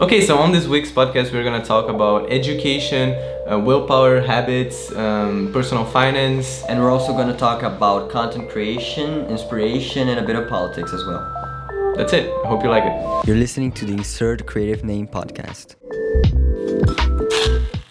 Okay, 0.00 0.22
so 0.24 0.38
on 0.38 0.50
this 0.50 0.66
week's 0.66 0.90
podcast, 0.90 1.30
we're 1.30 1.44
gonna 1.44 1.62
talk 1.62 1.90
about 1.90 2.32
education, 2.32 3.10
uh, 3.46 3.58
willpower, 3.58 4.22
habits, 4.22 4.90
um, 4.96 5.52
personal 5.52 5.84
finance. 5.84 6.64
And 6.70 6.80
we're 6.80 6.90
also 6.90 7.12
going 7.12 7.28
to 7.28 7.36
talk 7.36 7.62
about 7.62 8.08
content 8.08 8.48
creation, 8.48 9.26
inspiration, 9.26 10.08
and 10.08 10.18
a 10.18 10.22
bit 10.22 10.36
of 10.36 10.48
politics 10.48 10.94
as 10.94 11.04
well. 11.04 11.94
That's 11.98 12.14
it. 12.14 12.32
I 12.44 12.48
hope 12.48 12.62
you 12.62 12.70
like 12.70 12.84
it. 12.84 13.26
You're 13.26 13.36
listening 13.36 13.72
to 13.72 13.84
the 13.84 13.92
Insert 13.92 14.46
Creative 14.46 14.82
Name 14.82 15.06
podcast. 15.06 15.76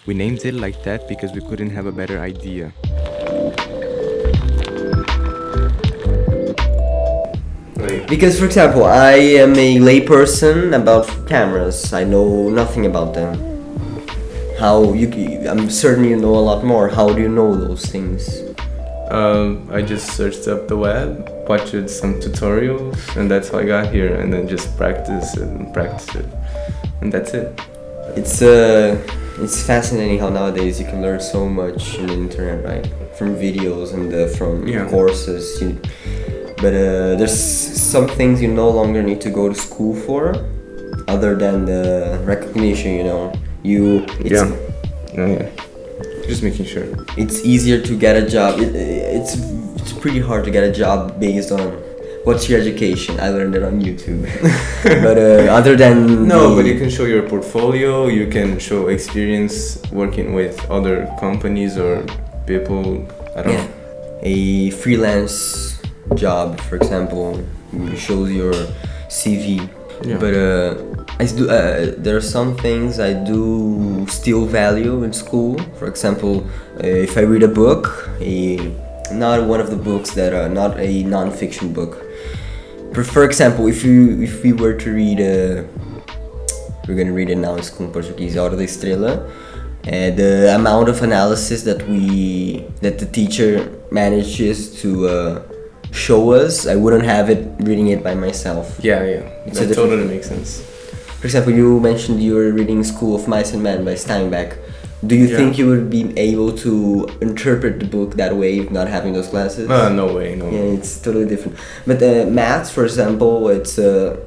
We 0.06 0.14
named 0.14 0.44
it 0.44 0.54
like 0.54 0.82
that 0.82 1.06
because 1.06 1.30
we 1.30 1.42
couldn't 1.42 1.70
have 1.70 1.86
a 1.86 1.92
better 1.92 2.18
idea. 2.18 2.72
Because, 8.10 8.38
for 8.38 8.46
example, 8.46 8.84
I 8.84 9.12
am 9.44 9.54
a 9.54 9.78
layperson 9.78 10.74
about 10.74 11.06
cameras. 11.28 11.92
I 11.92 12.04
know 12.04 12.50
nothing 12.50 12.84
about 12.86 13.14
them. 13.14 13.38
How 14.58 14.92
you? 14.92 15.08
I'm 15.48 15.70
certain 15.70 16.04
you 16.04 16.16
know 16.16 16.34
a 16.34 16.44
lot 16.50 16.64
more. 16.64 16.88
How 16.88 17.12
do 17.14 17.22
you 17.22 17.28
know 17.28 17.54
those 17.56 17.86
things? 17.86 18.42
um, 19.10 19.68
I 19.72 19.82
just 19.82 20.12
searched 20.16 20.46
up 20.46 20.68
the 20.68 20.76
web, 20.76 21.26
watched 21.48 21.70
some 21.90 22.20
tutorials, 22.20 22.94
and 23.16 23.28
that's 23.30 23.48
how 23.48 23.58
I 23.58 23.64
got 23.64 23.92
here. 23.92 24.14
And 24.20 24.32
then 24.32 24.46
just 24.48 24.76
practice 24.76 25.36
it 25.36 25.42
and 25.48 25.72
practice 25.72 26.14
it, 26.14 26.26
and 27.00 27.12
that's 27.12 27.32
it. 27.32 27.58
It's 28.16 28.42
uh, 28.42 28.98
it's 29.38 29.62
fascinating 29.64 30.18
how 30.18 30.28
nowadays 30.28 30.78
you 30.80 30.86
can 30.86 31.00
learn 31.00 31.20
so 31.20 31.48
much 31.48 31.98
on 31.98 32.06
the 32.08 32.14
internet, 32.14 32.64
right? 32.64 32.86
From 33.16 33.34
videos 33.36 33.94
and 33.94 34.12
uh, 34.12 34.26
from 34.36 34.66
Yeah. 34.68 34.88
courses. 34.90 35.60
You, 35.62 35.78
but 36.60 36.72
uh, 36.74 37.16
there's 37.16 37.32
some 37.92 38.06
things 38.08 38.40
you 38.42 38.48
no 38.48 38.68
longer 38.70 39.02
need 39.02 39.20
to 39.22 39.30
go 39.30 39.48
to 39.48 39.54
school 39.54 39.94
for, 39.94 40.34
other 41.08 41.34
than 41.36 41.64
the 41.64 42.20
recognition. 42.24 42.92
You 42.94 43.04
know, 43.04 43.32
you. 43.62 44.04
It's, 44.20 44.30
Yeah. 44.30 44.56
Oh, 45.18 45.26
yeah. 45.26 45.48
Just 46.28 46.42
making 46.42 46.66
sure. 46.66 46.86
It's 47.16 47.44
easier 47.44 47.80
to 47.82 47.96
get 47.98 48.14
a 48.16 48.24
job. 48.28 48.60
It, 48.60 48.74
it's 48.76 49.34
it's 49.80 49.92
pretty 49.92 50.20
hard 50.20 50.44
to 50.44 50.50
get 50.50 50.62
a 50.62 50.70
job 50.72 51.18
based 51.18 51.50
on 51.50 51.72
what's 52.24 52.48
your 52.48 52.60
education. 52.60 53.18
I 53.18 53.30
learned 53.30 53.54
it 53.56 53.62
on 53.64 53.80
YouTube. 53.80 54.22
but 54.84 55.16
uh, 55.18 55.50
other 55.58 55.74
than 55.74 56.28
No, 56.28 56.50
the- 56.50 56.56
but 56.62 56.66
you 56.70 56.78
can 56.78 56.90
show 56.90 57.04
your 57.06 57.22
portfolio. 57.28 58.06
You 58.06 58.28
can 58.28 58.58
show 58.60 58.88
experience 58.88 59.80
working 59.90 60.32
with 60.34 60.54
other 60.70 61.08
companies 61.18 61.76
or 61.78 62.04
people. 62.46 63.08
I 63.34 63.42
don't 63.42 63.52
Yeah. 63.54 63.64
know. 63.64 63.70
A 64.22 64.70
freelance 64.70 65.79
job, 66.14 66.60
for 66.60 66.76
example, 66.76 67.44
shows 67.96 68.30
your 68.30 68.52
CV. 69.08 69.68
Yeah. 70.04 70.16
But 70.18 70.34
uh, 70.34 71.04
I 71.18 71.26
do. 71.26 71.50
Uh, 71.50 71.94
there 71.98 72.16
are 72.16 72.22
some 72.22 72.56
things 72.56 72.98
I 72.98 73.12
do 73.12 74.06
still 74.08 74.46
value 74.46 75.02
in 75.02 75.12
school. 75.12 75.58
For 75.78 75.86
example, 75.86 76.46
uh, 76.82 76.86
if 76.86 77.18
I 77.18 77.20
read 77.20 77.42
a 77.42 77.48
book, 77.48 78.08
a 78.20 78.56
not 79.12 79.44
one 79.46 79.60
of 79.60 79.70
the 79.70 79.76
books 79.76 80.12
that 80.12 80.32
are 80.32 80.48
not 80.48 80.78
a 80.78 81.02
non-fiction 81.02 81.72
book. 81.72 82.02
For, 82.94 83.24
example, 83.24 83.68
if 83.68 83.84
you 83.84 84.22
if 84.22 84.42
we 84.42 84.52
were 84.52 84.74
to 84.74 84.92
read 84.92 85.20
a 85.20 85.68
we're 86.88 86.96
gonna 86.96 87.12
read 87.12 87.30
it 87.30 87.36
now 87.36 87.54
in 87.54 87.62
school 87.62 87.86
in 87.86 87.92
Portuguese, 87.92 88.34
Hora 88.36 88.56
da 88.56 88.64
Estrela. 88.64 89.30
Uh, 89.86 90.10
the 90.14 90.54
amount 90.54 90.88
of 90.90 91.02
analysis 91.02 91.62
that 91.62 91.86
we 91.88 92.64
that 92.80 92.98
the 92.98 93.06
teacher 93.06 93.70
manages 93.90 94.78
to 94.80 95.08
uh, 95.08 95.42
show 95.92 96.32
us, 96.32 96.66
I 96.66 96.76
wouldn't 96.76 97.04
have 97.04 97.30
it 97.30 97.46
reading 97.60 97.88
it 97.88 98.02
by 98.02 98.14
myself. 98.14 98.78
Yeah, 98.82 99.04
yeah. 99.04 99.22
It's 99.46 99.58
that 99.58 99.74
totally 99.74 100.04
makes 100.06 100.28
sense. 100.28 100.62
For 101.20 101.26
example, 101.26 101.52
you 101.52 101.80
mentioned 101.80 102.22
you 102.22 102.34
were 102.34 102.50
reading 102.52 102.82
School 102.84 103.14
of 103.14 103.28
Mice 103.28 103.52
and 103.52 103.62
Men 103.62 103.84
by 103.84 103.94
Steinbeck. 103.94 104.56
Do 105.06 105.16
you 105.16 105.26
Yeah. 105.26 105.36
think 105.36 105.58
you 105.58 105.66
would 105.68 105.88
be 105.90 106.12
able 106.18 106.52
to 106.64 107.08
interpret 107.20 107.80
the 107.80 107.86
book 107.86 108.16
that 108.16 108.36
way, 108.36 108.60
not 108.70 108.88
having 108.88 109.12
those 109.14 109.28
classes? 109.28 109.68
Uh, 109.68 109.88
no 109.88 110.06
way, 110.14 110.34
no. 110.36 110.46
Yeah, 110.50 110.76
it's 110.76 110.98
totally 111.00 111.26
different. 111.26 111.56
But 111.86 112.02
uh, 112.02 112.26
maths, 112.26 112.70
for 112.70 112.84
example, 112.84 113.48
it's 113.48 113.78
a 113.78 114.18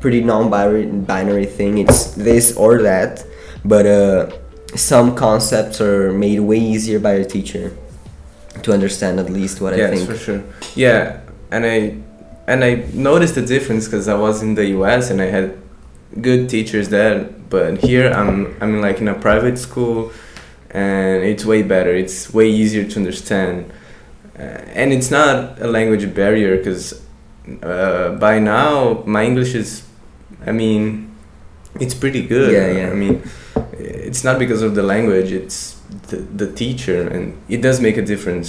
pretty 0.00 0.20
non-binary 0.22 0.86
binary 0.86 1.46
thing. 1.46 1.78
It's 1.78 2.12
this 2.14 2.56
or 2.56 2.82
that, 2.82 3.24
but 3.64 3.84
uh, 3.86 4.30
some 4.74 5.14
concepts 5.14 5.80
are 5.80 6.12
made 6.12 6.40
way 6.40 6.58
easier 6.58 6.98
by 6.98 7.12
a 7.12 7.24
teacher 7.24 7.72
to 8.62 8.72
understand. 8.72 9.20
At 9.20 9.30
least 9.30 9.60
what 9.60 9.74
I 9.74 9.76
yes, 9.76 9.90
think. 9.94 10.10
for 10.10 10.16
sure. 10.16 10.42
Yeah, 10.74 11.20
and 11.50 11.64
I 11.64 11.96
and 12.46 12.64
I 12.64 12.86
noticed 12.92 13.34
the 13.34 13.46
difference 13.46 13.86
because 13.86 14.08
I 14.08 14.14
was 14.14 14.42
in 14.42 14.54
the 14.54 14.66
U.S. 14.78 15.10
and 15.10 15.20
I 15.20 15.26
had 15.26 15.58
good 16.20 16.48
teachers 16.48 16.88
there, 16.88 17.24
but 17.48 17.78
here 17.78 18.10
I'm 18.10 18.56
I'm 18.60 18.80
like 18.80 19.00
in 19.00 19.08
a 19.08 19.14
private 19.14 19.58
school, 19.58 20.12
and 20.70 21.22
it's 21.22 21.44
way 21.44 21.62
better. 21.62 21.94
It's 21.94 22.32
way 22.32 22.50
easier 22.50 22.84
to 22.84 22.96
understand, 22.98 23.72
uh, 24.38 24.42
and 24.74 24.92
it's 24.92 25.10
not 25.10 25.60
a 25.60 25.68
language 25.68 26.14
barrier 26.14 26.56
because 26.56 27.02
uh, 27.62 28.10
by 28.16 28.38
now 28.38 29.02
my 29.06 29.24
English 29.24 29.54
is, 29.54 29.82
I 30.46 30.52
mean, 30.52 31.14
it's 31.80 31.94
pretty 31.94 32.26
good. 32.26 32.52
Yeah, 32.52 32.82
yeah. 32.82 32.90
I 32.90 32.94
mean, 32.94 33.22
it's 33.72 34.24
not 34.24 34.38
because 34.38 34.62
of 34.62 34.74
the 34.74 34.82
language. 34.82 35.32
It's 35.32 35.80
the 36.12 36.18
the 36.46 36.48
teacher, 36.62 37.00
and 37.14 37.22
it 37.48 37.60
does 37.66 37.80
make 37.80 37.96
a 37.96 38.06
difference. 38.12 38.48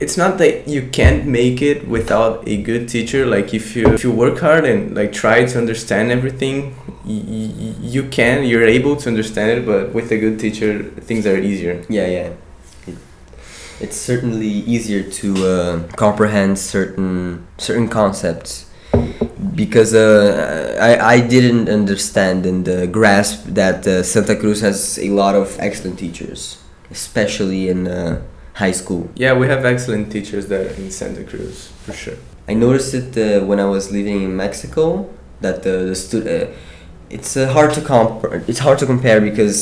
It's 0.00 0.16
not 0.16 0.38
that 0.38 0.68
you 0.68 0.82
can't 0.98 1.26
make 1.26 1.60
it 1.60 1.88
without 1.88 2.46
a 2.46 2.56
good 2.70 2.88
teacher. 2.88 3.26
Like 3.36 3.52
if 3.60 3.74
you 3.76 3.84
if 3.96 4.04
you 4.04 4.12
work 4.24 4.38
hard 4.46 4.64
and 4.64 4.94
like 4.94 5.12
try 5.12 5.44
to 5.52 5.58
understand 5.58 6.12
everything 6.12 6.56
y- 7.04 7.24
you 7.94 8.02
can 8.18 8.44
you're 8.44 8.68
able 8.78 8.94
to 9.02 9.06
understand 9.08 9.48
it 9.58 9.66
but 9.66 9.92
with 9.96 10.12
a 10.12 10.18
good 10.24 10.38
teacher 10.38 10.70
things 11.08 11.26
are 11.26 11.36
easier. 11.50 11.82
Yeah, 11.88 12.06
yeah. 12.16 12.28
It, 12.86 12.96
it's 13.80 13.96
certainly 13.96 14.46
easier 14.74 15.02
to 15.20 15.28
uh, 15.54 15.82
comprehend 15.96 16.58
certain 16.58 17.46
certain 17.58 17.88
concepts 17.88 18.67
because 19.62 19.92
uh, 19.92 20.78
I, 20.88 21.14
I 21.14 21.16
didn't 21.34 21.68
understand 21.68 22.46
and 22.46 22.64
uh, 22.68 22.86
grasp 22.98 23.38
that 23.60 23.80
uh, 23.86 24.02
Santa 24.12 24.36
Cruz 24.36 24.60
has 24.68 24.78
a 25.08 25.10
lot 25.10 25.34
of 25.42 25.46
excellent 25.58 25.98
teachers, 25.98 26.40
especially 26.92 27.68
in 27.68 27.88
uh, 27.88 28.22
high 28.62 28.76
school. 28.82 29.02
yeah 29.24 29.32
we 29.40 29.46
have 29.52 29.62
excellent 29.74 30.06
teachers 30.16 30.44
there 30.52 30.68
in 30.80 30.84
santa 31.00 31.22
cruz 31.30 31.56
for 31.84 31.94
sure 32.02 32.18
I 32.52 32.54
noticed 32.66 32.92
it 33.00 33.10
uh, 33.16 33.24
when 33.48 33.58
I 33.66 33.68
was 33.76 33.84
living 33.98 34.18
in 34.26 34.32
Mexico 34.44 34.84
that 35.44 35.56
the 35.66 35.74
the 35.90 35.96
stu- 36.02 36.26
uh, 36.36 36.46
it's 37.16 37.32
uh, 37.36 37.42
hard 37.56 37.70
to 37.76 37.80
comp 37.90 38.10
it's 38.50 38.62
hard 38.66 38.78
to 38.82 38.86
compare 38.92 39.18
because 39.30 39.58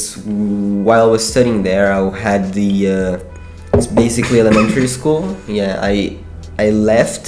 while 0.89 1.03
I 1.09 1.11
was 1.17 1.23
studying 1.33 1.59
there 1.71 1.87
I 1.99 2.01
had 2.28 2.43
the 2.61 2.71
uh, 2.97 3.77
it's 3.77 3.89
basically 4.05 4.39
elementary 4.45 4.91
school 4.99 5.21
yeah 5.61 5.73
I 5.93 5.95
I 6.65 6.67
left 6.93 7.25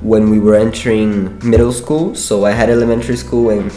when 0.00 0.30
we 0.30 0.38
were 0.38 0.54
entering 0.54 1.38
middle 1.48 1.72
school. 1.72 2.14
So 2.14 2.44
I 2.44 2.52
had 2.52 2.70
elementary 2.70 3.16
school 3.16 3.50
and 3.50 3.72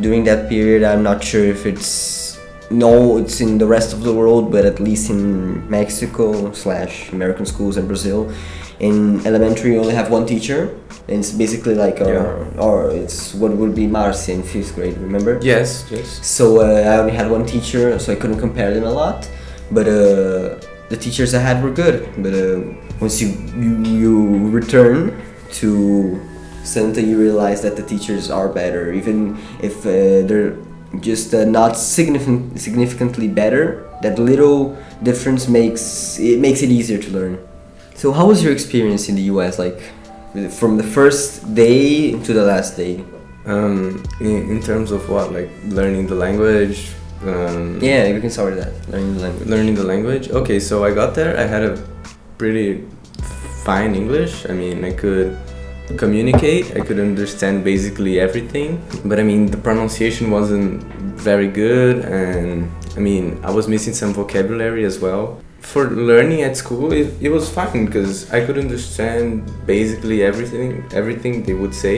during 0.00 0.24
that 0.24 0.48
period 0.48 0.82
I'm 0.82 1.02
not 1.02 1.22
sure 1.22 1.44
if 1.44 1.66
it's 1.66 2.38
no 2.70 3.18
it's 3.18 3.40
in 3.40 3.58
the 3.58 3.66
rest 3.66 3.92
of 3.92 4.02
the 4.02 4.12
world 4.12 4.50
but 4.50 4.64
at 4.64 4.80
least 4.80 5.08
in 5.08 5.68
Mexico 5.70 6.52
slash 6.52 7.12
American 7.12 7.46
schools 7.46 7.76
and 7.76 7.86
Brazil. 7.86 8.32
In 8.80 9.26
elementary 9.26 9.72
you 9.72 9.80
only 9.80 9.94
have 9.94 10.10
one 10.10 10.26
teacher. 10.26 10.78
And 11.08 11.20
it's 11.20 11.30
basically 11.30 11.76
like 11.76 12.00
our, 12.00 12.44
or 12.58 12.90
it's 12.90 13.32
what 13.34 13.52
would 13.52 13.76
be 13.76 13.86
Marcia 13.86 14.32
in 14.32 14.42
fifth 14.42 14.74
grade 14.74 14.96
remember? 14.98 15.38
Yes 15.42 15.86
yes. 15.90 16.26
So 16.26 16.60
uh, 16.60 16.90
I 16.90 16.98
only 16.98 17.12
had 17.12 17.30
one 17.30 17.46
teacher 17.46 17.98
so 17.98 18.12
I 18.12 18.16
couldn't 18.16 18.38
compare 18.38 18.74
them 18.74 18.84
a 18.84 18.90
lot. 18.90 19.28
But 19.70 19.88
uh, 19.88 20.60
the 20.88 20.96
teachers 20.98 21.34
I 21.34 21.40
had 21.40 21.62
were 21.62 21.70
good. 21.70 22.08
But 22.18 22.34
uh, 22.34 22.60
once 23.00 23.20
you, 23.20 23.28
you 23.56 23.82
you 23.84 24.50
return 24.50 25.22
to 25.52 26.20
Santa 26.64 27.00
you 27.00 27.18
realize 27.18 27.62
that 27.62 27.76
the 27.76 27.82
teachers 27.82 28.30
are 28.30 28.48
better. 28.48 28.92
Even 28.92 29.38
if 29.62 29.86
uh, 29.86 30.26
they're 30.26 30.56
just 31.00 31.34
uh, 31.34 31.44
not 31.44 31.76
significant 31.76 32.60
significantly 32.60 33.28
better 33.28 33.86
that 34.02 34.18
little 34.18 34.76
difference 35.02 35.48
makes 35.48 36.18
it 36.18 36.38
makes 36.40 36.62
it 36.62 36.70
easier 36.70 36.98
to 36.98 37.10
learn. 37.10 37.38
So 37.94 38.12
how 38.12 38.26
was 38.26 38.42
your 38.42 38.52
experience 38.52 39.08
in 39.08 39.14
the 39.14 39.22
US 39.34 39.58
like 39.58 39.80
from 40.50 40.76
the 40.76 40.82
first 40.82 41.54
day 41.54 42.12
to 42.22 42.32
the 42.32 42.44
last 42.44 42.76
day? 42.76 43.04
Um 43.46 44.02
in, 44.20 44.50
in 44.50 44.62
terms 44.62 44.90
of 44.90 45.08
what 45.08 45.32
like 45.32 45.50
learning 45.66 46.06
the 46.08 46.14
language 46.14 46.92
um, 47.22 47.80
yeah 47.80 48.12
we 48.12 48.20
can 48.20 48.30
start 48.30 48.54
with 48.54 48.62
that. 48.64 48.74
Learning 48.92 49.14
the 49.14 49.22
language. 49.22 49.48
Learning 49.48 49.74
the 49.74 49.84
language? 49.84 50.30
Okay 50.30 50.60
so 50.60 50.84
i 50.84 50.92
got 50.92 51.14
there 51.14 51.38
i 51.38 51.44
had 51.44 51.62
a 51.62 51.82
pretty 52.38 52.84
fine 53.66 53.94
english. 53.94 54.34
I 54.48 54.52
mean 54.52 54.84
i 54.84 54.92
could 55.02 55.36
communicate 55.96 56.76
i 56.76 56.80
could 56.80 56.98
understand 56.98 57.62
basically 57.62 58.18
everything 58.18 58.70
but 59.04 59.20
i 59.20 59.22
mean 59.22 59.46
the 59.46 59.56
pronunciation 59.56 60.32
wasn't 60.32 60.82
very 61.30 61.46
good 61.46 62.04
and 62.04 62.68
i 62.96 63.00
mean 63.08 63.24
i 63.44 63.50
was 63.58 63.68
missing 63.68 63.94
some 63.94 64.12
vocabulary 64.12 64.84
as 64.84 64.98
well. 64.98 65.40
For 65.60 65.90
learning 65.90 66.42
at 66.42 66.56
school 66.56 66.92
it, 66.92 67.08
it 67.20 67.30
was 67.36 67.44
fine 67.58 67.86
because 67.86 68.30
i 68.32 68.44
could 68.44 68.58
understand 68.58 69.26
basically 69.66 70.22
everything 70.22 70.84
everything 70.92 71.42
they 71.42 71.54
would 71.54 71.74
say. 71.74 71.96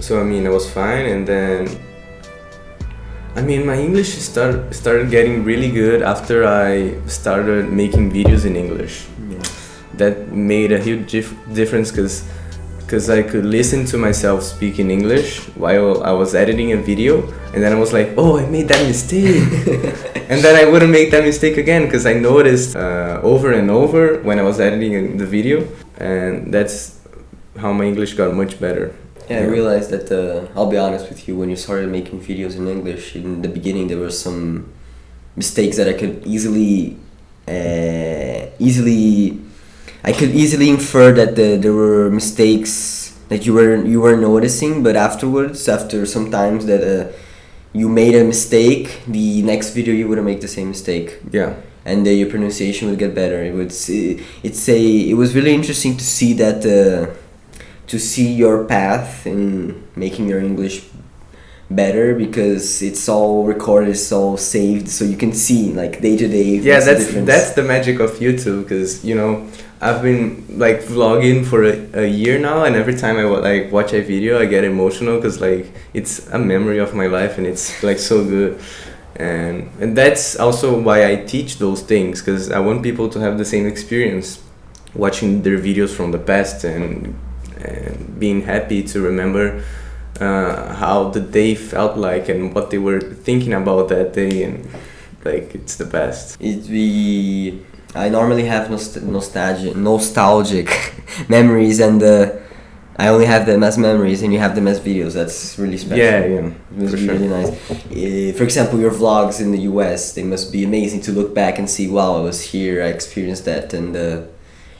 So 0.00 0.20
i 0.20 0.24
mean 0.24 0.46
i 0.46 0.50
was 0.50 0.66
fine 0.80 1.06
and 1.14 1.26
then 1.26 1.68
I 3.34 3.40
mean, 3.40 3.64
my 3.64 3.78
English 3.78 4.10
start, 4.18 4.74
started 4.74 5.10
getting 5.10 5.42
really 5.42 5.70
good 5.70 6.02
after 6.02 6.46
I 6.46 7.00
started 7.06 7.72
making 7.72 8.12
videos 8.12 8.44
in 8.44 8.56
English. 8.56 9.06
Yeah. 9.92 9.98
That 9.98 10.32
made 10.32 10.72
a 10.72 10.78
huge 10.78 11.10
dif- 11.12 11.54
difference 11.54 11.90
because 11.90 12.24
because 12.92 13.08
I 13.08 13.22
could 13.22 13.46
listen 13.46 13.86
to 13.86 13.96
myself 13.96 14.42
speak 14.42 14.78
in 14.78 14.90
English 14.90 15.38
while 15.56 16.02
I 16.04 16.12
was 16.12 16.34
editing 16.34 16.72
a 16.72 16.76
video, 16.76 17.22
and 17.54 17.62
then 17.62 17.72
I 17.72 17.78
was 17.78 17.90
like, 17.90 18.12
oh, 18.18 18.36
I 18.36 18.44
made 18.44 18.68
that 18.68 18.86
mistake. 18.86 19.40
and 20.28 20.42
then 20.44 20.54
I 20.56 20.70
wouldn't 20.70 20.92
make 20.92 21.10
that 21.10 21.24
mistake 21.24 21.56
again 21.56 21.86
because 21.86 22.04
I 22.04 22.12
noticed 22.12 22.76
uh, 22.76 23.20
over 23.22 23.52
and 23.52 23.70
over 23.70 24.20
when 24.20 24.38
I 24.38 24.42
was 24.42 24.60
editing 24.60 25.16
the 25.16 25.24
video, 25.24 25.66
and 25.96 26.52
that's 26.52 27.00
how 27.56 27.72
my 27.72 27.84
English 27.84 28.12
got 28.12 28.34
much 28.34 28.60
better. 28.60 28.94
Yeah, 29.30 29.38
I 29.38 29.44
realized 29.44 29.88
that. 29.90 30.12
Uh, 30.12 30.48
I'll 30.54 30.70
be 30.70 30.76
honest 30.76 31.08
with 31.08 31.26
you. 31.26 31.34
When 31.34 31.48
you 31.48 31.56
started 31.56 31.88
making 31.88 32.20
videos 32.20 32.56
in 32.56 32.68
English, 32.68 33.16
in 33.16 33.40
the 33.40 33.48
beginning, 33.48 33.88
there 33.88 33.98
were 33.98 34.10
some 34.10 34.70
mistakes 35.34 35.78
that 35.78 35.88
I 35.88 35.94
could 35.94 36.26
easily, 36.26 36.98
uh, 37.48 38.52
easily, 38.58 39.40
I 40.04 40.12
could 40.12 40.30
easily 40.30 40.68
infer 40.68 41.12
that 41.12 41.36
the, 41.36 41.56
there 41.56 41.72
were 41.72 42.10
mistakes 42.10 43.16
that 43.28 43.46
you 43.46 43.54
were 43.54 43.76
you 43.84 44.00
were 44.00 44.16
noticing. 44.16 44.82
But 44.82 44.96
afterwards, 44.96 45.68
after 45.68 46.04
some 46.06 46.30
times 46.30 46.66
that 46.66 46.82
uh, 46.82 47.12
you 47.72 47.88
made 47.88 48.14
a 48.14 48.24
mistake, 48.24 49.00
the 49.06 49.42
next 49.42 49.70
video 49.74 49.94
you 49.94 50.08
wouldn't 50.08 50.26
make 50.26 50.40
the 50.40 50.48
same 50.48 50.68
mistake 50.68 51.18
Yeah. 51.30 51.54
and 51.84 52.06
uh, 52.06 52.10
your 52.10 52.28
pronunciation 52.28 52.88
would 52.90 52.98
get 52.98 53.14
better. 53.14 53.42
It 53.44 53.54
would 53.54 53.70
s- 53.72 53.88
it's 54.42 54.68
a 54.68 54.80
it 55.10 55.14
was 55.14 55.34
really 55.36 55.54
interesting 55.54 55.96
to 55.96 56.04
see 56.04 56.32
that 56.34 56.60
uh, 56.66 57.14
to 57.86 57.98
see 57.98 58.32
your 58.32 58.64
path 58.64 59.26
in 59.26 59.40
making 59.96 60.28
your 60.28 60.40
English 60.40 60.76
better 61.70 62.14
because 62.14 62.82
it's 62.82 63.08
all 63.08 63.46
recorded, 63.46 63.88
it's 63.90 64.12
all 64.12 64.36
saved, 64.36 64.88
so 64.88 65.04
you 65.04 65.16
can 65.16 65.32
see 65.32 65.72
like 65.72 66.02
day 66.02 66.16
to 66.18 66.28
day. 66.28 66.56
yeah 66.58 66.80
that's 66.80 67.06
that's 67.24 67.50
the 67.54 67.62
magic 67.62 67.98
of 67.98 68.10
youtube 68.26 68.62
because 68.64 69.02
you 69.04 69.14
know 69.14 69.46
i've 69.82 70.00
been 70.00 70.46
like 70.58 70.78
vlogging 70.80 71.44
for 71.44 71.64
a, 71.64 72.04
a 72.04 72.06
year 72.06 72.38
now 72.38 72.64
and 72.64 72.76
every 72.76 72.94
time 72.94 73.16
i 73.16 73.24
like 73.24 73.70
watch 73.72 73.92
a 73.92 74.00
video 74.00 74.40
i 74.40 74.46
get 74.46 74.64
emotional 74.64 75.16
because 75.16 75.40
like 75.40 75.66
it's 75.92 76.26
a 76.28 76.38
memory 76.38 76.78
of 76.78 76.94
my 76.94 77.06
life 77.06 77.36
and 77.38 77.46
it's 77.46 77.82
like 77.82 77.98
so 77.98 78.24
good. 78.24 78.58
And 79.16 79.68
and 79.78 79.96
that's 79.96 80.36
also 80.36 80.80
why 80.80 80.98
i 81.10 81.16
teach 81.16 81.58
those 81.58 81.82
things 81.82 82.20
because 82.20 82.50
i 82.50 82.58
want 82.58 82.82
people 82.82 83.10
to 83.10 83.20
have 83.20 83.36
the 83.36 83.44
same 83.44 83.66
experience 83.66 84.42
watching 84.94 85.42
their 85.42 85.58
videos 85.58 85.90
from 85.90 86.12
the 86.12 86.18
past 86.18 86.64
and 86.64 87.14
and 87.60 88.18
being 88.18 88.42
happy 88.42 88.82
to 88.82 89.00
remember 89.00 89.62
uh, 90.20 90.74
how 90.74 91.10
the 91.10 91.20
day 91.20 91.54
felt 91.54 91.96
like 91.96 92.28
and 92.28 92.54
what 92.54 92.70
they 92.70 92.78
were 92.78 93.00
thinking 93.00 93.52
about 93.52 93.88
that 93.88 94.12
day 94.12 94.44
and 94.44 94.68
like 95.24 95.54
it's 95.54 95.76
the 95.76 95.84
best. 95.84 96.40
It 96.40 96.66
we 96.68 97.60
I 97.94 98.08
normally 98.08 98.44
have 98.44 98.68
nost- 98.68 99.02
nostalgic 99.02 99.76
nostalgic 99.76 100.68
memories 101.28 101.78
and 101.80 102.02
uh, 102.02 102.32
I 102.96 103.08
only 103.08 103.26
have 103.26 103.46
them 103.46 103.62
as 103.62 103.76
memories 103.78 104.22
and 104.22 104.32
you 104.32 104.38
have 104.38 104.54
them 104.54 104.66
as 104.68 104.80
videos. 104.80 105.14
That's 105.14 105.58
really 105.58 105.76
special. 105.78 105.98
Yeah, 105.98 106.24
yeah, 106.24 106.46
It 106.46 106.54
must 106.76 106.90
for 106.90 106.96
be 106.96 107.04
sure. 107.06 107.14
really 107.14 107.28
nice. 107.28 107.50
Uh, 107.70 108.32
for 108.36 108.44
example, 108.44 108.78
your 108.80 108.90
vlogs 108.90 109.40
in 109.40 109.50
the 109.52 109.60
US, 109.72 110.12
they 110.14 110.22
must 110.22 110.52
be 110.52 110.64
amazing 110.64 111.00
to 111.02 111.12
look 111.12 111.34
back 111.34 111.58
and 111.58 111.68
see, 111.68 111.88
wow, 111.88 112.16
I 112.16 112.20
was 112.20 112.40
here, 112.52 112.82
I 112.82 112.86
experienced 112.88 113.44
that, 113.46 113.72
and 113.74 113.96
uh, 113.96 114.22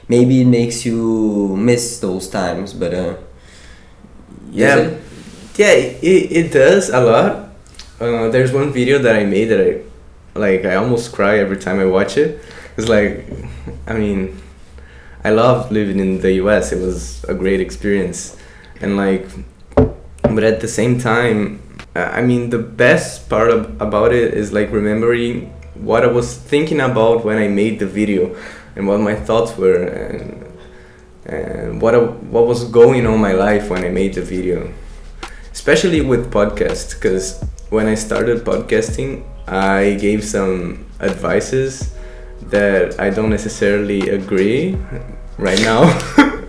maybe 0.09 0.43
it 0.43 0.47
makes 0.47 0.85
you 0.87 1.57
miss 1.57 2.01
those 2.01 2.29
times, 2.29 2.73
but 2.75 2.95
uh, 2.95 3.15
yeah 4.51 4.77
it? 4.77 5.01
yeah 5.57 5.71
it, 5.71 6.33
it 6.33 6.53
does 6.53 6.91
a 6.91 7.01
lot 7.01 7.49
uh, 8.01 8.29
there's 8.29 8.53
one 8.53 8.73
video 8.73 8.99
that 8.99 9.17
i 9.17 9.25
made 9.25 9.47
that 9.47 9.61
i 9.61 9.81
like 10.39 10.65
i 10.65 10.75
almost 10.75 11.13
cry 11.13 11.39
every 11.39 11.57
time 11.57 11.79
i 11.81 11.85
watch 11.85 12.17
it 12.17 12.41
it's 12.77 12.89
like 12.89 13.27
i 13.87 13.93
mean 13.93 14.41
i 15.25 15.31
love 15.31 15.71
living 15.71 15.99
in 15.99 16.21
the 16.21 16.33
us 16.33 16.73
it 16.73 16.81
was 16.81 17.25
a 17.25 17.35
great 17.35 17.61
experience 17.61 18.37
and 18.81 18.97
like 18.97 19.27
but 20.23 20.43
at 20.45 20.61
the 20.61 20.69
same 20.69 20.99
time 20.99 21.61
i 21.95 22.23
mean 22.23 22.51
the 22.51 22.59
best 22.59 23.29
part 23.29 23.51
of, 23.51 23.81
about 23.81 24.13
it 24.13 24.35
is 24.35 24.53
like 24.53 24.71
remembering 24.73 25.53
what 25.75 26.03
i 26.03 26.07
was 26.07 26.37
thinking 26.37 26.81
about 26.81 27.25
when 27.25 27.39
i 27.39 27.49
made 27.49 27.79
the 27.79 27.87
video 27.87 28.35
and 28.77 28.87
what 28.87 29.01
my 29.01 29.15
thoughts 29.15 29.57
were 29.57 29.85
and 29.85 30.53
and 31.25 31.81
what 31.81 31.95
I, 31.95 31.99
what 31.99 32.47
was 32.47 32.65
going 32.65 33.07
on 33.07 33.21
my 33.21 33.33
life 33.33 33.71
when 33.71 33.85
I 33.85 33.89
made 33.89 34.15
the 34.15 34.23
video, 34.23 34.73
especially 35.53 36.01
with 36.01 36.33
podcast. 36.33 36.95
Because 36.95 37.43
when 37.71 37.87
I 37.87 37.95
started 37.95 38.45
podcasting, 38.45 39.25
I 39.47 39.95
gave 40.01 40.25
some 40.25 40.87
advices 41.01 41.95
that 42.51 42.99
I 43.01 43.11
don't 43.11 43.31
necessarily 43.31 44.09
agree 44.11 44.77
right 45.39 45.61
now. 45.61 45.87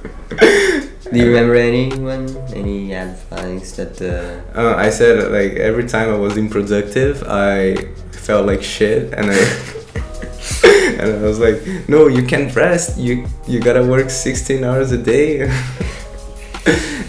do 1.14 1.20
you 1.20 1.28
remember 1.28 1.56
anyone, 1.56 2.36
any 2.54 2.94
advice 2.94 3.74
that? 3.78 4.02
Uh, 4.02 4.60
uh, 4.60 4.76
I 4.76 4.90
said 4.90 5.32
like 5.32 5.54
every 5.54 5.88
time 5.88 6.10
I 6.10 6.18
was 6.18 6.38
unproductive, 6.38 7.24
I 7.28 7.76
felt 8.12 8.46
like 8.46 8.64
shit, 8.64 9.14
and 9.14 9.32
I. 9.32 9.70
and 11.00 11.02
I 11.02 11.22
was 11.22 11.40
like, 11.40 11.62
no, 11.88 12.08
you 12.08 12.24
can't 12.26 12.54
rest. 12.56 12.98
You 12.98 13.26
you 13.48 13.60
gotta 13.60 13.84
work 13.84 14.10
16 14.10 14.64
hours 14.64 14.92
a 14.92 14.98
day. 14.98 15.42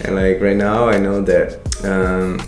and 0.03 0.15
like 0.15 0.41
right 0.41 0.55
now, 0.55 0.87
I 0.87 0.97
know 0.97 1.21
that, 1.21 1.59
um, 1.83 2.39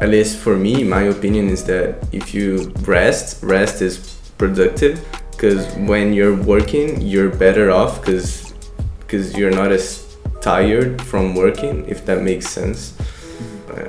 at 0.00 0.08
least 0.08 0.38
for 0.38 0.56
me, 0.56 0.84
my 0.84 1.02
opinion 1.02 1.48
is 1.48 1.64
that 1.64 2.06
if 2.12 2.34
you 2.34 2.72
rest, 2.82 3.42
rest 3.42 3.82
is 3.82 3.98
productive. 4.38 5.04
Because 5.44 5.76
when 5.76 6.14
you're 6.14 6.34
working, 6.34 7.02
you're 7.02 7.28
better 7.28 7.70
off. 7.70 8.00
Because 8.00 8.54
because 9.00 9.36
you're 9.36 9.50
not 9.50 9.72
as 9.72 10.16
tired 10.40 11.02
from 11.02 11.34
working. 11.34 11.86
If 11.86 12.06
that 12.06 12.22
makes 12.22 12.48
sense. 12.48 12.96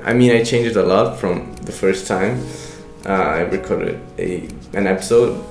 I 0.04 0.12
mean, 0.14 0.32
I 0.32 0.44
changed 0.44 0.76
a 0.76 0.84
lot 0.84 1.18
from 1.18 1.54
the 1.70 1.72
first 1.72 2.08
time 2.08 2.44
uh, 3.06 3.38
I 3.38 3.40
recorded 3.42 4.00
a 4.18 4.50
an 4.74 4.88
episode 4.88 5.44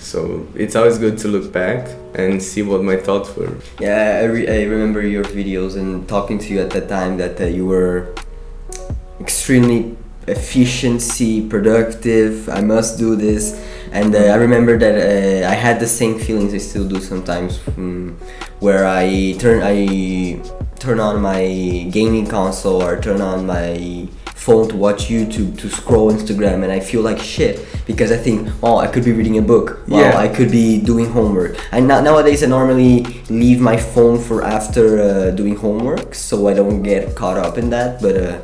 so 0.00 0.46
it's 0.54 0.74
always 0.74 0.98
good 0.98 1.18
to 1.18 1.28
look 1.28 1.52
back 1.52 1.88
and 2.14 2.42
see 2.42 2.62
what 2.62 2.82
my 2.82 2.96
thoughts 2.96 3.34
were. 3.36 3.56
Yeah, 3.80 4.20
I, 4.22 4.24
re- 4.24 4.48
I 4.48 4.64
remember 4.64 5.02
your 5.02 5.24
videos 5.24 5.76
and 5.76 6.08
talking 6.08 6.38
to 6.38 6.46
you 6.52 6.60
at 6.60 6.70
that 6.70 6.88
time 6.88 7.18
that 7.18 7.40
uh, 7.40 7.44
you 7.44 7.66
were 7.66 8.14
extremely 9.20 9.96
efficiency 10.28 11.46
productive. 11.46 12.48
I 12.48 12.60
must 12.60 12.98
do 12.98 13.16
this, 13.16 13.60
and 13.98 14.14
uh, 14.14 14.18
I 14.34 14.36
remember 14.36 14.76
that 14.84 14.94
uh, 14.96 15.48
I 15.48 15.54
had 15.54 15.80
the 15.80 15.86
same 15.86 16.18
feelings. 16.18 16.52
I 16.54 16.58
still 16.58 16.86
do 16.86 17.00
sometimes, 17.00 17.60
um, 17.76 18.16
where 18.60 18.86
I 18.86 19.34
turn 19.38 19.58
I 19.62 19.76
turn 20.78 21.00
on 21.00 21.20
my 21.22 21.42
gaming 21.90 22.26
console 22.26 22.82
or 22.82 23.00
turn 23.00 23.20
on 23.20 23.46
my 23.46 24.06
phone 24.46 24.68
to 24.68 24.76
watch 24.76 25.08
YouTube 25.08 25.58
to 25.58 25.66
scroll 25.68 26.12
Instagram, 26.12 26.62
and 26.64 26.70
I 26.70 26.80
feel 26.80 27.02
like 27.02 27.18
shit 27.18 27.54
because 27.86 28.10
I 28.12 28.18
think, 28.26 28.48
oh, 28.62 28.76
I 28.76 28.86
could 28.86 29.04
be 29.04 29.12
reading 29.12 29.38
a 29.38 29.42
book. 29.42 29.66
Wow, 29.88 30.00
Yeah. 30.00 30.16
I 30.18 30.28
could 30.28 30.50
be 30.50 30.80
doing 30.80 31.06
homework. 31.18 31.56
And 31.72 31.88
now 31.88 32.00
nowadays 32.00 32.42
I 32.42 32.46
normally 32.46 32.94
leave 33.30 33.60
my 33.60 33.76
phone 33.76 34.18
for 34.26 34.42
after 34.44 34.84
uh, 35.00 35.30
doing 35.40 35.56
homework, 35.56 36.14
so 36.14 36.48
I 36.50 36.54
don't 36.54 36.82
get 36.82 37.16
caught 37.16 37.38
up 37.38 37.56
in 37.58 37.70
that. 37.70 38.02
But 38.02 38.14
uh, 38.16 38.38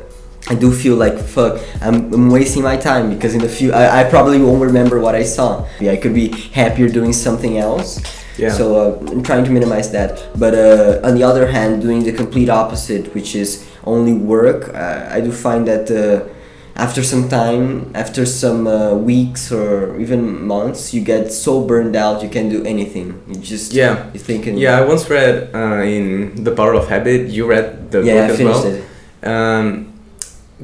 I 0.49 0.55
do 0.55 0.71
feel 0.73 0.95
like 0.95 1.17
fuck, 1.19 1.61
I'm, 1.81 2.13
I'm 2.13 2.29
wasting 2.29 2.63
my 2.63 2.75
time 2.75 3.09
because 3.09 3.33
in 3.33 3.41
the 3.41 3.49
few 3.49 3.71
I, 3.71 4.01
I 4.01 4.03
probably 4.09 4.39
won't 4.39 4.61
remember 4.61 4.99
what 4.99 5.15
I 5.15 5.23
saw. 5.23 5.65
Yeah, 5.79 5.91
I 5.93 5.97
could 5.97 6.13
be 6.13 6.29
happier 6.51 6.89
doing 6.89 7.13
something 7.13 7.57
else. 7.57 8.01
Yeah. 8.37 8.49
So 8.51 8.63
uh, 8.75 9.11
I'm 9.11 9.23
trying 9.23 9.45
to 9.45 9.51
minimize 9.51 9.91
that. 9.91 10.25
But 10.37 10.53
uh, 10.55 10.99
on 11.07 11.15
the 11.15 11.23
other 11.23 11.47
hand, 11.47 11.81
doing 11.81 12.03
the 12.03 12.11
complete 12.11 12.49
opposite, 12.49 13.13
which 13.13 13.35
is 13.35 13.65
only 13.85 14.13
work, 14.13 14.73
uh, 14.73 15.07
I 15.09 15.21
do 15.21 15.31
find 15.31 15.67
that 15.67 15.89
uh, 15.91 16.27
after 16.75 17.03
some 17.03 17.29
time, 17.29 17.91
after 17.95 18.25
some 18.25 18.65
uh, 18.67 18.95
weeks 18.95 19.51
or 19.51 19.97
even 19.99 20.45
months, 20.45 20.93
you 20.93 21.01
get 21.01 21.31
so 21.31 21.61
burned 21.63 21.95
out 21.95 22.23
you 22.23 22.29
can't 22.29 22.49
do 22.49 22.63
anything. 22.65 23.21
You 23.27 23.35
just 23.35 23.71
Yeah. 23.71 24.09
you're 24.13 24.23
thinking 24.23 24.57
Yeah, 24.57 24.79
I 24.79 24.85
once 24.85 25.07
read 25.09 25.51
uh, 25.53 25.83
in 25.83 26.43
The 26.43 26.51
Power 26.51 26.73
of 26.73 26.89
Habit. 26.89 27.29
You 27.29 27.45
read 27.45 27.91
the 27.91 28.01
yeah 28.03 28.13
book 28.13 28.23
I 28.23 28.31
as 28.31 28.37
finished 28.37 28.63
well. 28.63 28.73
it. 28.75 29.27
Um, 29.27 29.92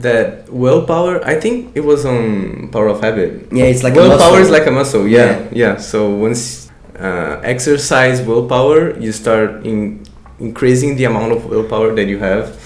that 0.02 0.50
willpower. 0.52 1.24
I 1.26 1.40
think 1.40 1.72
it 1.76 1.82
was 1.82 2.06
on 2.06 2.70
Power 2.72 2.88
of 2.88 3.02
Habit. 3.02 3.48
Yeah, 3.52 3.66
it's 3.66 3.84
like 3.84 3.94
a 3.94 4.02
willpower 4.02 4.18
muscle. 4.18 4.38
is 4.38 4.50
like 4.50 4.68
a 4.68 4.72
muscle. 4.72 5.08
Yeah, 5.08 5.48
yeah. 5.52 5.78
So 5.78 6.10
once 6.10 6.70
uh, 6.98 7.40
exercise 7.44 8.22
willpower, 8.22 8.98
you 9.00 9.12
start 9.12 9.66
in 9.66 10.04
increasing 10.40 10.96
the 10.96 11.06
amount 11.06 11.32
of 11.34 11.46
willpower 11.46 11.94
that 11.96 12.06
you 12.08 12.20
have, 12.20 12.58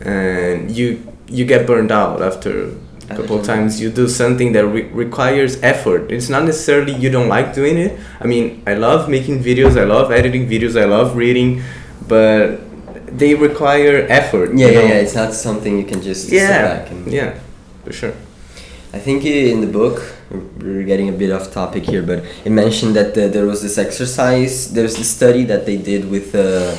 and 0.00 0.70
you 0.70 1.00
you 1.28 1.44
get 1.44 1.66
burned 1.66 1.90
out 1.90 2.20
after 2.22 2.70
a 3.10 3.16
couple 3.16 3.38
of 3.38 3.44
times. 3.44 3.80
You 3.80 3.90
do 3.90 4.08
something 4.08 4.52
that 4.52 4.66
re- 4.66 4.88
requires 4.92 5.60
effort. 5.62 6.10
It's 6.10 6.28
not 6.28 6.44
necessarily 6.44 6.94
you 6.94 7.10
don't 7.10 7.28
like 7.28 7.54
doing 7.54 7.76
it. 7.78 7.98
I 8.20 8.26
mean, 8.26 8.62
I 8.66 8.74
love 8.74 9.08
making 9.08 9.42
videos. 9.42 9.78
I 9.80 9.84
love 9.84 10.12
editing 10.12 10.48
videos. 10.48 10.80
I 10.80 10.84
love 10.84 11.16
reading, 11.16 11.62
but 12.08 12.60
they 13.16 13.34
require 13.34 14.06
effort. 14.08 14.54
Yeah, 14.54 14.68
yeah, 14.68 14.72
know? 14.72 14.86
yeah. 14.86 14.94
It's 14.94 15.14
not 15.14 15.32
something 15.34 15.78
you 15.78 15.84
can 15.84 16.02
just 16.02 16.28
sit 16.28 16.36
yeah, 16.36 16.62
back 16.62 16.90
and 16.90 17.10
yeah, 17.10 17.38
for 17.84 17.92
sure. 17.92 18.14
I 18.92 18.98
think 18.98 19.24
in 19.24 19.60
the 19.60 19.66
book 19.66 20.14
we're 20.30 20.84
getting 20.84 21.08
a 21.08 21.12
bit 21.12 21.30
off 21.32 21.52
topic 21.52 21.84
here, 21.84 22.02
but 22.02 22.24
it 22.44 22.50
mentioned 22.50 22.94
that 22.96 23.16
uh, 23.18 23.28
there 23.28 23.46
was 23.46 23.62
this 23.62 23.78
exercise. 23.78 24.72
There's 24.72 24.96
this 24.96 25.10
study 25.10 25.44
that 25.44 25.66
they 25.66 25.76
did 25.76 26.10
with. 26.10 26.34
Uh, 26.34 26.76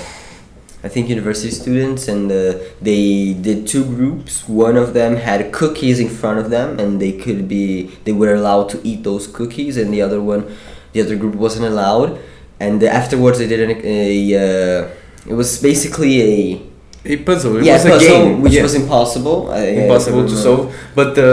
I 0.83 0.87
think 0.87 1.09
university 1.09 1.49
students, 1.49 2.07
and 2.07 2.31
uh, 2.31 2.59
they 2.79 3.33
did 3.33 3.65
two 3.65 3.83
groups. 3.83 4.47
One 4.47 4.77
of 4.77 4.93
them 4.93 5.15
had 5.15 5.51
cookies 5.51 5.99
in 5.99 6.09
front 6.09 6.37
of 6.37 6.51
them, 6.51 6.79
and 6.79 7.01
they 7.01 7.11
could 7.11 7.47
be 7.47 7.87
they 8.03 8.11
were 8.11 8.35
allowed 8.35 8.69
to 8.69 8.87
eat 8.87 9.03
those 9.03 9.25
cookies, 9.25 9.77
and 9.77 9.91
the 9.91 10.01
other 10.01 10.21
one, 10.21 10.55
the 10.93 11.01
other 11.01 11.15
group 11.15 11.33
wasn't 11.35 11.65
allowed. 11.65 12.19
And 12.59 12.83
afterwards, 12.83 13.39
they 13.39 13.47
did 13.47 13.61
an, 13.67 13.81
a. 13.83 14.03
Uh, 14.43 14.89
it 15.27 15.33
was 15.33 15.61
basically 15.61 16.13
a 16.21 16.61
a 17.07 17.17
puzzle. 17.17 17.57
It 17.57 17.65
yeah, 17.65 17.73
was 17.73 17.85
a 17.85 17.89
puzzle, 17.89 18.09
game, 18.09 18.41
which 18.41 18.53
yeah. 18.53 18.63
was 18.63 18.73
impossible. 18.73 19.51
I- 19.51 19.57
I 19.57 19.65
impossible 19.85 20.23
to 20.27 20.35
solve. 20.35 20.73
But 20.95 21.13
the 21.15 21.31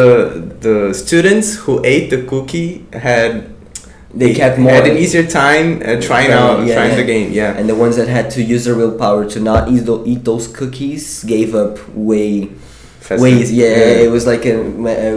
the 0.60 0.92
students 0.94 1.54
who 1.64 1.80
ate 1.84 2.10
the 2.10 2.22
cookie 2.32 2.84
had 2.92 3.32
They 4.14 4.34
kept 4.34 4.58
more. 4.58 4.70
had 4.72 4.86
an 4.86 4.96
easier 4.98 5.24
time 5.26 5.80
uh, 5.80 5.96
trying 6.08 6.30
out 6.32 6.66
yeah, 6.66 6.74
trying 6.76 6.90
yeah. 6.92 6.96
the 7.02 7.08
game. 7.14 7.32
Yeah, 7.32 7.56
And 7.58 7.64
the 7.72 7.74
ones 7.84 7.96
that 7.96 8.08
had 8.08 8.26
to 8.36 8.40
use 8.54 8.62
their 8.66 8.76
willpower 8.76 9.24
to 9.34 9.38
not 9.40 9.62
eat, 9.72 9.88
eat 10.04 10.22
those 10.30 10.46
cookies 10.58 11.24
gave 11.24 11.54
up 11.54 11.74
way, 11.96 12.52
Faster. 13.00 13.22
way. 13.24 13.40
Yeah, 13.62 14.04
it 14.06 14.10
was 14.16 14.24
like 14.32 14.44
a, 14.44 14.56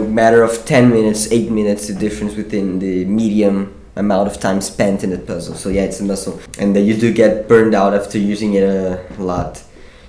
matter 0.20 0.40
of 0.48 0.52
ten 0.64 0.88
minutes, 0.88 1.20
eight 1.36 1.50
minutes, 1.50 1.82
the 1.88 1.94
difference 1.94 2.32
within 2.40 2.78
the 2.78 3.04
medium 3.04 3.56
amount 3.96 4.28
of 4.28 4.38
time 4.38 4.60
spent 4.60 5.02
in 5.02 5.10
the 5.10 5.18
puzzle. 5.18 5.54
So 5.54 5.68
yeah, 5.68 5.82
it's 5.82 6.00
a 6.00 6.04
muscle, 6.04 6.40
and 6.58 6.76
then 6.76 6.84
you 6.86 6.96
do 6.96 7.12
get 7.12 7.48
burned 7.48 7.74
out 7.74 7.94
after 7.94 8.18
using 8.18 8.54
it 8.54 8.62
a 8.62 9.04
lot. 9.18 9.62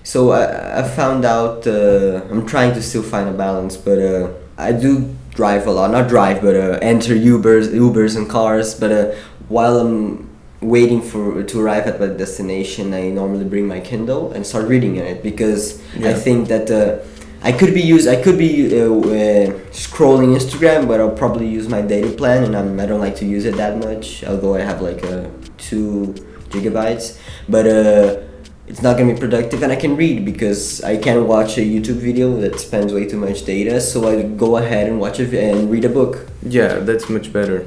So 0.03 0.31
I, 0.31 0.79
I 0.79 0.83
found 0.87 1.25
out 1.25 1.67
uh, 1.67 2.21
I'm 2.29 2.45
trying 2.45 2.73
to 2.75 2.81
still 2.81 3.03
find 3.03 3.27
a 3.27 3.33
balance, 3.33 3.75
but 3.75 3.99
uh, 3.99 4.31
I 4.57 4.71
do 4.71 5.13
drive 5.31 5.67
a 5.67 5.71
lot. 5.71 5.91
Not 5.91 6.07
drive, 6.07 6.41
but 6.41 6.55
uh, 6.55 6.79
enter 6.81 7.13
Ubers, 7.13 7.67
Ubers 7.73 8.15
and 8.15 8.29
cars. 8.29 8.73
But 8.73 8.91
uh, 8.91 9.15
while 9.49 9.77
I'm 9.79 10.29
waiting 10.61 11.01
for 11.01 11.43
to 11.43 11.59
arrive 11.59 11.87
at 11.87 11.99
my 11.99 12.07
destination, 12.07 12.93
I 12.93 13.09
normally 13.09 13.45
bring 13.45 13.67
my 13.67 13.79
Kindle 13.79 14.31
and 14.31 14.45
start 14.45 14.67
reading 14.67 14.95
in 14.95 15.05
it 15.05 15.23
because 15.23 15.81
I 16.03 16.13
think 16.13 16.47
that 16.47 16.71
uh, 16.71 17.03
I 17.43 17.51
could 17.51 17.73
be 17.73 17.81
use 17.81 18.07
I 18.07 18.21
could 18.21 18.37
be 18.37 18.79
uh, 18.79 18.85
uh, 18.85 19.51
scrolling 19.71 20.35
Instagram, 20.35 20.87
but 20.87 20.99
I'll 20.99 21.11
probably 21.11 21.47
use 21.47 21.67
my 21.69 21.81
data 21.81 22.09
plan, 22.09 22.43
and 22.43 22.55
I'm, 22.55 22.79
I 22.79 22.85
don't 22.85 22.99
like 22.99 23.15
to 23.17 23.25
use 23.25 23.45
it 23.45 23.55
that 23.57 23.77
much. 23.77 24.23
Although 24.23 24.55
I 24.55 24.61
have 24.61 24.81
like 24.81 25.03
uh, 25.03 25.27
two 25.57 26.15
gigabytes, 26.49 27.19
but. 27.47 27.67
Uh, 27.67 28.23
it's 28.67 28.81
not 28.81 28.97
gonna 28.97 29.13
be 29.13 29.17
productive 29.17 29.63
and 29.63 29.71
I 29.71 29.77
can 29.77 29.95
read 29.95 30.25
because 30.25 30.83
I 30.83 30.97
can 30.97 31.25
watch 31.25 31.57
a 31.57 31.61
YouTube 31.61 32.01
video 32.03 32.35
that 32.41 32.59
spends 32.59 32.93
way 32.93 33.07
too 33.07 33.17
much 33.17 33.45
data 33.45 33.79
so 33.79 34.09
I 34.09 34.23
go 34.23 34.57
ahead 34.57 34.89
and 34.89 34.99
watch 34.99 35.21
it 35.21 35.33
and 35.33 35.71
read 35.71 35.85
a 35.85 35.89
book. 35.89 36.27
yeah, 36.43 36.79
that's 36.79 37.09
much 37.09 37.31
better. 37.31 37.65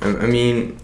Um, 0.00 0.16
I 0.16 0.26
mean, 0.26 0.78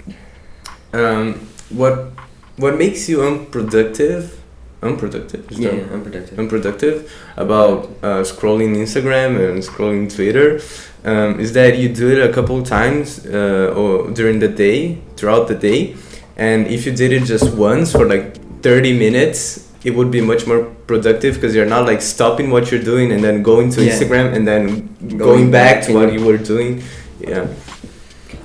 um, 0.93 1.49
what 1.71 2.13
what 2.57 2.77
makes 2.77 3.09
you 3.09 3.23
unproductive? 3.23 4.42
Unproductive. 4.83 5.51
is 5.51 5.59
that- 5.59 5.93
unproductive. 5.93 6.39
unproductive 6.39 7.13
about 7.37 7.85
uh, 8.03 8.23
scrolling 8.23 8.77
Instagram 8.77 9.31
and 9.49 9.63
scrolling 9.63 10.13
Twitter 10.15 10.61
um, 11.05 11.39
is 11.41 11.53
that 11.53 11.79
you 11.79 11.89
do 11.89 12.11
it 12.11 12.19
a 12.29 12.33
couple 12.33 12.59
of 12.59 12.67
times 12.67 13.25
uh, 13.27 13.73
or 13.77 14.11
during 14.11 14.39
the 14.41 14.49
day, 14.49 14.99
throughout 15.17 15.47
the 15.49 15.55
day, 15.55 15.95
and 16.37 16.67
if 16.67 16.87
you 16.87 16.93
did 16.93 17.13
it 17.13 17.25
just 17.25 17.55
once 17.55 17.93
for 17.93 18.07
like 18.07 18.37
30 18.63 18.99
minutes, 18.99 19.69
it 19.85 19.95
would 19.97 20.11
be 20.11 20.21
much 20.21 20.47
more 20.47 20.65
productive 20.87 21.35
because 21.35 21.55
you're 21.57 21.67
not 21.77 21.87
like 21.87 22.01
stopping 22.01 22.51
what 22.51 22.71
you're 22.71 22.83
doing 22.83 23.11
and 23.13 23.23
then 23.23 23.43
going 23.43 23.71
to 23.71 23.85
Yeah. 23.85 23.91
Instagram 23.93 24.33
and 24.35 24.47
then 24.47 24.65
going, 25.09 25.19
Going 25.19 25.51
back, 25.51 25.77
back 25.81 25.87
to 25.87 25.95
what 25.95 26.13
you 26.13 26.25
were 26.25 26.39
doing. 26.39 26.83
Yeah. 27.21 27.47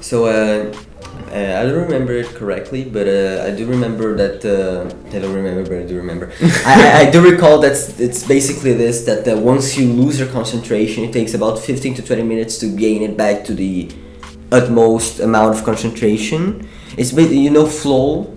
So 0.02 0.26
uh, 0.26 0.74
uh, 1.32 1.60
I 1.60 1.64
don't 1.64 1.84
remember 1.84 2.14
it 2.14 2.28
correctly, 2.28 2.84
but 2.84 3.08
uh, 3.08 3.44
I 3.46 3.52
do 3.52 3.66
remember 3.66 4.16
that 4.16 4.46
uh, 4.46 4.88
I 5.16 5.20
don't 5.20 5.34
remember, 5.34 5.64
but 5.64 5.80
I 5.80 5.86
do 5.86 5.96
remember. 5.98 6.32
I, 6.66 6.74
I, 6.74 7.08
I 7.08 7.12
do 7.12 7.22
recall 7.22 7.60
that 7.60 7.74
it's 8.00 8.26
basically 8.28 8.74
this 8.74 9.06
that 9.06 9.28
uh, 9.28 9.38
once 9.38 9.78
you 9.78 9.92
lose 9.92 10.20
your 10.20 10.30
concentration, 10.30 11.04
it 11.04 11.14
takes 11.14 11.34
about 11.34 11.60
fifteen 11.60 11.94
to 11.96 12.02
twenty 12.02 12.24
minutes 12.24 12.58
to 12.60 12.68
gain 12.68 13.02
it 13.02 13.18
back 13.18 13.44
to 13.46 13.54
the 13.54 13.90
utmost 14.52 15.20
amount 15.20 15.58
of 15.58 15.64
concentration. 15.64 16.68
It's 16.98 17.14
you 17.14 17.50
know 17.50 17.66
flow. 17.66 18.34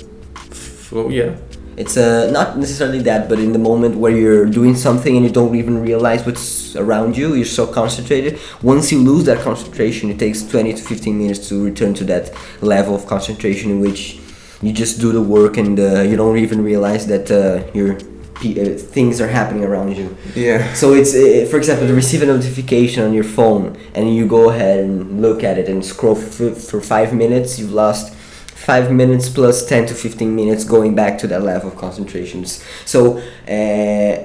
Flow, 0.51 1.09
yeah. 1.09 1.37
It's 1.81 1.97
uh, 1.97 2.31
not 2.31 2.59
necessarily 2.59 2.99
that, 3.11 3.29
but 3.31 3.39
in 3.39 3.53
the 3.53 3.59
moment 3.59 3.97
where 3.97 4.15
you're 4.23 4.45
doing 4.45 4.75
something 4.77 5.17
and 5.17 5.25
you 5.25 5.33
don't 5.33 5.55
even 5.57 5.81
realize 5.81 6.27
what's 6.27 6.77
around 6.77 7.17
you, 7.17 7.29
you're 7.35 7.55
so 7.61 7.67
concentrated. 7.67 8.39
Once 8.63 8.93
you 8.93 8.99
lose 8.99 9.25
that 9.25 9.39
concentration, 9.41 10.11
it 10.11 10.19
takes 10.19 10.43
20 10.43 10.75
to 10.75 10.83
15 10.83 11.17
minutes 11.19 11.49
to 11.49 11.65
return 11.65 11.95
to 11.95 12.05
that 12.05 12.25
level 12.61 12.95
of 12.95 13.07
concentration 13.07 13.71
in 13.71 13.81
which 13.81 14.21
you 14.61 14.75
just 14.75 15.01
do 15.01 15.11
the 15.11 15.23
work 15.23 15.57
and 15.57 15.81
uh, 15.81 16.03
you 16.03 16.17
don't 16.17 16.37
even 16.37 16.63
realize 16.63 17.07
that 17.07 17.31
uh, 17.31 17.67
your 17.73 17.95
pe- 18.35 18.61
uh, 18.75 18.77
things 18.77 19.19
are 19.19 19.29
happening 19.29 19.65
around 19.65 19.97
you. 19.97 20.15
Yeah. 20.35 20.75
So 20.75 20.93
it's, 20.93 21.15
uh, 21.15 21.47
for 21.51 21.57
example, 21.57 21.87
to 21.87 21.95
receive 21.95 22.21
a 22.23 22.27
notification 22.27 23.03
on 23.05 23.15
your 23.15 23.25
phone 23.25 23.79
and 23.95 24.15
you 24.15 24.27
go 24.27 24.51
ahead 24.51 24.81
and 24.81 25.23
look 25.23 25.43
at 25.43 25.57
it 25.57 25.67
and 25.67 25.83
scroll 25.83 26.19
f- 26.19 26.59
for 26.71 26.83
five 26.83 27.15
minutes, 27.15 27.59
you've 27.59 27.73
lost 27.73 28.15
five 28.67 28.90
minutes 28.93 29.29
plus 29.29 29.67
10 29.67 29.87
to 29.87 29.95
15 29.95 30.35
minutes 30.35 30.64
going 30.64 30.95
back 30.95 31.19
to 31.19 31.26
that 31.26 31.43
level 31.43 31.71
of 31.71 31.76
concentrations. 31.76 32.62
So 32.85 33.19
uh, 33.49 34.25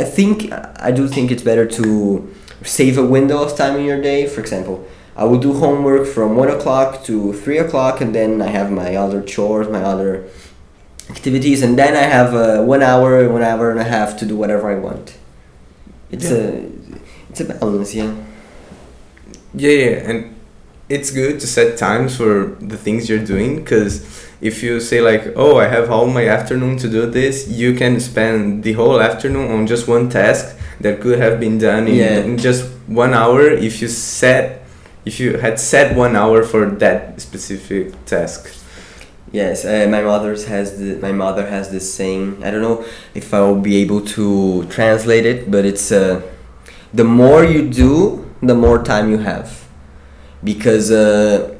I 0.00 0.04
think, 0.04 0.52
I 0.88 0.90
do 0.90 1.08
think 1.08 1.30
it's 1.30 1.42
better 1.42 1.66
to 1.66 2.34
save 2.64 2.98
a 2.98 3.04
window 3.06 3.42
of 3.42 3.56
time 3.56 3.76
in 3.78 3.84
your 3.84 4.00
day. 4.02 4.26
For 4.26 4.40
example, 4.40 4.86
I 5.16 5.24
will 5.24 5.38
do 5.38 5.52
homework 5.54 6.06
from 6.06 6.36
1 6.36 6.50
o'clock 6.50 7.04
to 7.04 7.32
3 7.32 7.58
o'clock 7.58 8.00
and 8.00 8.14
then 8.14 8.42
I 8.42 8.48
have 8.48 8.70
my 8.70 8.96
other 8.96 9.22
chores, 9.22 9.68
my 9.68 9.82
other 9.82 10.24
activities 11.08 11.62
and 11.62 11.78
then 11.78 11.96
I 11.96 12.02
have 12.18 12.34
uh, 12.34 12.62
one 12.62 12.82
hour, 12.82 13.28
one 13.28 13.42
hour 13.42 13.70
and 13.70 13.80
a 13.80 13.84
half 13.84 14.16
to 14.18 14.26
do 14.26 14.36
whatever 14.36 14.70
I 14.70 14.78
want. 14.78 15.16
It's 16.10 16.30
Yeah. 16.30 16.36
a 16.38 16.62
it's 17.30 17.40
a 17.40 17.44
balance, 17.44 17.94
yeah. 17.94 18.12
Yeah, 19.54 19.70
yeah, 19.70 20.10
and 20.10 20.34
it's 20.90 21.10
good 21.10 21.40
to 21.40 21.46
set 21.46 21.78
times 21.78 22.16
for 22.16 22.56
the 22.60 22.76
things 22.76 23.08
you're 23.08 23.24
doing 23.24 23.56
because 23.56 23.92
if 24.40 24.62
you 24.62 24.80
say 24.80 25.00
like, 25.00 25.32
"Oh, 25.36 25.58
I 25.58 25.66
have 25.68 25.90
all 25.90 26.06
my 26.06 26.26
afternoon 26.28 26.76
to 26.78 26.88
do 26.88 27.06
this," 27.06 27.48
you 27.48 27.74
can 27.74 28.00
spend 28.00 28.62
the 28.64 28.72
whole 28.72 29.00
afternoon 29.00 29.50
on 29.50 29.66
just 29.66 29.86
one 29.88 30.08
task 30.10 30.56
that 30.80 31.00
could 31.00 31.18
have 31.18 31.38
been 31.38 31.58
done 31.58 31.86
in, 31.88 31.94
Yeah. 31.94 32.20
in 32.28 32.36
just 32.38 32.64
one 32.86 33.12
hour 33.14 33.42
if 33.68 33.80
you 33.82 33.88
set 33.88 34.44
if 35.06 35.18
you 35.20 35.38
had 35.38 35.58
set 35.58 35.96
one 35.96 36.14
hour 36.16 36.42
for 36.42 36.66
that 36.84 37.20
specific 37.20 37.92
task. 38.06 38.48
Yes, 39.32 39.64
uh, 39.64 39.86
my 39.88 40.02
mother's 40.02 40.46
has 40.46 40.76
the 40.78 40.96
my 41.00 41.12
mother 41.12 41.46
has 41.46 41.70
this 41.70 41.86
saying. 41.94 42.42
I 42.44 42.50
don't 42.50 42.62
know 42.62 42.84
if 43.14 43.32
I 43.32 43.40
will 43.40 43.60
be 43.60 43.76
able 43.82 44.00
to 44.16 44.64
translate 44.76 45.24
it, 45.24 45.50
but 45.50 45.64
it's 45.64 45.92
uh, 45.92 46.20
the 46.92 47.04
more 47.04 47.44
you 47.44 47.62
do, 47.68 48.26
the 48.42 48.54
more 48.54 48.82
time 48.82 49.08
you 49.10 49.18
have, 49.18 49.59
because 50.42 50.90
uh, 50.90 51.56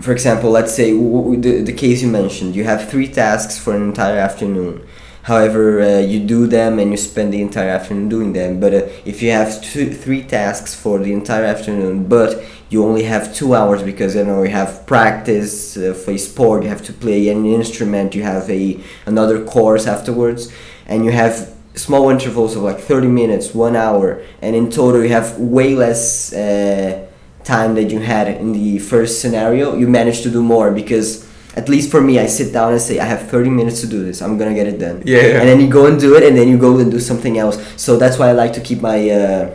for 0.00 0.12
example, 0.12 0.50
let's 0.50 0.74
say 0.74 0.90
w- 0.92 1.36
w- 1.36 1.40
the 1.40 1.62
the 1.62 1.72
case 1.72 2.02
you 2.02 2.08
mentioned, 2.08 2.54
you 2.56 2.64
have 2.64 2.88
three 2.90 3.08
tasks 3.08 3.58
for 3.58 3.74
an 3.74 3.82
entire 3.82 4.18
afternoon. 4.18 4.86
However, 5.24 5.80
uh, 5.80 5.98
you 6.00 6.18
do 6.18 6.48
them 6.48 6.80
and 6.80 6.90
you 6.90 6.96
spend 6.96 7.32
the 7.32 7.40
entire 7.40 7.68
afternoon 7.68 8.08
doing 8.08 8.32
them. 8.32 8.58
But 8.58 8.74
uh, 8.74 8.86
if 9.04 9.22
you 9.22 9.30
have 9.30 9.62
two, 9.62 9.92
three 9.92 10.22
tasks 10.24 10.74
for 10.74 10.98
the 10.98 11.12
entire 11.12 11.44
afternoon, 11.44 12.08
but 12.08 12.42
you 12.70 12.84
only 12.84 13.04
have 13.04 13.32
two 13.32 13.54
hours 13.54 13.82
because 13.84 14.16
you 14.16 14.24
know 14.24 14.42
you 14.42 14.50
have 14.50 14.84
practice 14.86 15.76
uh, 15.76 15.94
for 15.94 16.12
a 16.12 16.18
sport, 16.18 16.64
you 16.64 16.68
have 16.68 16.82
to 16.82 16.92
play 16.92 17.28
an 17.28 17.46
instrument, 17.46 18.14
you 18.14 18.22
have 18.24 18.50
a 18.50 18.80
another 19.06 19.44
course 19.44 19.86
afterwards, 19.86 20.52
and 20.86 21.04
you 21.04 21.12
have 21.12 21.54
small 21.74 22.10
intervals 22.10 22.56
of 22.56 22.62
like 22.62 22.78
30 22.78 23.06
minutes, 23.08 23.54
one 23.54 23.76
hour, 23.76 24.22
and 24.42 24.56
in 24.56 24.70
total 24.70 25.02
you 25.02 25.08
have 25.10 25.38
way 25.38 25.74
less 25.74 26.32
uh, 26.32 27.06
time 27.44 27.74
that 27.74 27.90
you 27.90 28.00
had 28.00 28.28
in 28.28 28.52
the 28.52 28.78
first 28.78 29.20
scenario. 29.20 29.76
You 29.76 29.88
manage 29.88 30.22
to 30.22 30.30
do 30.30 30.42
more 30.42 30.70
because 30.70 31.28
at 31.56 31.68
least 31.68 31.90
for 31.90 32.00
me, 32.00 32.18
I 32.18 32.26
sit 32.26 32.52
down 32.52 32.72
and 32.72 32.80
say, 32.80 32.98
I 32.98 33.04
have 33.04 33.28
30 33.28 33.50
minutes 33.50 33.80
to 33.82 33.86
do 33.86 34.02
this. 34.04 34.22
I'm 34.22 34.38
gonna 34.38 34.54
get 34.54 34.66
it 34.66 34.78
done. 34.78 35.02
Yeah, 35.04 35.20
yeah. 35.20 35.40
And 35.40 35.48
then 35.48 35.60
you 35.60 35.68
go 35.68 35.86
and 35.86 36.00
do 36.00 36.16
it, 36.16 36.22
and 36.22 36.36
then 36.36 36.48
you 36.48 36.56
go 36.56 36.78
and 36.78 36.90
do 36.90 36.98
something 37.00 37.36
else. 37.38 37.58
So 37.76 37.96
that's 37.96 38.18
why 38.18 38.28
I 38.28 38.32
like 38.32 38.52
to 38.54 38.60
keep 38.60 38.80
my 38.80 39.10
uh, 39.10 39.54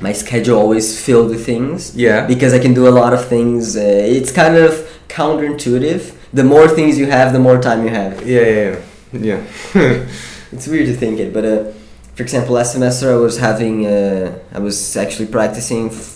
my 0.00 0.12
schedule 0.12 0.58
always 0.58 1.00
filled 1.02 1.30
with 1.30 1.44
things. 1.46 1.96
Yeah. 1.96 2.26
Because 2.26 2.52
I 2.52 2.58
can 2.58 2.74
do 2.74 2.86
a 2.86 2.94
lot 3.00 3.12
of 3.14 3.24
things. 3.26 3.76
Uh, 3.76 3.80
it's 3.80 4.30
kind 4.30 4.56
of 4.56 4.72
counterintuitive. 5.08 6.14
The 6.32 6.44
more 6.44 6.68
things 6.68 6.98
you 6.98 7.06
have, 7.06 7.32
the 7.32 7.38
more 7.38 7.60
time 7.60 7.82
you 7.84 7.90
have. 7.90 8.26
Yeah, 8.26 8.40
yeah, 8.40 8.78
yeah. 9.12 9.40
yeah. 9.74 10.06
It's 10.52 10.66
weird 10.68 10.86
to 10.86 10.94
think 10.94 11.18
it, 11.18 11.34
but 11.34 11.44
uh, 11.44 11.72
for 12.14 12.22
example, 12.22 12.54
last 12.54 12.72
semester 12.72 13.12
I 13.12 13.16
was 13.16 13.36
having, 13.38 13.84
uh, 13.84 14.38
I 14.52 14.60
was 14.60 14.96
actually 14.96 15.26
practicing 15.26 15.88
f- 15.90 16.15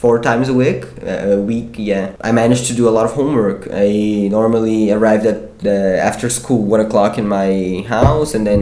four 0.00 0.16
times 0.28 0.48
a 0.48 0.54
week. 0.54 0.84
Uh, 1.02 1.36
a 1.36 1.40
week, 1.52 1.70
yeah. 1.78 2.06
I 2.28 2.30
managed 2.32 2.66
to 2.70 2.74
do 2.74 2.88
a 2.88 2.94
lot 2.96 3.04
of 3.08 3.12
homework. 3.20 3.68
I 3.72 4.28
normally 4.30 4.90
arrived 4.96 5.26
at 5.26 5.38
the 5.60 5.78
after 6.08 6.28
school 6.30 6.62
one 6.74 6.80
o'clock 6.86 7.18
in 7.18 7.26
my 7.28 7.84
house, 7.88 8.34
and 8.36 8.46
then 8.46 8.60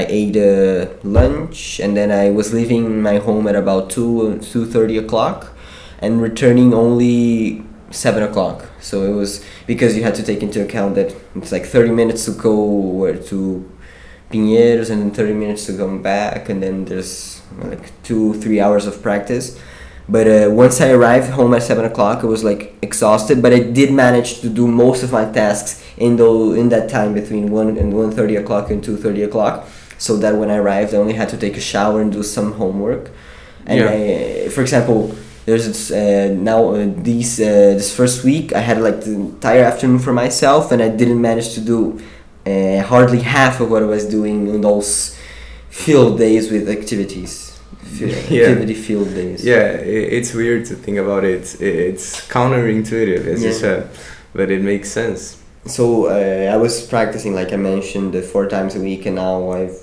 I 0.00 0.02
ate 0.18 0.36
uh, 0.36 0.86
lunch, 1.18 1.80
and 1.80 1.96
then 1.96 2.10
I 2.10 2.30
was 2.30 2.52
leaving 2.52 2.84
my 3.02 3.16
home 3.18 3.44
at 3.50 3.56
about 3.64 3.90
two 3.94 4.38
two 4.52 4.64
thirty 4.66 4.96
o'clock. 4.98 5.40
and 6.02 6.20
returning 6.20 6.74
only 6.74 7.62
seven 7.90 8.22
o'clock. 8.22 8.68
So 8.80 9.04
it 9.04 9.14
was 9.14 9.44
because 9.66 9.96
you 9.96 10.02
had 10.02 10.14
to 10.16 10.22
take 10.22 10.42
into 10.42 10.62
account 10.62 10.96
that 10.96 11.14
it's 11.36 11.52
like 11.52 11.64
thirty 11.64 11.90
minutes 11.92 12.24
to 12.26 12.32
go 12.32 13.14
to 13.30 13.70
Pinheiros 14.30 14.90
and 14.90 15.00
then 15.02 15.10
thirty 15.12 15.32
minutes 15.32 15.66
to 15.66 15.76
come 15.76 16.02
back, 16.02 16.48
and 16.48 16.62
then 16.62 16.84
there's 16.84 17.40
like 17.58 17.90
two 18.02 18.34
three 18.34 18.60
hours 18.60 18.86
of 18.86 19.00
practice. 19.02 19.58
But 20.08 20.26
uh, 20.26 20.50
once 20.50 20.80
I 20.80 20.90
arrived 20.90 21.30
home 21.30 21.54
at 21.54 21.62
seven 21.62 21.84
o'clock, 21.84 22.24
I 22.24 22.26
was 22.26 22.42
like 22.44 22.74
exhausted. 22.82 23.40
But 23.40 23.52
I 23.52 23.60
did 23.60 23.92
manage 23.92 24.40
to 24.40 24.48
do 24.48 24.66
most 24.66 25.02
of 25.02 25.12
my 25.12 25.24
tasks 25.30 25.82
in 25.96 26.16
the 26.16 26.52
in 26.52 26.68
that 26.70 26.88
time 26.90 27.14
between 27.14 27.50
one 27.50 27.76
and 27.76 27.92
one 27.92 28.10
thirty 28.10 28.36
o'clock 28.36 28.70
and 28.70 28.82
two 28.82 28.96
thirty 28.96 29.22
o'clock. 29.22 29.68
So 29.98 30.16
that 30.16 30.34
when 30.34 30.50
I 30.50 30.56
arrived, 30.56 30.94
I 30.94 30.96
only 30.96 31.14
had 31.14 31.28
to 31.28 31.36
take 31.36 31.56
a 31.56 31.60
shower 31.60 32.00
and 32.00 32.12
do 32.12 32.22
some 32.22 32.52
homework. 32.52 33.10
And 33.66 33.78
Yeah. 33.78 33.90
I, 33.90 34.48
for 34.48 34.60
example, 34.60 35.14
there's 35.46 35.66
this, 35.66 35.90
uh, 35.92 36.34
now 36.34 36.74
uh, 36.74 36.88
these 36.96 37.40
uh, 37.40 37.74
this 37.78 37.94
first 37.94 38.24
week 38.24 38.52
I 38.52 38.60
had 38.60 38.80
like 38.80 39.02
the 39.02 39.12
entire 39.14 39.62
afternoon 39.64 40.00
for 40.00 40.12
myself, 40.12 40.72
and 40.72 40.82
I 40.82 40.88
didn't 40.88 41.20
manage 41.20 41.54
to 41.54 41.60
do 41.60 42.00
uh, 42.46 42.82
hardly 42.82 43.20
half 43.20 43.60
of 43.60 43.70
what 43.70 43.82
I 43.82 43.86
was 43.86 44.04
doing 44.06 44.48
in 44.48 44.60
those 44.60 45.16
field 45.70 46.18
days 46.18 46.50
with 46.50 46.68
activities. 46.68 47.51
Yeah. 48.00 48.42
Activity 48.46 48.74
field 48.74 49.08
days. 49.14 49.44
Yeah, 49.44 49.64
it's 50.18 50.32
weird 50.34 50.64
to 50.66 50.74
think 50.74 50.98
about 50.98 51.24
it. 51.24 51.60
It's 51.60 52.26
counterintuitive, 52.28 53.26
as 53.26 53.42
you 53.44 53.52
said, 53.52 53.88
but 54.34 54.50
it 54.50 54.62
makes 54.62 54.90
sense. 54.90 55.38
So 55.66 56.06
uh, 56.06 56.52
I 56.52 56.56
was 56.56 56.86
practicing, 56.86 57.34
like 57.34 57.52
I 57.52 57.56
mentioned, 57.56 58.16
four 58.24 58.48
times 58.48 58.74
a 58.74 58.80
week, 58.80 59.06
and 59.06 59.16
now 59.16 59.50
I've 59.52 59.76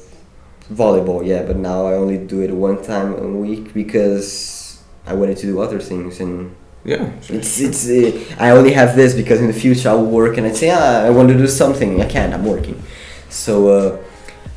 volleyball. 0.72 1.26
Yeah, 1.26 1.44
but 1.44 1.58
now 1.58 1.86
I 1.88 1.94
only 1.94 2.18
do 2.18 2.42
it 2.42 2.52
one 2.52 2.82
time 2.84 3.14
a 3.14 3.28
week 3.28 3.74
because 3.74 4.82
I 5.06 5.14
wanted 5.14 5.38
to 5.38 5.46
do 5.48 5.62
other 5.62 5.80
things, 5.80 6.20
and 6.20 6.56
Yeah, 6.84 7.10
sure. 7.22 7.38
it's 7.38 7.60
it's. 7.60 7.88
Uh, 7.90 8.12
I 8.40 8.50
only 8.52 8.74
have 8.74 8.96
this 8.96 9.14
because 9.14 9.40
in 9.42 9.48
the 9.48 9.60
future 9.66 9.90
I'll 9.90 10.06
work, 10.06 10.38
and 10.38 10.46
I 10.48 10.52
say, 10.52 10.70
ah, 10.72 11.06
I 11.08 11.10
want 11.12 11.30
to 11.30 11.38
do 11.38 11.48
something. 11.48 12.02
I 12.02 12.06
can't. 12.06 12.34
I'm 12.34 12.46
working. 12.46 12.82
So 13.30 13.54
uh, 13.70 13.98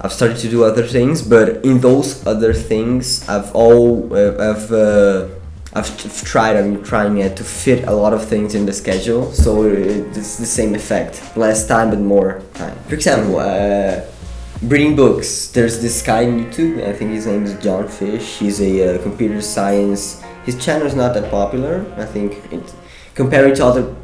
I've 0.02 0.12
started 0.12 0.38
to 0.38 0.49
do 0.49 0.64
other 0.64 0.82
things, 0.82 1.23
but 1.23 1.64
in 1.64 1.80
those 1.80 2.26
other 2.26 2.52
things, 2.52 3.28
I've 3.28 3.54
all 3.54 4.12
uh, 4.14 4.50
I've. 4.50 4.73
Uh, 4.73 5.28
I've, 5.75 5.88
tried. 6.25 6.56
I'm 6.56 6.85
trying 6.85 7.23
uh, 7.23 7.35
to 7.35 7.44
fit 7.44 7.88
a 7.88 7.92
lot 7.92 8.12
of 8.12 8.23
things 8.28 8.54
in 8.54 8.66
the 8.66 8.75
schedule, 8.75 9.32
so 9.32 9.64
it's 9.64 10.37
the 10.37 10.44
same 10.44 10.75
effect. 10.75 11.35
Less 11.35 11.66
time, 11.66 11.88
but 11.88 11.99
more 11.99 12.42
time. 12.52 12.76
For 12.88 12.94
example, 12.94 13.38
uh, 13.38 14.02
reading 14.62 14.94
books. 14.94 15.49
There's 15.49 15.80
this 15.80 16.02
guy 16.02 16.26
on 16.26 16.44
YouTube. 16.44 16.87
I 16.87 16.92
think 16.92 17.12
his 17.12 17.26
name 17.26 17.44
is 17.44 17.54
John 17.62 17.88
Fish. 17.88 18.38
He's 18.38 18.61
a 18.61 18.97
uh, 18.97 19.02
computer 19.02 19.40
science. 19.40 20.23
His 20.44 20.62
channel 20.62 20.87
is 20.87 20.94
not 20.94 21.14
that 21.14 21.30
popular. 21.30 21.87
I 21.97 22.04
think 22.04 22.52
it, 22.52 22.75
comparing 23.14 23.54
to 23.54 23.64
other 23.64 23.97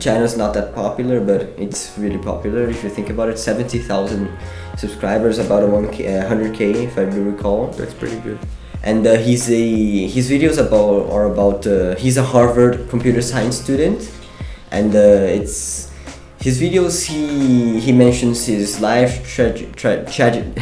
channels, 0.00 0.36
not 0.36 0.54
that 0.54 0.74
popular, 0.74 1.20
but 1.20 1.42
it's 1.58 1.96
really 1.98 2.18
popular 2.18 2.68
if 2.68 2.82
you 2.84 2.90
think 2.90 3.10
about 3.10 3.28
it. 3.28 3.38
Seventy 3.38 3.78
thousand 3.78 4.28
subscribers, 4.76 5.38
about 5.38 5.62
a 5.62 5.66
one 5.66 5.90
k, 5.90 6.04
hundred 6.20 6.54
k, 6.54 6.84
if 6.84 6.98
I 6.98 7.04
do 7.04 7.22
recall 7.22 7.68
That's 7.68 7.94
pretty 7.94 8.18
good. 8.20 8.38
and 8.82 9.06
uh, 9.06 9.14
he's 9.16 9.48
a 9.50 10.06
his 10.06 10.30
videos 10.30 10.58
about 10.58 11.10
are 11.10 11.26
about 11.32 11.66
uh, 11.66 11.94
he's 11.96 12.16
a 12.16 12.22
Harvard 12.24 12.88
computer 12.90 13.22
science 13.22 13.56
student, 13.56 14.10
and 14.70 14.94
uh, 14.94 15.38
it's 15.38 15.90
his 16.40 16.60
videos 16.60 17.06
he 17.06 17.80
he 17.80 17.92
mentions 17.92 18.46
his 18.46 18.80
life 18.80 19.12
trage- 19.34 19.74
tra- 19.80 20.04
traje- 20.04 20.52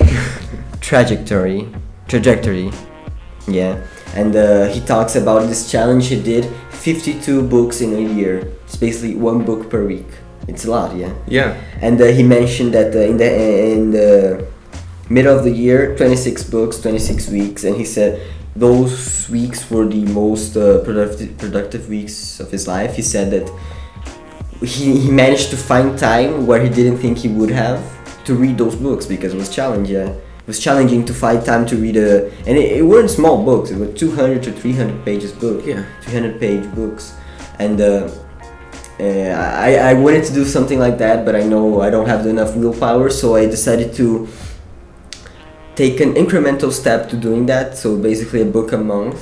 trajectory 0.80 1.68
trajectory, 2.08 2.70
yeah, 3.48 3.80
and 4.14 4.34
uh, 4.34 4.66
he 4.66 4.80
talks 4.80 5.16
about 5.16 5.46
this 5.48 5.70
challenge 5.70 6.08
he 6.08 6.20
did 6.20 6.44
52 6.70 7.42
books 7.46 7.80
in 7.80 7.94
a 7.94 8.00
year. 8.00 8.38
It's 8.64 8.76
basically 8.76 9.14
one 9.14 9.44
book 9.44 9.70
per 9.70 9.84
week. 9.86 10.06
It's 10.48 10.64
a 10.64 10.70
lot, 10.70 10.96
yeah? 10.96 11.14
Yeah, 11.28 11.60
and 11.80 12.00
uh, 12.00 12.06
he 12.06 12.22
mentioned 12.22 12.74
that 12.74 12.94
uh, 12.94 13.00
in 13.00 13.16
the 13.18 13.72
in 13.72 13.90
the 13.90 14.48
middle 15.08 15.36
of 15.36 15.44
the 15.44 15.50
year 15.50 15.96
26 15.96 16.44
books 16.44 16.78
26 16.80 17.28
weeks. 17.28 17.64
And 17.64 17.76
he 17.76 17.84
said 17.84 18.20
those 18.56 19.28
weeks 19.28 19.70
were 19.70 19.86
the 19.86 20.04
most 20.06 20.56
uh, 20.56 20.82
productive 20.82 21.36
productive 21.38 21.88
weeks 21.88 22.40
of 22.40 22.50
his 22.50 22.66
life. 22.66 22.96
He 22.96 23.02
said 23.02 23.30
that 23.30 23.52
he, 24.60 24.98
he 24.98 25.10
managed 25.10 25.50
to 25.50 25.56
find 25.56 25.98
time 25.98 26.46
where 26.46 26.62
he 26.62 26.68
didn't 26.68 26.98
think 26.98 27.18
he 27.18 27.28
would 27.28 27.50
have 27.50 27.80
to 28.24 28.34
read 28.34 28.58
those 28.58 28.76
books 28.76 29.06
because 29.06 29.34
it 29.34 29.36
was 29.36 29.48
challenging 29.48 29.96
yeah 29.96 30.14
was 30.50 30.58
challenging 30.66 31.02
to 31.10 31.14
find 31.24 31.38
time 31.52 31.64
to 31.70 31.74
read 31.84 31.96
a 31.96 32.08
and 32.48 32.54
it, 32.62 32.68
it 32.78 32.84
weren't 32.90 33.10
small 33.18 33.36
books 33.50 33.66
it 33.72 33.78
were 33.82 33.92
200 33.92 34.42
to 34.46 34.50
300 34.52 35.04
pages 35.08 35.32
book 35.42 35.58
yeah. 35.72 35.82
300 36.02 36.40
page 36.44 36.64
books 36.78 37.04
and 37.64 37.80
uh, 37.80 38.10
uh, 38.98 39.32
I, 39.68 39.70
I 39.90 39.92
wanted 40.04 40.24
to 40.28 40.32
do 40.40 40.44
something 40.56 40.78
like 40.86 40.96
that 41.04 41.24
but 41.26 41.34
i 41.42 41.44
know 41.52 41.64
i 41.86 41.88
don't 41.94 42.08
have 42.14 42.26
enough 42.26 42.52
willpower 42.56 43.08
so 43.20 43.36
i 43.40 43.46
decided 43.56 43.94
to 44.00 44.06
take 45.76 46.00
an 46.00 46.14
incremental 46.14 46.72
step 46.72 47.08
to 47.10 47.16
doing 47.16 47.46
that 47.46 47.76
so 47.76 47.96
basically 47.96 48.42
a 48.42 48.50
book 48.56 48.72
a 48.72 48.78
month 48.78 49.20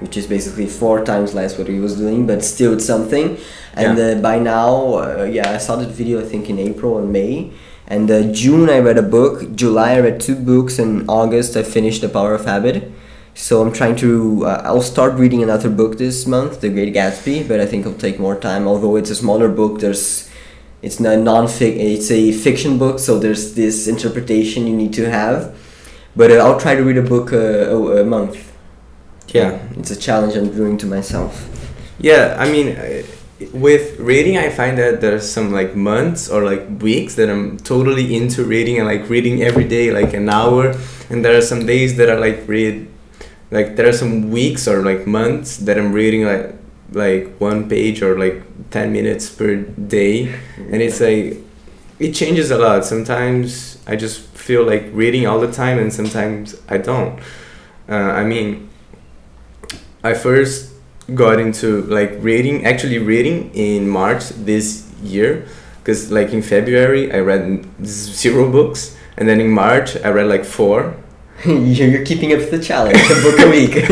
which 0.00 0.16
is 0.16 0.26
basically 0.26 0.66
four 0.66 0.96
times 1.04 1.34
less 1.34 1.56
what 1.58 1.68
he 1.68 1.78
was 1.86 1.96
doing 1.96 2.26
but 2.26 2.44
still 2.44 2.74
it's 2.74 2.84
something 2.94 3.26
and 3.74 3.98
Yeah. 3.98 4.04
uh, 4.18 4.20
by 4.20 4.38
now 4.38 4.70
uh, 5.02 5.24
yeah 5.36 5.50
i 5.56 5.58
saw 5.66 5.74
that 5.76 5.88
video 6.00 6.20
i 6.20 6.26
think 6.32 6.50
in 6.50 6.58
april 6.58 6.98
and 6.98 7.10
may 7.18 7.50
and 7.86 8.10
uh, 8.10 8.22
june 8.32 8.68
i 8.70 8.78
read 8.78 8.98
a 8.98 9.02
book 9.02 9.54
july 9.54 9.92
i 9.92 10.00
read 10.00 10.20
two 10.20 10.34
books 10.34 10.78
and 10.78 11.08
august 11.08 11.56
i 11.56 11.62
finished 11.62 12.00
the 12.00 12.08
power 12.08 12.34
of 12.34 12.44
habit 12.44 12.92
so 13.36 13.60
I'm 13.60 13.70
trying 13.70 13.96
to. 13.96 14.46
Uh, 14.46 14.62
I'll 14.64 14.80
start 14.80 15.12
reading 15.14 15.42
another 15.42 15.68
book 15.68 15.98
this 15.98 16.26
month, 16.26 16.62
The 16.62 16.70
Great 16.70 16.94
Gatsby, 16.94 17.46
but 17.46 17.60
I 17.60 17.66
think 17.66 17.84
it'll 17.84 17.98
take 17.98 18.18
more 18.18 18.34
time. 18.34 18.66
Although 18.66 18.96
it's 18.96 19.10
a 19.10 19.14
smaller 19.14 19.50
book, 19.50 19.80
there's, 19.80 20.30
it's 20.80 20.98
not 20.98 21.18
non-fic. 21.18 21.76
It's 21.76 22.10
a 22.10 22.32
fiction 22.32 22.78
book, 22.78 22.98
so 22.98 23.18
there's 23.18 23.52
this 23.52 23.88
interpretation 23.88 24.66
you 24.66 24.74
need 24.74 24.94
to 24.94 25.10
have. 25.10 25.54
But 26.16 26.30
uh, 26.30 26.36
I'll 26.36 26.58
try 26.58 26.76
to 26.76 26.82
read 26.82 26.96
a 26.96 27.02
book 27.02 27.30
uh, 27.30 27.36
a, 27.36 28.00
a 28.00 28.04
month. 28.04 28.52
Yeah. 29.28 29.58
it's 29.72 29.90
a 29.90 29.96
challenge 29.96 30.34
I'm 30.34 30.50
doing 30.50 30.78
to 30.78 30.86
myself. 30.86 31.46
Yeah, 31.98 32.36
I 32.38 32.50
mean, 32.50 32.68
uh, 32.68 33.02
with 33.52 33.98
reading, 33.98 34.38
I 34.38 34.50
find 34.50 34.78
that 34.78 35.00
there's 35.00 35.30
some 35.30 35.52
like 35.52 35.76
months 35.76 36.28
or 36.28 36.44
like 36.44 36.80
weeks 36.80 37.16
that 37.16 37.28
I'm 37.28 37.58
totally 37.58 38.16
into 38.16 38.44
reading 38.44 38.78
and 38.78 38.86
like 38.86 39.08
reading 39.08 39.42
every 39.42 39.64
day, 39.64 39.90
like 39.90 40.14
an 40.14 40.28
hour. 40.28 40.74
And 41.10 41.24
there 41.24 41.36
are 41.36 41.42
some 41.42 41.66
days 41.66 41.96
that 41.96 42.10
I 42.10 42.14
like 42.14 42.44
read, 42.46 42.88
like 43.50 43.76
there 43.76 43.88
are 43.88 43.92
some 43.92 44.30
weeks 44.30 44.66
or 44.66 44.82
like 44.82 45.06
months 45.06 45.58
that 45.58 45.78
I'm 45.78 45.92
reading 45.92 46.24
like 46.24 46.54
like 46.92 47.36
one 47.38 47.68
page 47.68 48.00
or 48.00 48.18
like 48.18 48.42
ten 48.70 48.92
minutes 48.92 49.28
per 49.28 49.56
day, 49.56 50.34
and 50.56 50.80
it's 50.80 51.00
like 51.00 51.38
it 51.98 52.12
changes 52.12 52.50
a 52.50 52.58
lot. 52.58 52.84
Sometimes 52.84 53.82
I 53.86 53.96
just 53.96 54.20
feel 54.20 54.64
like 54.64 54.88
reading 54.92 55.26
all 55.26 55.40
the 55.40 55.52
time, 55.52 55.78
and 55.78 55.92
sometimes 55.92 56.60
I 56.68 56.78
don't. 56.78 57.20
Uh, 57.88 57.94
I 57.94 58.24
mean, 58.24 58.70
I 60.02 60.14
first 60.14 60.72
got 61.14 61.38
into 61.38 61.82
like 61.82 62.12
reading 62.20 62.64
actually 62.66 62.98
reading 62.98 63.50
in 63.54 63.88
march 63.88 64.28
this 64.30 64.84
year 65.02 65.46
because 65.78 66.10
like 66.10 66.32
in 66.32 66.42
february 66.42 67.12
i 67.12 67.18
read 67.18 67.64
zero 67.84 68.50
books 68.50 68.96
and 69.16 69.28
then 69.28 69.40
in 69.40 69.48
march 69.48 69.96
i 70.04 70.08
read 70.08 70.26
like 70.26 70.44
four 70.44 70.96
you're 71.44 72.02
keeping 72.04 72.32
up 72.32 72.48
the 72.50 72.58
challenge, 72.58 72.96
a 73.10 73.14
book 73.22 73.38
a 73.38 73.50
week. 73.50 73.76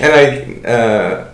and 0.00 0.12
like 0.12 0.64
uh, 0.64 1.24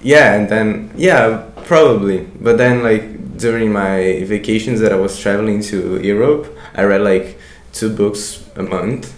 yeah 0.00 0.32
and 0.34 0.48
then 0.48 0.90
yeah 0.96 1.44
probably 1.66 2.20
but 2.40 2.56
then 2.56 2.82
like 2.82 3.36
during 3.36 3.70
my 3.72 4.22
vacations 4.24 4.80
that 4.80 4.92
i 4.92 4.96
was 4.96 5.18
traveling 5.18 5.60
to 5.60 6.00
europe 6.02 6.46
i 6.74 6.82
read 6.82 7.02
like 7.02 7.38
two 7.72 7.90
books 7.94 8.44
a 8.56 8.62
month 8.62 9.12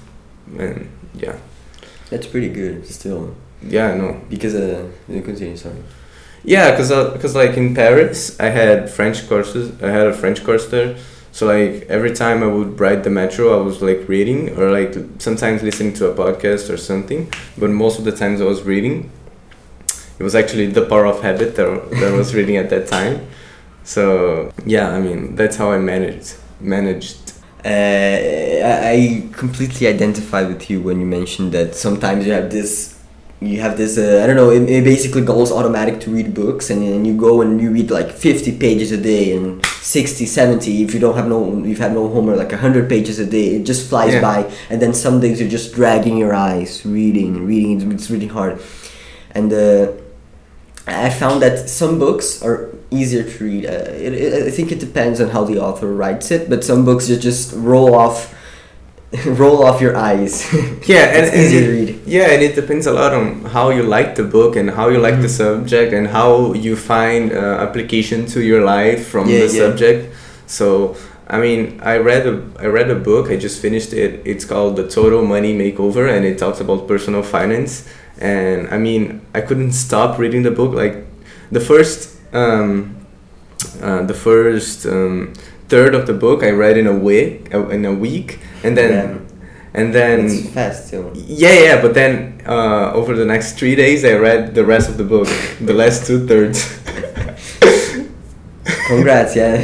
and 0.59 0.89
yeah 1.15 1.37
That's 2.11 2.27
pretty 2.27 2.49
good, 2.49 2.87
still. 2.87 3.35
Yeah 3.63 3.95
no 3.95 4.21
Because 4.29 4.55
uh, 4.55 4.87
you 5.09 5.23
continue. 5.23 5.57
Sorry. 5.57 5.83
Yeah, 6.45 6.77
cause, 6.77 6.93
uh, 6.93 7.19
cause 7.19 7.35
like 7.35 7.57
in 7.57 7.75
Paris, 7.75 8.39
I 8.39 8.51
had 8.51 8.89
French 8.89 9.29
courses. 9.29 9.83
I 9.83 9.91
had 9.91 10.07
a 10.07 10.13
French 10.13 10.45
course 10.45 10.67
there. 10.69 10.97
So 11.33 11.47
like 11.47 11.87
every 11.89 12.15
time 12.15 12.43
I 12.43 12.47
would 12.47 12.79
ride 12.79 13.03
the 13.03 13.11
metro, 13.11 13.59
I 13.59 13.63
was 13.63 13.83
like 13.83 14.09
reading 14.09 14.57
or 14.57 14.71
like 14.71 14.95
sometimes 15.19 15.63
listening 15.63 15.93
to 15.95 16.07
a 16.09 16.15
podcast 16.15 16.73
or 16.73 16.77
something. 16.77 17.31
But 17.59 17.71
most 17.71 17.99
of 17.99 18.05
the 18.05 18.13
times 18.13 18.41
I 18.41 18.45
was 18.45 18.63
reading. 18.63 19.11
It 20.19 20.23
was 20.23 20.35
actually 20.35 20.67
the 20.69 20.87
power 20.87 21.05
of 21.07 21.21
habit 21.23 21.57
that, 21.57 21.91
that 21.91 22.13
I 22.13 22.17
was 22.17 22.35
reading 22.35 22.57
at 22.57 22.71
that 22.71 22.87
time. 22.87 23.27
So 23.85 24.53
yeah, 24.65 24.89
I 24.91 25.01
mean 25.01 25.37
that's 25.37 25.57
how 25.57 25.71
I 25.73 25.79
managed 25.79 26.37
managed. 26.61 27.33
Uh, 27.65 27.69
I 27.69 28.93
I 28.97 29.29
completely 29.33 29.87
identify 29.89 30.43
with 30.43 30.71
you 30.71 30.81
when 30.81 31.01
you 31.01 31.07
mentioned 31.07 31.53
that 31.53 31.75
sometimes 31.75 32.27
you 32.27 32.33
have 32.33 32.51
this, 32.51 32.96
you 33.41 33.61
have 33.61 33.77
this. 33.77 33.99
Uh, 33.99 34.21
I 34.23 34.27
don't 34.27 34.37
know. 34.37 34.51
It, 34.51 34.69
it 34.71 34.83
basically 34.85 35.23
goes 35.23 35.53
automatic 35.53 36.01
to 36.01 36.11
read 36.11 36.33
books, 36.35 36.71
and 36.71 36.83
then 36.83 37.05
you 37.05 37.15
go 37.17 37.43
and 37.43 37.61
you 37.61 37.71
read 37.71 37.91
like 37.91 38.11
fifty 38.11 38.57
pages 38.57 38.93
a 38.93 38.97
day 38.97 39.37
and 39.37 39.65
60, 39.67 40.27
70. 40.27 40.83
If 40.83 40.95
you 40.95 41.01
don't 41.01 41.15
have 41.17 41.29
no, 41.29 41.63
you've 41.65 41.79
had 41.79 41.93
no 41.93 42.09
homework, 42.09 42.39
like 42.39 42.53
hundred 42.53 42.89
pages 42.89 43.19
a 43.19 43.27
day. 43.27 43.57
It 43.57 43.65
just 43.65 43.89
flies 43.89 44.15
Yeah. 44.15 44.21
by, 44.23 44.53
and 44.71 44.81
then 44.81 44.93
some 44.95 45.21
days 45.21 45.39
you're 45.41 45.51
just 45.51 45.75
dragging 45.75 46.17
your 46.17 46.35
eyes, 46.35 46.85
reading, 46.87 47.47
reading. 47.47 47.73
It's, 47.81 47.85
it's 48.03 48.11
really 48.11 48.27
hard. 48.29 48.61
and 49.35 49.53
uh, 49.53 49.93
I 50.87 51.11
found 51.11 51.43
that 51.43 51.69
some 51.69 51.99
books 51.99 52.43
are 52.43 52.71
easier 52.91 53.25
to 53.25 53.45
read. 53.45 53.67
Uh, 53.67 53.91
it, 54.07 54.13
it, 54.15 54.47
I 54.47 54.51
think 54.51 54.71
it 54.73 54.79
depends 54.81 55.21
on 55.21 55.29
how 55.31 55.45
the 55.45 55.59
author 55.59 55.93
writes 55.93 56.31
it, 56.31 56.49
but 56.49 56.65
some 56.65 56.85
books 56.85 57.09
you 57.09 57.17
just 57.17 57.53
roll 57.55 57.95
off, 57.95 58.33
roll 59.41 59.63
off 59.65 59.81
your 59.81 59.97
eyes. 59.97 60.45
yeah 60.87 61.05
and, 61.17 61.27
it's 61.27 61.35
and 61.37 61.55
it- 61.55 61.61
to 61.67 61.71
read. 61.73 62.01
yeah 62.07 62.31
and 62.33 62.43
it 62.43 62.55
depends 62.55 62.87
a 62.87 62.93
lot 62.93 63.13
on 63.13 63.45
how 63.45 63.71
you 63.71 63.83
like 63.83 64.15
the 64.17 64.23
book 64.25 64.57
and 64.57 64.71
how 64.71 64.89
you 64.89 64.99
like 64.99 65.21
the 65.21 65.29
Mhm. 65.29 65.39
subject 65.43 65.93
and 65.93 66.07
how 66.09 66.53
you 66.55 66.77
find 66.77 67.33
uh, 67.33 67.65
application 67.67 68.27
to 68.27 68.41
your 68.41 68.63
life 68.65 69.09
from 69.09 69.29
Yeah, 69.29 69.41
the 69.47 69.53
yeah. 69.55 69.63
subject 69.63 70.15
so 70.47 70.95
i 71.29 71.39
mean 71.41 71.81
i 71.83 71.97
read 71.99 72.27
a 72.27 72.35
i 72.61 72.67
read 72.67 72.89
a 72.91 72.95
book 72.95 73.31
i 73.31 73.37
just 73.37 73.61
finished 73.61 73.93
it 73.93 74.23
it's 74.25 74.45
called 74.45 74.77
the 74.77 74.87
total 74.89 75.23
money 75.35 75.53
makeover 75.55 76.05
and 76.15 76.25
it 76.25 76.39
talks 76.39 76.61
about 76.61 76.87
personal 76.87 77.23
finance 77.23 77.73
and 78.21 78.69
i 78.75 78.79
mean 78.79 79.21
i 79.35 79.41
couldn't 79.41 79.73
stop 79.73 80.19
reading 80.19 80.43
the 80.45 80.51
book 80.61 80.73
like 80.83 80.97
the 81.51 81.61
first 81.61 81.99
um, 82.33 82.95
uh, 83.83 84.03
the 84.03 84.15
first 84.15 84.87
um, 84.87 85.33
third 85.69 85.95
of 85.95 86.07
the 86.07 86.13
book 86.13 86.43
i 86.43 86.51
read 86.51 86.77
in 86.77 86.87
a 86.87 86.93
week 87.09 87.53
uh, 87.55 87.69
in 87.77 87.85
a 87.85 87.93
week 87.93 88.39
and 88.65 88.77
then 88.77 88.91
Yeah. 88.93 89.81
and 89.81 89.93
then 89.95 90.25
It's 90.27 90.49
fast 90.55 90.91
too. 90.91 91.13
yeah, 91.15 91.57
yeah, 91.67 91.83
but 91.83 91.93
then 91.95 92.41
uh, 92.47 92.93
over 92.99 93.15
the 93.15 93.25
next 93.27 93.59
three 93.59 93.75
days, 93.77 94.05
I 94.05 94.15
read 94.29 94.55
the 94.55 94.65
rest 94.65 94.89
of 94.89 94.97
the 94.97 95.05
book, 95.05 95.29
the 95.61 95.75
last 95.75 96.07
two 96.07 96.19
thirds. 96.27 96.59
Congrats, 98.89 99.37
yeah. 99.37 99.61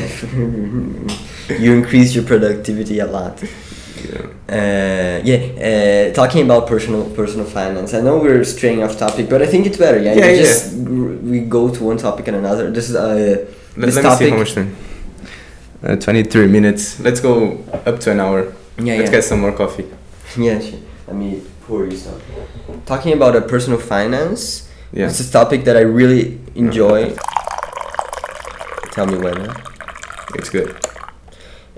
you 1.63 1.73
increased 1.75 2.15
your 2.15 2.25
productivity 2.25 2.99
a 2.99 3.07
lot. 3.07 3.43
yeah. 3.43 4.27
Uh, 4.59 5.21
yeah, 5.25 5.39
uh, 5.69 6.13
talking 6.13 6.43
about 6.45 6.67
personal 6.67 7.05
personal 7.21 7.47
finance. 7.47 7.95
I 7.95 8.01
know 8.01 8.19
we're 8.19 8.45
straying 8.45 8.83
off 8.83 8.99
topic, 8.99 9.29
but 9.31 9.41
I 9.43 9.47
think 9.47 9.67
it's 9.67 9.79
better. 9.79 9.99
Yeah, 9.99 10.15
Yeah, 10.15 10.27
yeah. 10.31 10.37
just 10.43 10.75
we 11.31 11.41
go 11.41 11.69
to 11.77 11.85
one 11.85 11.97
topic 11.97 12.29
and 12.29 12.37
another. 12.37 12.71
This 12.71 12.91
is 12.91 12.97
uh, 12.97 13.07
Let, 13.07 13.47
This 13.77 13.77
let 13.77 13.87
me 13.87 13.93
see 13.95 14.03
topic- 14.03 14.31
how 14.33 14.39
much 14.39 14.55
time. 14.55 14.71
Uh, 15.83 15.97
23 15.97 16.47
minutes. 16.47 17.01
Let's 17.01 17.21
go 17.21 17.59
up 17.87 17.99
to 18.01 18.13
an 18.13 18.21
hour. 18.21 18.53
yeah, 18.79 18.95
Let's 18.97 19.11
yeah. 19.11 19.11
get 19.11 19.25
some 19.25 19.41
more 19.41 19.53
coffee. 19.53 19.87
Yeah, 20.39 20.61
sure. 20.61 20.79
Let 21.09 21.17
me 21.17 21.43
pour 21.67 21.85
you 21.87 21.97
some. 21.97 22.19
Talking 22.87 23.13
about 23.13 23.37
a 23.37 23.43
personal 23.43 23.79
finance. 23.79 24.71
Yeah. 24.93 25.07
It's 25.09 25.21
a 25.21 25.31
topic 25.31 25.65
that 25.65 25.77
I 25.77 25.81
really 25.81 26.41
enjoy. 26.55 27.15
Tell 28.93 29.07
me 29.07 29.19
when. 29.19 29.51
It's 30.37 30.49
good. 30.49 30.75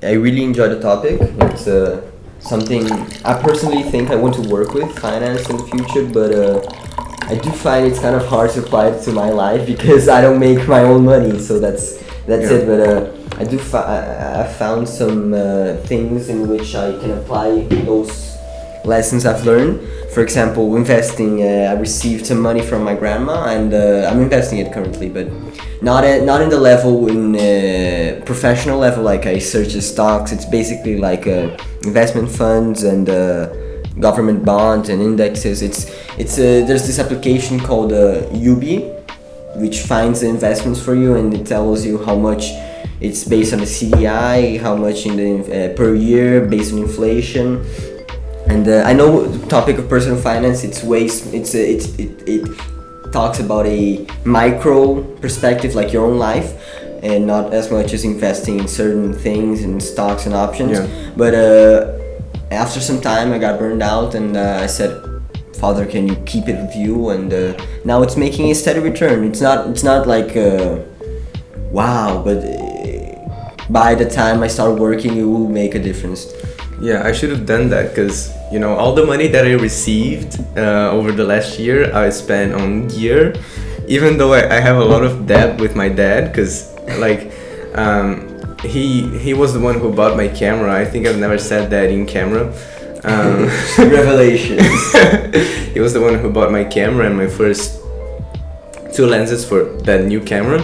I 0.03 0.13
really 0.13 0.45
enjoy 0.45 0.69
the 0.69 0.81
topic. 0.81 1.19
It's 1.51 1.67
uh, 1.67 2.03
something 2.39 2.85
I 3.25 3.41
personally 3.43 3.83
think 3.83 4.11
I 4.11 4.15
want 4.17 4.35
to 4.37 4.49
work 4.49 4.73
with 4.75 4.97
finance 5.01 5.49
in 5.51 5.57
the 5.57 5.65
future, 5.65 6.05
but 6.07 6.31
uh, 6.33 6.61
I 7.29 7.35
do 7.37 7.51
find 7.51 7.87
it's 7.87 7.99
kind 7.99 8.15
of 8.15 8.25
hard 8.27 8.51
to 8.53 8.61
apply 8.61 8.89
it 8.91 9.03
to 9.05 9.13
my 9.13 9.31
life 9.31 9.67
because 9.73 10.09
I 10.09 10.21
don't 10.21 10.39
make 10.39 10.69
my 10.69 10.83
own 10.85 11.05
money. 11.05 11.41
So 11.41 11.59
that's 11.59 11.97
that's 12.27 12.51
Yeah. 12.51 12.59
it. 12.59 12.67
But 12.67 12.81
uh, 12.89 13.24
I 13.39 13.45
do 13.45 13.59
I 13.59 14.47
found 14.59 14.89
some 14.89 15.35
uh, 15.35 15.75
things 15.87 16.29
in 16.29 16.49
which 16.49 16.75
I 16.75 16.93
can 17.01 17.11
apply 17.13 17.67
those 17.85 18.37
lessons 18.85 19.27
I've 19.27 19.45
learned. 19.45 19.81
For 20.13 20.23
example, 20.23 20.77
investing. 20.77 21.43
Uh, 21.43 21.73
I 21.73 21.81
received 21.81 22.27
some 22.27 22.41
money 22.41 22.63
from 22.63 22.85
my 22.85 22.95
grandma, 22.95 23.47
and 23.49 23.75
uh, 23.75 24.09
I'm 24.09 24.21
investing 24.21 24.59
it 24.59 24.73
currently, 24.73 25.09
but 25.09 25.27
not 25.83 26.05
at, 26.05 26.23
not 26.23 26.41
in 26.43 26.49
the 26.49 26.61
level 26.61 27.09
in 27.09 27.35
uh, 27.35 28.25
professional 28.25 28.79
level. 28.79 29.03
Like 29.03 29.27
I 29.27 29.39
search 29.41 29.73
the 29.73 29.83
stocks. 29.83 30.31
It's 30.31 30.45
basically 30.45 30.99
like 30.99 31.27
uh, 31.27 31.57
investment 31.83 32.31
funds 32.31 32.85
and 32.85 33.09
uh, 33.09 33.49
government 33.99 34.45
bonds 34.45 34.89
and 34.89 35.03
indexes. 35.03 35.61
It's 35.63 35.91
it's 36.17 36.39
uh, 36.39 36.63
there's 36.67 36.87
this 36.87 37.01
application 37.01 37.59
called 37.59 37.93
uh, 37.93 38.29
Ubi, 38.33 38.83
which 39.57 39.81
finds 39.81 40.21
the 40.21 40.29
investments 40.29 40.81
for 40.81 40.95
you 40.95 41.17
and 41.17 41.35
it 41.35 41.47
tells 41.47 41.85
you 41.85 42.05
how 42.05 42.15
much 42.15 42.53
it's 43.05 43.23
based 43.23 43.53
on 43.53 43.61
the 43.61 43.67
CDI, 43.67 44.59
how 44.61 44.75
much 44.75 45.05
in 45.05 45.17
the 45.17 45.31
uh, 45.73 45.77
per 45.77 45.95
year 45.95 46.47
based 46.47 46.73
on 46.73 46.79
inflation. 46.79 47.65
And 48.47 48.67
uh, 48.67 48.83
I 48.87 48.93
know 48.95 49.27
the 49.27 49.47
topic 49.47 49.79
of 49.79 49.89
personal 49.89 50.19
finance. 50.19 50.65
It's 50.65 50.83
ways. 50.83 51.33
It's 51.33 51.55
uh, 51.55 51.59
it's 51.59 51.87
it, 51.99 52.11
it 52.27 52.43
talks 53.13 53.41
about 53.41 53.67
a 53.67 54.07
micro 54.25 55.03
perspective, 55.21 55.75
like 55.75 55.93
your 55.93 56.07
own 56.07 56.19
life, 56.19 56.51
and 57.03 57.27
not 57.27 57.53
as 57.53 57.71
much 57.71 57.93
as 57.93 58.05
investing 58.05 58.59
in 58.59 58.69
certain 58.69 59.13
things 59.13 59.63
and 59.63 59.83
stocks 59.83 60.25
and 60.27 60.35
options. 60.35 60.79
Yeah. 60.79 61.13
But 61.17 61.35
uh, 61.35 61.99
after 62.51 62.81
some 62.81 63.01
time, 63.01 63.33
I 63.33 63.39
got 63.39 63.59
burned 63.59 63.83
out, 63.83 64.15
and 64.15 64.37
uh, 64.37 64.61
I 64.63 64.67
said, 64.67 64.93
"Father, 65.61 65.85
can 65.85 66.09
you 66.09 66.17
keep 66.25 66.49
it 66.49 66.57
with 66.57 66.75
you?" 66.75 67.11
And 67.11 67.33
uh, 67.33 67.53
now 67.85 68.03
it's 68.03 68.17
making 68.17 68.51
a 68.51 68.55
steady 68.55 68.81
return. 68.81 69.25
It's 69.25 69.43
not. 69.43 69.69
It's 69.69 69.85
not 69.85 70.07
like. 70.07 70.37
Uh, 70.37 70.81
wow, 71.71 72.23
but 72.25 72.39
by 73.71 73.95
the 73.95 74.09
time 74.09 74.43
I 74.43 74.49
start 74.49 74.79
working, 74.79 75.17
it 75.17 75.25
will 75.25 75.49
make 75.49 75.75
a 75.75 75.79
difference. 75.79 76.33
Yeah, 76.81 77.03
I 77.05 77.13
should 77.13 77.31
have 77.31 77.47
done 77.47 77.71
that 77.71 77.91
because 77.91 78.33
you 78.53 78.59
know 78.59 78.75
all 78.75 78.95
the 78.95 79.07
money 79.07 79.29
that 79.29 79.47
I 79.47 79.53
received 79.53 80.39
uh, 80.59 80.91
over 80.91 81.13
the 81.13 81.25
last 81.25 81.59
year 81.59 81.95
I 81.95 82.11
spent 82.11 82.53
on 82.53 82.89
gear, 82.89 83.35
even 83.87 84.19
though 84.19 84.33
I, 84.33 84.57
I 84.57 84.61
have 84.61 84.77
a 84.77 84.85
lot 84.85 85.05
of 85.05 85.27
debt 85.27 85.61
with 85.61 85.77
my 85.77 85.89
dad 85.89 86.33
because 86.33 86.75
like 86.99 87.33
um, 87.75 88.57
he 88.63 89.07
he 89.19 89.35
was 89.35 89.55
the 89.55 89.61
one 89.61 89.79
who 89.79 89.93
bought 89.93 90.17
my 90.17 90.29
camera. 90.29 90.75
I 90.75 90.85
think 90.85 91.07
I've 91.07 91.19
never 91.19 91.39
said 91.39 91.71
that 91.71 91.91
in 91.91 92.07
camera. 92.07 92.53
Um, 93.05 93.47
Revelations. 93.79 94.93
he 95.73 95.81
was 95.81 95.93
the 95.93 96.01
one 96.01 96.19
who 96.19 96.31
bought 96.31 96.51
my 96.51 96.65
camera 96.65 97.07
and 97.07 97.17
my 97.17 97.29
first 97.29 97.81
two 98.93 99.07
lenses 99.07 99.45
for 99.45 99.65
that 99.83 100.05
new 100.05 100.21
camera 100.21 100.61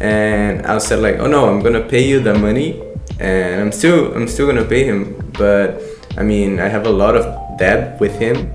and 0.00 0.66
I 0.66 0.78
said 0.78 1.00
like 1.00 1.16
oh 1.16 1.26
no 1.26 1.48
I'm 1.48 1.60
gonna 1.60 1.84
pay 1.84 2.02
you 2.06 2.20
the 2.20 2.34
money 2.34 2.82
and 3.18 3.60
I'm 3.60 3.72
still 3.72 4.14
I'm 4.14 4.26
still 4.26 4.46
gonna 4.46 4.64
pay 4.64 4.84
him 4.84 5.14
but 5.38 5.80
I 6.16 6.22
mean 6.22 6.58
I 6.58 6.68
have 6.68 6.86
a 6.86 6.90
lot 6.90 7.16
of 7.16 7.58
debt 7.58 8.00
with 8.00 8.18
him 8.18 8.50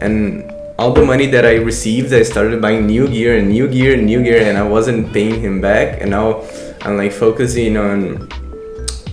and 0.00 0.50
all 0.78 0.92
the 0.92 1.04
money 1.04 1.26
that 1.26 1.44
I 1.44 1.56
received 1.56 2.12
I 2.12 2.22
started 2.22 2.60
buying 2.60 2.86
new 2.86 3.06
gear 3.08 3.36
and 3.36 3.48
new 3.48 3.68
gear 3.68 3.94
and 3.94 4.06
new 4.06 4.22
gear 4.22 4.42
and 4.48 4.56
I 4.56 4.62
wasn't 4.62 5.12
paying 5.12 5.40
him 5.40 5.60
back 5.60 6.00
and 6.00 6.10
now 6.10 6.42
I'm 6.82 6.96
like 6.96 7.12
focusing 7.12 7.76
on 7.76 8.28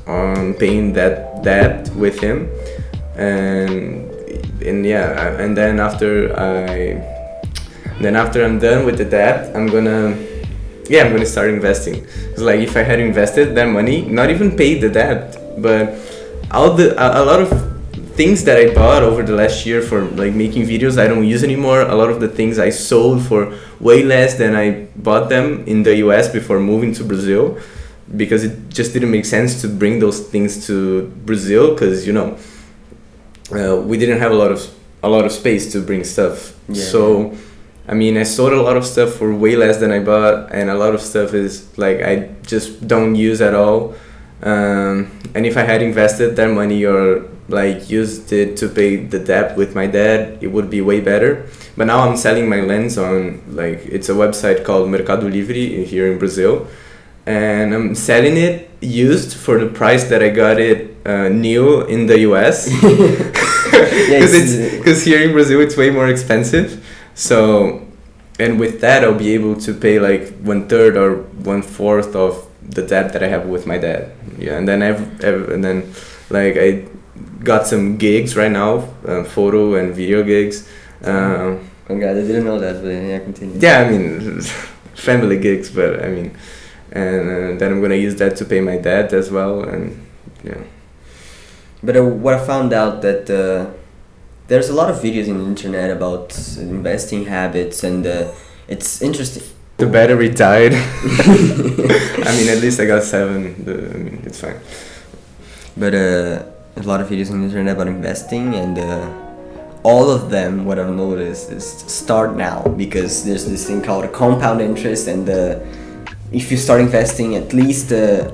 on 0.07 0.53
paying 0.55 0.93
that 0.93 1.43
debt 1.43 1.89
with 1.95 2.19
him 2.19 2.49
and 3.15 4.09
and 4.63 4.85
yeah 4.85 5.39
and 5.39 5.55
then 5.55 5.79
after 5.79 6.31
I 6.39 6.99
then 7.99 8.15
after 8.15 8.43
I'm 8.43 8.59
done 8.59 8.85
with 8.85 8.97
the 8.97 9.05
debt 9.05 9.53
I'm 9.55 9.67
gonna 9.67 10.15
yeah 10.89 11.03
I'm 11.03 11.11
gonna 11.11 11.25
start 11.25 11.49
investing 11.49 12.05
it's 12.31 12.41
like 12.41 12.59
if 12.59 12.75
I 12.75 12.83
had 12.83 12.99
invested 12.99 13.55
that 13.55 13.65
money 13.65 14.01
not 14.01 14.29
even 14.29 14.55
paid 14.55 14.81
the 14.81 14.89
debt 14.89 15.37
but 15.57 15.95
all 16.51 16.73
the 16.73 16.93
a, 17.01 17.23
a 17.23 17.25
lot 17.25 17.41
of 17.41 17.49
things 18.15 18.43
that 18.43 18.57
I 18.57 18.73
bought 18.73 19.01
over 19.01 19.23
the 19.23 19.33
last 19.33 19.65
year 19.65 19.81
for 19.81 20.03
like 20.03 20.33
making 20.33 20.63
videos 20.63 20.97
I 20.97 21.07
don't 21.07 21.25
use 21.25 21.43
anymore 21.43 21.81
a 21.81 21.95
lot 21.95 22.09
of 22.09 22.19
the 22.19 22.27
things 22.27 22.59
I 22.59 22.69
sold 22.69 23.25
for 23.25 23.57
way 23.79 24.03
less 24.03 24.37
than 24.37 24.55
I 24.55 24.87
bought 24.95 25.29
them 25.29 25.63
in 25.65 25.83
the 25.83 25.95
US 26.07 26.31
before 26.31 26.59
moving 26.59 26.93
to 26.95 27.03
Brazil 27.03 27.57
because 28.15 28.43
it 28.43 28.69
just 28.69 28.93
didn't 28.93 29.11
make 29.11 29.25
sense 29.25 29.61
to 29.61 29.67
bring 29.67 29.99
those 29.99 30.19
things 30.19 30.67
to 30.67 31.07
Brazil 31.25 31.71
because 31.71 32.05
you 32.05 32.13
know 32.13 32.37
uh, 33.51 33.75
we 33.75 33.97
didn't 33.97 34.19
have 34.19 34.31
a 34.31 34.35
lot 34.35 34.51
of 34.51 34.61
a 35.03 35.09
lot 35.09 35.25
of 35.25 35.31
space 35.31 35.71
to 35.73 35.81
bring 35.81 36.03
stuff. 36.03 36.57
Yeah. 36.69 36.83
So, 36.83 37.37
I 37.87 37.93
mean, 37.93 38.17
I 38.17 38.23
sold 38.23 38.53
a 38.53 38.61
lot 38.61 38.77
of 38.77 38.85
stuff 38.85 39.13
for 39.13 39.33
way 39.35 39.55
less 39.55 39.77
than 39.77 39.91
I 39.91 39.99
bought, 39.99 40.51
and 40.53 40.69
a 40.69 40.75
lot 40.75 40.93
of 40.95 41.01
stuff 41.01 41.33
is 41.33 41.77
like 41.77 42.01
I 42.01 42.29
just 42.45 42.87
don't 42.87 43.15
use 43.15 43.41
at 43.41 43.53
all. 43.53 43.95
Um, 44.41 45.11
and 45.35 45.45
if 45.45 45.57
I 45.57 45.61
had 45.61 45.81
invested 45.81 46.35
that 46.35 46.49
money 46.49 46.85
or 46.85 47.25
like 47.49 47.89
used 47.89 48.31
it 48.31 48.55
to 48.57 48.69
pay 48.69 48.97
the 48.97 49.19
debt 49.19 49.57
with 49.57 49.75
my 49.75 49.87
dad, 49.87 50.37
it 50.41 50.47
would 50.47 50.69
be 50.69 50.81
way 50.81 51.01
better. 51.01 51.45
But 51.75 51.87
now 51.87 52.07
I'm 52.07 52.15
selling 52.15 52.47
my 52.47 52.61
lens 52.61 52.97
on 52.97 53.41
like 53.49 53.85
it's 53.85 54.07
a 54.07 54.13
website 54.13 54.63
called 54.63 54.89
Mercado 54.89 55.27
Livre 55.27 55.53
here 55.53 56.11
in 56.11 56.19
Brazil, 56.19 56.67
and 57.25 57.73
I'm 57.73 57.95
selling 57.95 58.37
it 58.37 58.69
used 58.79 59.35
for 59.35 59.59
the 59.59 59.67
price 59.67 60.05
that 60.05 60.23
I 60.23 60.29
got 60.29 60.59
it 60.59 60.95
uh, 61.05 61.27
new 61.27 61.81
in 61.81 62.05
the 62.07 62.19
US. 62.19 62.69
because 64.03 64.57
because 64.77 65.03
here 65.03 65.21
in 65.21 65.33
Brazil 65.33 65.59
it's 65.59 65.75
way 65.75 65.89
more 65.89 66.07
expensive. 66.07 66.81
So, 67.15 67.85
and 68.39 68.59
with 68.59 68.81
that 68.81 69.03
I'll 69.03 69.13
be 69.13 69.33
able 69.33 69.55
to 69.61 69.73
pay 69.73 69.99
like 69.99 70.33
one 70.39 70.67
third 70.67 70.97
or 70.97 71.23
one 71.43 71.61
fourth 71.61 72.15
of 72.15 72.47
the 72.67 72.81
debt 72.81 73.13
that 73.13 73.23
I 73.23 73.27
have 73.27 73.45
with 73.45 73.67
my 73.67 73.77
dad. 73.77 74.11
Yeah, 74.37 74.57
and 74.57 74.67
then 74.67 74.81
I've, 74.81 75.01
I've 75.23 75.49
and 75.49 75.63
then 75.63 75.93
like 76.29 76.55
I 76.57 76.85
got 77.43 77.67
some 77.67 77.97
gigs 77.97 78.35
right 78.35 78.51
now, 78.51 78.89
uh, 79.05 79.23
photo 79.23 79.75
and 79.75 79.93
video 79.93 80.23
gigs. 80.23 80.67
Um, 81.03 81.69
Congrats, 81.85 82.17
I 82.17 82.21
didn't 82.21 82.45
know 82.45 82.59
that, 82.59 82.81
but 82.81 82.89
yeah, 82.89 83.19
continue. 83.19 83.59
yeah, 83.59 83.79
I 83.79 83.89
mean, 83.91 84.41
family 84.95 85.37
gigs, 85.37 85.69
but 85.69 86.03
I 86.03 86.07
mean, 86.07 86.35
and 86.91 87.29
uh, 87.29 87.59
then 87.59 87.71
I'm 87.71 87.81
gonna 87.81 87.95
use 87.95 88.15
that 88.15 88.37
to 88.37 88.45
pay 88.45 88.61
my 88.61 88.77
dad 88.77 89.13
as 89.13 89.29
well, 89.29 89.63
and 89.63 90.05
yeah. 90.43 90.63
But 91.83 91.97
uh, 91.97 92.03
what 92.05 92.35
I 92.35 92.45
found 92.45 92.71
out 92.71 93.01
that 93.01 93.29
uh, 93.29 93.71
there's 94.47 94.69
a 94.69 94.73
lot 94.73 94.89
of 94.89 94.97
videos 94.97 95.27
in 95.27 95.37
the 95.37 95.45
internet 95.45 95.89
about 95.91 96.37
investing 96.57 97.25
habits 97.25 97.83
and 97.83 98.05
uh, 98.05 98.31
it's 98.67 99.01
interesting. 99.01 99.43
The 99.77 99.87
battery 99.87 100.29
died. 100.29 100.73
I 100.73 102.31
mean, 102.37 102.49
at 102.49 102.59
least 102.61 102.79
I 102.79 102.85
got 102.85 103.03
seven. 103.03 103.65
The, 103.65 103.73
I 103.73 103.97
mean, 103.97 104.21
it's 104.25 104.39
fine. 104.39 104.59
But 105.75 105.95
uh, 105.95 106.45
a 106.75 106.83
lot 106.83 107.01
of 107.01 107.09
videos 107.09 107.31
on 107.31 107.39
the 107.41 107.47
internet 107.47 107.75
about 107.75 107.87
investing, 107.87 108.53
and 108.55 108.77
uh, 108.77 109.11
all 109.83 110.09
of 110.09 110.29
them, 110.29 110.65
what 110.65 110.77
I've 110.79 110.93
noticed 110.93 111.51
is 111.51 111.65
start 111.65 112.35
now 112.35 112.63
because 112.63 113.25
there's 113.25 113.45
this 113.45 113.67
thing 113.67 113.81
called 113.81 114.05
a 114.05 114.09
compound 114.09 114.61
interest, 114.61 115.07
and 115.07 115.27
uh, 115.27 115.59
if 116.31 116.51
you 116.51 116.57
start 116.57 116.81
investing, 116.81 117.35
at 117.35 117.53
least 117.53 117.91
uh, 117.91 118.29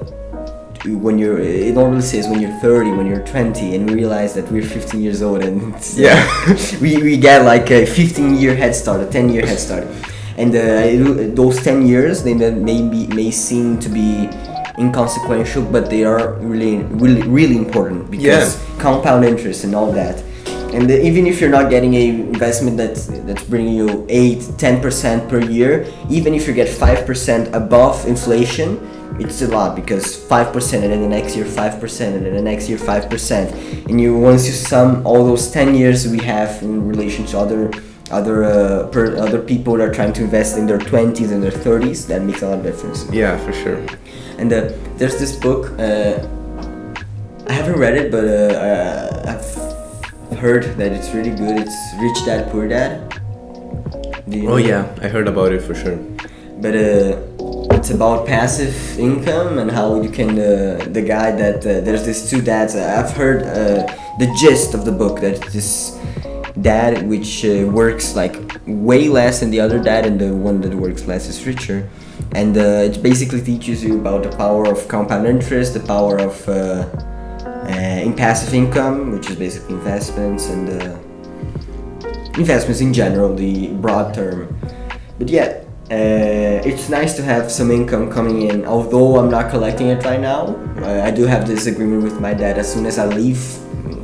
when 0.86 1.18
you're, 1.18 1.40
it 1.40 1.74
normally 1.76 2.02
says 2.02 2.28
when 2.28 2.42
you're 2.42 2.58
30, 2.60 2.92
when 2.92 3.06
you're 3.06 3.26
20, 3.26 3.76
and 3.76 3.90
we 3.90 3.96
realize 3.96 4.34
that 4.36 4.50
we're 4.52 4.62
15 4.64 5.02
years 5.02 5.22
old, 5.22 5.44
and 5.44 5.74
uh, 5.74 5.80
Yeah. 5.96 6.26
we, 6.82 6.98
we 6.98 7.18
get 7.18 7.46
like 7.46 7.70
a 7.72 7.86
15 7.86 8.36
year 8.36 8.56
head 8.56 8.76
start, 8.76 9.02
a 9.02 9.06
10 9.06 9.30
year 9.30 9.46
head 9.46 9.60
start. 9.60 9.88
And 10.38 10.56
uh, 10.56 11.36
those 11.36 11.62
10 11.64 11.86
years, 11.86 12.24
they 12.24 12.34
may, 12.34 12.52
maybe, 12.52 13.08
may 13.08 13.30
seem 13.30 13.78
to 13.80 13.90
be 13.90 14.30
inconsequential, 14.78 15.64
but 15.64 15.90
they 15.90 16.06
are 16.06 16.36
really, 16.36 16.78
really, 16.78 17.24
really 17.24 17.58
important 17.58 18.10
because 18.10 18.56
compound 18.80 19.26
interest 19.26 19.66
and 19.66 19.76
all 19.76 19.92
that. 19.92 20.24
And 20.74 20.90
uh, 20.90 20.94
even 20.94 21.28
if 21.28 21.42
you're 21.42 21.50
not 21.50 21.70
getting 21.70 21.94
a 21.96 22.10
investment 22.10 22.78
that's 22.78 23.08
that's 23.08 23.44
bringing 23.44 23.74
you 23.74 24.06
8 24.08 24.38
10% 24.38 25.28
per 25.28 25.42
year, 25.42 25.86
even 26.10 26.34
if 26.34 26.48
you 26.48 26.54
get 26.54 26.68
5% 26.70 27.54
above 27.54 28.06
inflation, 28.06 28.80
it's 29.20 29.42
a 29.42 29.48
lot 29.48 29.76
because 29.76 30.06
5% 30.18 30.74
and 30.84 30.92
then 30.92 31.02
the 31.02 31.08
next 31.08 31.36
year 31.36 31.46
5% 31.46 32.02
and 32.16 32.26
then 32.26 32.34
the 32.36 32.42
next 32.42 32.70
year 32.70 32.78
5%. 32.78 33.88
And 33.90 34.00
you 34.02 34.18
once 34.18 34.46
you 34.48 34.54
sum 34.54 35.06
all 35.06 35.26
those 35.26 35.52
10 35.52 35.76
years 35.76 36.08
we 36.08 36.20
have 36.20 36.62
in 36.62 36.88
relation 36.88 37.26
to 37.28 37.40
other 37.40 37.72
other 38.12 38.44
uh, 38.44 38.88
per, 38.88 39.16
other 39.18 39.40
people 39.40 39.78
that 39.78 39.88
are 39.88 39.94
trying 39.94 40.12
to 40.14 40.24
invest 40.24 40.58
in 40.58 40.66
their 40.66 40.80
20s 40.80 41.32
and 41.32 41.44
their 41.44 41.52
30s, 41.52 42.08
that 42.08 42.24
makes 42.24 42.42
a 42.42 42.48
lot 42.50 42.58
of 42.58 42.64
difference. 42.64 43.06
Yeah, 43.12 43.38
for 43.46 43.54
sure. 43.54 43.78
And 44.40 44.52
uh, 44.52 44.72
there's 44.98 45.20
this 45.20 45.36
book. 45.36 45.70
Uh, 45.80 46.26
I 47.48 47.54
haven't 47.54 47.78
read 47.78 47.96
it, 47.98 48.12
but 48.12 48.26
uh, 48.26 49.32
I've 49.32 50.40
heard 50.40 50.64
that 50.78 50.92
it's 50.92 51.10
really 51.14 51.30
good. 51.30 51.60
It's 51.60 51.78
Rich 52.02 52.26
Dad 52.26 52.50
Poor 52.52 52.68
Dad. 52.68 53.14
You 54.28 54.48
Oh 54.50 54.52
know? 54.54 54.58
yeah, 54.58 54.96
I 55.04 55.08
heard 55.08 55.28
about 55.28 55.52
it 55.54 55.62
for 55.62 55.76
sure. 55.76 55.98
But 56.62 56.76
uh, 56.76 57.18
it's 57.80 57.92
about 57.92 58.28
passive 58.28 59.00
income 59.00 59.58
and 59.58 59.72
how 59.72 60.02
you 60.02 60.10
can. 60.10 60.32
Uh, 60.32 60.86
the 60.92 61.02
guy 61.02 61.32
that 61.32 61.60
uh, 61.60 61.80
there's 61.86 62.06
these 62.06 62.30
two 62.30 62.42
dads. 62.42 62.76
I've 62.76 63.12
heard 63.12 63.44
uh, 63.44 63.88
the 64.20 64.28
gist 64.38 64.74
of 64.74 64.84
the 64.84 64.92
book 64.92 65.22
that 65.22 65.42
this 65.54 65.98
dad 66.62 67.08
which 67.08 67.46
uh, 67.46 67.66
works 67.72 68.18
like 68.18 68.36
way 68.68 69.08
less 69.08 69.40
than 69.40 69.50
the 69.50 69.62
other 69.62 69.80
dad, 69.80 70.06
and 70.06 70.20
the 70.20 70.34
one 70.36 70.60
that 70.62 70.74
works 70.76 71.08
less 71.08 71.30
is 71.30 71.48
richer. 71.48 71.90
And 72.34 72.58
uh, 72.58 72.90
it 72.90 73.02
basically 73.02 73.42
teaches 73.42 73.82
you 73.82 73.98
about 73.98 74.24
the 74.24 74.36
power 74.36 74.66
of 74.68 74.88
compound 74.90 75.26
interest, 75.26 75.74
the 75.74 75.80
power 75.80 76.18
of 76.20 76.36
uh, 76.50 76.54
uh, 76.54 78.06
in 78.06 78.14
passive 78.14 78.54
income, 78.54 79.12
which 79.14 79.30
is 79.30 79.38
basically 79.38 79.76
investments 79.76 80.50
and 80.50 80.66
uh, 80.70 80.98
investments 82.38 82.82
in 82.82 82.94
general, 82.94 83.34
the 83.34 83.68
broad 83.76 84.14
term. 84.14 84.54
But 85.18 85.30
yeah, 85.30 85.59
uh, 85.92 86.62
it's 86.64 86.88
nice 86.88 87.16
to 87.16 87.24
have 87.24 87.52
some 87.52 87.72
income 87.72 88.12
coming 88.12 88.44
in. 88.44 88.66
Although 88.66 89.18
I'm 89.18 89.30
not 89.30 89.50
collecting 89.50 89.88
it 89.88 90.04
right 90.06 90.20
now, 90.20 90.56
uh, 90.84 91.02
I 91.04 91.10
do 91.10 91.26
have 91.26 91.48
this 91.48 91.66
agreement 91.66 92.04
with 92.04 92.22
my 92.22 92.34
dad. 92.34 92.60
As 92.60 92.72
soon 92.72 92.86
as 92.86 93.00
I 93.00 93.08
leave 93.08 93.42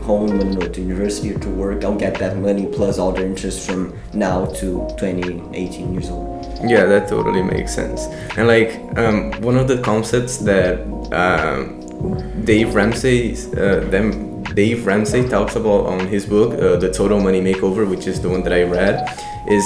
home 0.02 0.40
and 0.40 0.60
go 0.60 0.68
to 0.68 0.82
university 0.82 1.34
or 1.34 1.40
to 1.40 1.50
work, 1.50 1.84
I'll 1.84 1.96
get 1.96 2.18
that 2.20 2.38
money 2.38 2.66
plus 2.66 2.98
all 2.98 3.12
the 3.12 3.24
interest 3.24 3.68
from 3.68 3.94
now 4.14 4.46
to 4.62 4.88
20, 4.98 5.44
18 5.54 5.94
years 5.94 6.10
old. 6.10 6.46
Yeah, 6.68 6.86
that 6.86 7.08
totally 7.08 7.44
makes 7.44 7.76
sense. 7.76 8.06
And 8.38 8.48
like 8.48 8.72
um, 8.98 9.32
one 9.42 9.58
of 9.58 9.68
the 9.68 9.80
concepts 9.82 10.38
that 10.38 10.80
um, 11.14 11.82
Dave 12.46 12.74
Ramsey, 12.74 13.36
uh, 13.58 13.82
them 13.92 14.44
Dave 14.56 14.88
Ramsey 14.88 15.28
talks 15.28 15.56
about 15.56 15.86
on 15.86 16.08
his 16.08 16.26
book, 16.26 16.54
uh, 16.54 16.78
The 16.78 16.92
Total 16.92 17.20
Money 17.20 17.42
Makeover, 17.42 17.88
which 17.88 18.08
is 18.08 18.22
the 18.22 18.30
one 18.30 18.42
that 18.44 18.54
I 18.54 18.64
read, 18.64 19.08
is 19.50 19.66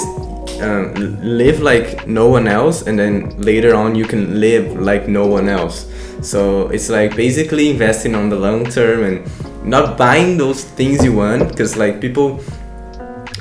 um, 0.60 0.94
live 1.22 1.60
like 1.60 2.06
no 2.06 2.28
one 2.28 2.46
else, 2.48 2.82
and 2.82 2.98
then 2.98 3.40
later 3.40 3.74
on 3.74 3.94
you 3.94 4.04
can 4.04 4.40
live 4.40 4.80
like 4.80 5.08
no 5.08 5.26
one 5.26 5.48
else. 5.48 5.86
So 6.22 6.68
it's 6.68 6.88
like 6.88 7.16
basically 7.16 7.70
investing 7.70 8.14
on 8.14 8.28
the 8.28 8.36
long 8.36 8.64
term 8.66 9.04
and 9.04 9.64
not 9.64 9.96
buying 9.96 10.36
those 10.38 10.64
things 10.64 11.04
you 11.04 11.14
want, 11.14 11.48
because 11.48 11.76
like 11.76 12.00
people 12.00 12.40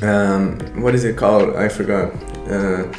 um, 0.01 0.60
what 0.82 0.95
is 0.95 1.03
it 1.03 1.17
called? 1.17 1.55
I 1.55 1.69
forgot. 1.69 2.13
Uh, 2.49 2.91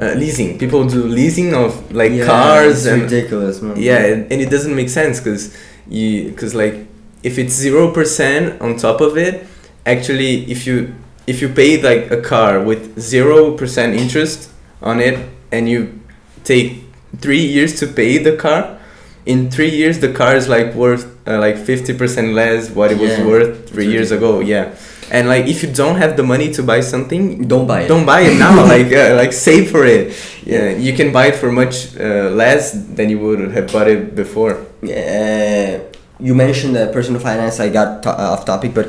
uh, 0.00 0.12
leasing. 0.14 0.58
People 0.58 0.86
do 0.88 1.04
leasing 1.04 1.54
of 1.54 1.92
like 1.92 2.12
cars 2.26 2.84
it's 2.84 2.86
and 2.86 3.02
ridiculous, 3.02 3.62
man. 3.62 3.76
yeah, 3.80 4.04
and, 4.04 4.32
and 4.32 4.40
it 4.40 4.50
doesn't 4.50 4.74
make 4.74 4.88
sense 4.88 5.20
because 5.20 5.56
you 5.88 6.30
because 6.30 6.54
like 6.54 6.86
if 7.22 7.38
it's 7.38 7.52
zero 7.52 7.92
percent 7.92 8.60
on 8.60 8.76
top 8.76 9.00
of 9.00 9.16
it, 9.16 9.46
actually 9.86 10.50
if 10.50 10.66
you 10.66 10.94
if 11.26 11.40
you 11.42 11.48
pay 11.48 11.80
like 11.80 12.10
a 12.10 12.20
car 12.20 12.60
with 12.62 12.98
zero 13.00 13.56
percent 13.56 13.94
interest 13.94 14.50
on 14.82 15.00
it 15.00 15.18
and 15.52 15.68
you 15.68 16.00
take 16.44 16.84
three 17.20 17.44
years 17.46 17.78
to 17.80 17.86
pay 17.86 18.18
the 18.18 18.36
car, 18.36 18.78
in 19.26 19.50
three 19.50 19.70
years 19.70 20.00
the 20.00 20.12
car 20.12 20.36
is 20.36 20.48
like 20.48 20.74
worth 20.74 21.04
uh, 21.26 21.38
like 21.38 21.56
fifty 21.56 21.94
percent 21.96 22.34
less 22.34 22.70
what 22.70 22.92
it 22.92 22.98
was 22.98 23.10
Yeah, 23.10 23.26
worth 23.26 23.68
three 23.70 23.86
years 23.90 24.10
ago. 24.10 24.40
Yeah, 24.40 24.74
and 25.10 25.28
like 25.28 25.46
if 25.46 25.62
you 25.62 25.72
don't 25.72 25.96
have 25.96 26.16
the 26.16 26.22
money 26.22 26.52
to 26.52 26.62
buy 26.62 26.80
something, 26.80 27.48
Don't 27.48 27.66
buy 27.66 27.82
it. 27.82 27.88
don't 27.88 28.04
buy 28.04 28.20
it 28.20 28.38
now. 28.38 28.62
like 28.74 28.92
uh, 28.92 29.14
like 29.16 29.32
save 29.32 29.70
for 29.70 29.86
it. 29.86 30.12
Yeah, 30.44 30.76
you 30.76 30.92
can 30.92 31.10
buy 31.12 31.26
it 31.28 31.36
for 31.36 31.50
much 31.50 31.96
uh, 31.96 32.28
less 32.36 32.72
than 32.96 33.08
you 33.08 33.18
would 33.20 33.40
have 33.52 33.72
bought 33.72 33.88
it 33.88 34.14
before. 34.14 34.58
Uh, 34.82 35.78
you 36.20 36.34
mentioned 36.34 36.76
the 36.76 36.90
personal 36.92 37.20
finance. 37.20 37.60
I 37.60 37.70
got 37.70 38.02
to- 38.02 38.10
uh, 38.12 38.32
off 38.36 38.44
topic, 38.44 38.74
but 38.74 38.88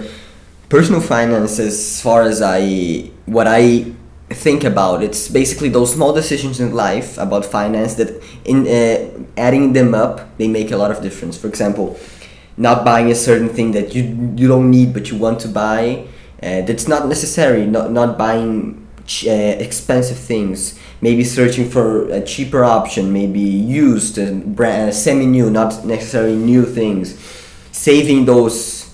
personal 0.70 1.02
finance, 1.02 1.60
as 1.60 2.02
far 2.02 2.24
as 2.24 2.42
I 2.42 3.12
what 3.26 3.48
I 3.48 3.86
think 4.30 4.64
about, 4.64 5.04
it's 5.04 5.28
basically 5.30 5.70
those 5.70 5.94
small 5.94 6.14
decisions 6.14 6.60
in 6.60 6.74
life 6.74 7.18
about 7.18 7.46
finance 7.46 7.94
that, 7.96 8.22
in 8.44 8.68
uh, 8.68 9.26
adding 9.38 9.74
them 9.74 9.94
up, 9.94 10.38
they 10.38 10.48
make 10.48 10.72
a 10.72 10.78
lot 10.78 10.92
of 10.92 11.02
difference. 11.02 11.38
For 11.38 11.48
example, 11.48 11.98
not 12.58 12.84
buying 12.84 13.12
a 13.12 13.16
certain 13.16 13.50
thing 13.50 13.72
that 13.74 13.94
you 13.94 14.34
you 14.36 14.48
don't 14.48 14.72
need 14.72 14.94
but 14.94 15.12
you 15.12 15.18
want 15.18 15.40
to 15.42 15.48
buy. 15.48 16.06
Uh, 16.42 16.62
that's 16.62 16.88
not 16.88 17.08
necessary. 17.08 17.66
Not 17.66 17.92
not 17.92 18.18
buying 18.18 18.88
ch- 19.06 19.28
uh, 19.28 19.32
expensive 19.60 20.18
things. 20.18 20.78
Maybe 21.02 21.24
searching 21.24 21.70
for 21.70 22.10
a 22.10 22.22
cheaper 22.22 22.64
option. 22.64 23.14
Maybe 23.14 23.40
used, 23.40 24.18
uh, 24.18 24.32
brand, 24.32 24.94
semi 24.94 25.26
new, 25.26 25.50
not 25.50 25.86
necessarily 25.86 26.36
new 26.36 26.66
things. 26.66 27.18
Saving 27.72 28.26
those. 28.26 28.85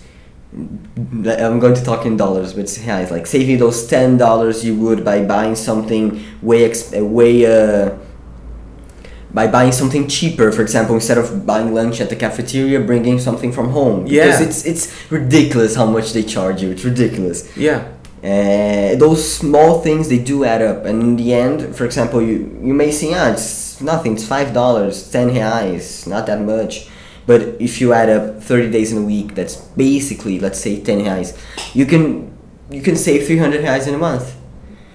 I'm 0.54 1.60
going 1.60 1.76
to 1.76 1.84
talk 1.84 2.06
in 2.06 2.18
dollars, 2.18 2.54
but 2.54 2.78
yeah, 2.86 3.00
it's 3.00 3.12
like 3.12 3.26
saving 3.26 3.58
those 3.60 3.88
ten 3.88 4.18
dollars 4.18 4.66
you 4.66 4.76
would 4.76 5.06
by 5.06 5.24
buying 5.24 5.56
something 5.56 6.24
way 6.42 6.66
ex- 6.66 6.94
uh, 6.94 7.06
way. 7.06 7.46
Uh, 7.46 7.98
by 9.34 9.48
buying 9.48 9.72
something 9.72 10.10
cheaper, 10.10 10.52
for 10.52 10.62
example, 10.62 10.94
instead 10.94 11.18
of 11.18 11.46
buying 11.46 11.74
lunch 11.74 12.02
at 12.02 12.10
the 12.10 12.18
cafeteria, 12.18 12.82
bringing 12.82 13.18
something 13.18 13.54
from 13.54 13.70
home. 13.70 14.06
Yeah, 14.06 14.26
Because 14.26 14.42
it's 14.42 14.66
it's 14.66 15.12
ridiculous 15.12 15.76
how 15.76 15.86
much 15.86 16.12
they 16.12 16.24
charge 16.24 16.62
you. 16.62 16.70
It's 16.72 16.84
ridiculous. 16.84 17.56
Yeah. 17.56 17.88
Uh, 18.22 18.96
those 18.98 19.24
small 19.24 19.82
things 19.82 20.10
they 20.10 20.20
do 20.20 20.44
add 20.44 20.62
up, 20.62 20.84
and 20.86 21.02
in 21.02 21.16
the 21.16 21.34
end, 21.34 21.74
for 21.76 21.86
example, 21.86 22.22
you 22.22 22.60
you 22.62 22.74
may 22.74 22.92
say, 22.92 23.14
ah, 23.14 23.32
it's 23.32 23.80
nothing. 23.80 24.14
It's 24.16 24.28
five 24.28 24.54
dollars, 24.54 25.10
ten 25.10 25.30
reais, 25.30 26.06
not 26.08 26.26
that 26.28 26.42
much. 26.42 26.88
But 27.26 27.42
if 27.60 27.80
you 27.80 27.94
add 27.94 28.10
up 28.10 28.44
thirty 28.44 28.70
days 28.70 28.92
in 28.92 29.04
a 29.04 29.06
week, 29.06 29.36
that's 29.36 29.56
basically 29.56 30.40
let's 30.40 30.60
say 30.60 30.82
ten 30.82 31.00
reais. 31.00 31.38
You 31.76 31.86
can 31.86 32.36
you 32.70 32.82
can 32.82 32.96
save 32.96 33.28
three 33.28 33.38
hundred 33.38 33.62
reais 33.64 33.88
in 33.88 33.94
a 33.94 33.98
month, 33.98 34.36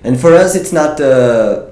and 0.03 0.19
for 0.21 0.35
us, 0.35 0.55
it's 0.55 0.73
not. 0.73 1.01
Uh, 1.01 1.71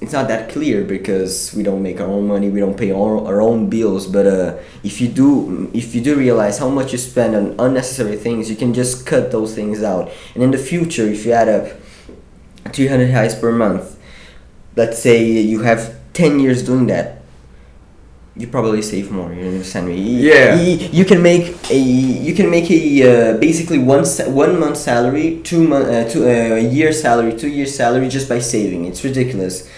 it's 0.00 0.12
not 0.12 0.28
that 0.28 0.48
clear 0.50 0.82
because 0.82 1.52
we 1.54 1.62
don't 1.62 1.82
make 1.82 2.00
our 2.00 2.06
own 2.06 2.26
money 2.26 2.48
we 2.48 2.58
don't 2.58 2.76
pay 2.76 2.90
our, 2.90 3.18
our 3.26 3.40
own 3.42 3.68
bills 3.68 4.06
but 4.06 4.26
uh, 4.26 4.56
if 4.82 5.00
you 5.00 5.08
do 5.08 5.70
if 5.74 5.94
you 5.94 6.00
do 6.00 6.16
realize 6.16 6.58
how 6.58 6.68
much 6.68 6.92
you 6.92 6.98
spend 6.98 7.36
on 7.36 7.54
unnecessary 7.58 8.16
things 8.16 8.48
you 8.48 8.56
can 8.56 8.72
just 8.72 9.06
cut 9.06 9.30
those 9.30 9.54
things 9.54 9.82
out 9.82 10.10
and 10.34 10.42
in 10.42 10.50
the 10.50 10.58
future 10.58 11.06
if 11.06 11.26
you 11.26 11.32
add 11.32 11.48
up 11.48 11.78
300 12.72 13.10
reais 13.10 13.38
per 13.38 13.52
month 13.52 13.98
let's 14.74 14.98
say 14.98 15.22
you 15.22 15.62
have 15.62 15.94
10 16.14 16.40
years 16.40 16.64
doing 16.64 16.86
that 16.86 17.19
you 18.36 18.46
probably 18.46 18.82
save 18.82 19.10
more 19.10 19.32
you 19.32 19.46
understand 19.46 19.86
me? 19.88 19.96
Yeah. 19.96 20.60
you, 20.60 20.88
you 20.92 21.04
can 21.04 21.22
make 21.22 21.56
a 21.70 21.78
you 21.78 22.34
can 22.34 22.50
make 22.50 22.70
a 22.70 22.80
uh, 23.02 23.36
basically 23.38 23.78
one 23.78 24.04
one 24.32 24.58
month 24.58 24.76
salary 24.76 25.40
two 25.42 25.66
month 25.66 25.88
uh, 25.88 26.08
two 26.08 26.24
uh, 26.24 26.56
a 26.56 26.60
year 26.60 26.92
salary 26.92 27.36
two 27.36 27.48
years 27.48 27.74
salary 27.74 28.08
just 28.08 28.28
by 28.28 28.38
saving. 28.38 28.86
It's 28.86 29.02
ridiculous. 29.04 29.68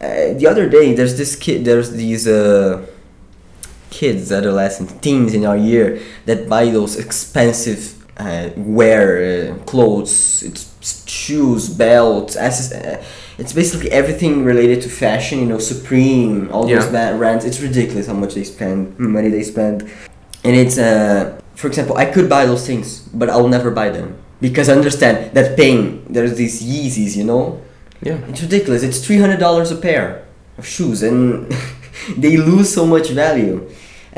Uh, 0.00 0.34
the 0.34 0.46
other 0.46 0.68
day 0.68 0.94
there's 0.94 1.18
this 1.18 1.34
kid 1.34 1.64
there's 1.64 1.90
these 1.90 2.28
uh, 2.28 2.86
kids 3.90 4.30
adolescents 4.30 4.92
teens 5.00 5.34
in 5.34 5.44
our 5.44 5.56
year 5.56 6.00
that 6.26 6.48
buy 6.48 6.70
those 6.70 6.96
expensive 6.96 7.98
uh, 8.18 8.50
wear 8.56 9.52
uh, 9.52 9.58
clothes. 9.64 10.42
It's 10.42 10.68
shoes, 11.08 11.68
belts, 11.68 12.36
access, 12.36 12.72
uh, 12.72 13.04
it's 13.38 13.52
basically 13.52 13.90
everything 13.92 14.44
related 14.44 14.82
to 14.82 14.88
fashion. 14.88 15.38
You 15.40 15.46
know, 15.46 15.58
Supreme, 15.58 16.48
all 16.52 16.62
those 16.66 16.86
Yeah. 16.86 16.90
bad 16.92 17.18
brands. 17.18 17.44
It's 17.44 17.60
ridiculous 17.60 18.06
how 18.06 18.14
much 18.14 18.34
they 18.34 18.44
spend, 18.44 18.98
money 18.98 19.30
they 19.30 19.42
spend, 19.42 19.76
and 20.44 20.56
it's 20.56 20.76
uh, 20.78 21.38
for 21.54 21.66
example, 21.66 21.96
I 21.96 22.04
could 22.14 22.28
buy 22.28 22.46
those 22.46 22.64
things, 22.66 22.86
but 23.20 23.28
I'll 23.30 23.48
never 23.48 23.70
buy 23.70 23.88
them 23.90 24.14
because 24.40 24.68
I 24.68 24.74
understand 24.74 25.16
that 25.34 25.56
pain. 25.56 26.04
There's 26.08 26.34
these 26.36 26.62
Yeezys, 26.62 27.16
you 27.16 27.24
know. 27.24 27.60
Yeah. 28.02 28.18
It's 28.28 28.42
ridiculous. 28.42 28.82
It's 28.82 29.00
three 29.06 29.18
hundred 29.18 29.40
dollars 29.40 29.70
a 29.70 29.76
pair 29.76 30.22
of 30.58 30.64
shoes, 30.66 31.02
and 31.02 31.52
they 32.16 32.36
lose 32.36 32.68
so 32.72 32.86
much 32.86 33.10
value. 33.10 33.54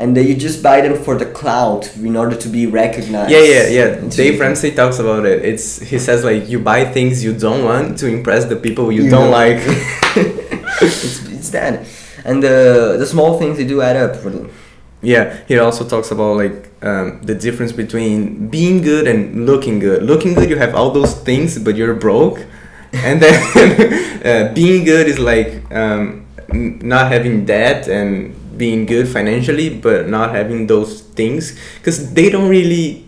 And 0.01 0.17
you 0.17 0.35
just 0.35 0.63
buy 0.63 0.81
them 0.81 0.95
for 1.05 1.15
the 1.15 1.27
clout 1.27 1.95
in 1.95 2.15
order 2.17 2.35
to 2.35 2.49
be 2.49 2.65
recognized. 2.65 3.29
Yeah, 3.31 3.43
yeah, 3.43 3.67
yeah. 3.67 4.09
Dave. 4.09 4.39
Ramsey 4.39 4.71
talks 4.71 4.97
about 4.97 5.25
it. 5.31 5.45
It's 5.45 5.79
he 5.79 5.99
says 5.99 6.23
like 6.23 6.49
you 6.49 6.57
buy 6.59 6.85
things 6.85 7.23
you 7.23 7.33
don't 7.37 7.63
want 7.63 7.99
to 7.99 8.07
impress 8.07 8.45
the 8.45 8.55
people 8.55 8.91
you 8.91 9.03
Yeah. 9.03 9.11
don't 9.15 9.29
like. 9.29 9.57
it's, 10.81 11.23
it's 11.29 11.49
that, 11.51 11.85
and 12.25 12.41
the 12.41 12.95
the 12.97 13.05
small 13.05 13.37
things 13.39 13.57
they 13.57 13.65
do 13.65 13.81
add 13.81 13.95
up. 13.95 14.15
Yeah, 15.03 15.37
he 15.47 15.57
also 15.59 15.83
talks 15.87 16.11
about 16.11 16.37
like 16.37 16.69
um, 16.83 17.21
the 17.23 17.35
difference 17.35 17.71
between 17.71 18.49
being 18.49 18.81
good 18.81 19.07
and 19.07 19.45
looking 19.45 19.79
good. 19.79 20.03
Looking 20.03 20.33
good, 20.35 20.49
you 20.49 20.57
have 20.57 20.75
all 20.75 20.91
those 20.91 21.13
things, 21.13 21.57
but 21.59 21.75
you're 21.75 21.93
broke, 21.95 22.39
and 22.93 23.21
then 23.21 23.35
uh, 24.25 24.53
being 24.53 24.83
good 24.83 25.07
is 25.07 25.17
like 25.19 25.49
um, 25.71 26.25
n- 26.53 26.79
not 26.83 27.11
having 27.11 27.45
debt 27.45 27.87
and 27.87 28.35
being 28.57 28.85
good 28.85 29.07
financially, 29.07 29.69
but 29.69 30.07
not 30.07 30.35
having 30.35 30.67
those 30.67 31.01
things 31.01 31.57
because 31.77 32.13
they 32.13 32.29
don't 32.29 32.49
really 32.49 33.05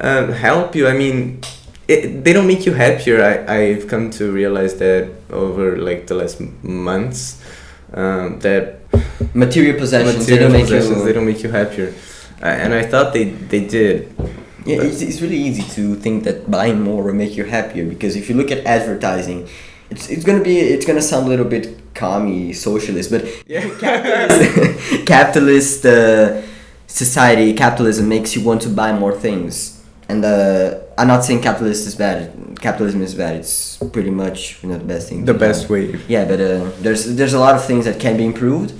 um, 0.00 0.32
help 0.32 0.74
you. 0.74 0.86
I 0.88 0.92
mean, 0.92 1.40
it, 1.86 2.24
they 2.24 2.32
don't 2.32 2.46
make 2.46 2.66
you 2.66 2.72
happier. 2.72 3.22
I 3.22 3.56
I've 3.56 3.88
come 3.88 4.10
to 4.18 4.32
realize 4.32 4.78
that 4.78 5.10
over 5.30 5.76
like 5.76 6.06
the 6.06 6.14
last 6.14 6.40
months 6.62 7.42
um, 7.92 8.40
that 8.40 8.78
Material 9.34 9.78
possessions 9.78 10.26
they 10.26 10.38
don't 10.38 10.52
make 10.52 10.62
possessions, 10.62 10.98
you. 10.98 11.04
they 11.04 11.12
don't 11.12 11.26
make 11.26 11.42
you 11.42 11.50
happier 11.50 11.92
uh, 12.42 12.46
and 12.46 12.72
i 12.72 12.82
thought 12.82 13.12
they 13.12 13.24
they 13.24 13.64
did 13.66 14.12
Yeah, 14.68 14.82
it's, 14.84 15.00
it's 15.00 15.22
really 15.24 15.38
easy 15.48 15.64
to 15.76 15.94
think 15.96 16.24
that 16.24 16.50
buying 16.50 16.82
more 16.82 17.02
will 17.02 17.14
make 17.14 17.34
you 17.36 17.44
happier 17.44 17.84
because 17.88 18.16
if 18.16 18.28
you 18.28 18.34
look 18.36 18.50
at 18.50 18.66
advertising, 18.66 19.48
it's, 19.90 20.08
it's 20.10 20.24
gonna 20.24 20.42
be 20.42 20.58
it's 20.58 20.86
gonna 20.86 21.02
sound 21.02 21.26
a 21.26 21.28
little 21.28 21.44
bit 21.46 21.94
commie 21.94 22.52
socialist, 22.52 23.10
but 23.10 23.24
Yeah. 23.46 23.68
capitalist, 23.78 25.06
capitalist 25.06 25.86
uh, 25.86 26.42
society 26.86 27.52
capitalism 27.54 28.08
makes 28.08 28.34
you 28.36 28.42
want 28.44 28.62
to 28.62 28.68
buy 28.68 28.92
more 28.92 29.12
things. 29.12 29.74
And 30.10 30.24
uh, 30.24 30.78
I'm 30.96 31.06
not 31.06 31.22
saying 31.24 31.42
capitalist 31.42 31.86
is 31.86 31.94
bad. 31.94 32.32
Capitalism 32.60 33.02
is 33.02 33.14
bad. 33.14 33.36
It's 33.36 33.76
pretty 33.92 34.10
much 34.10 34.62
you 34.62 34.68
know 34.70 34.78
the 34.78 34.84
best 34.84 35.08
thing. 35.08 35.24
the 35.24 35.34
best 35.34 35.62
have. 35.62 35.70
way 35.70 36.00
Yeah, 36.08 36.24
but 36.24 36.40
uh, 36.40 36.70
there's 36.80 37.04
there's 37.16 37.34
a 37.34 37.38
lot 37.38 37.54
of 37.54 37.64
things 37.64 37.84
that 37.84 38.00
can 38.00 38.16
be 38.16 38.24
improved, 38.24 38.72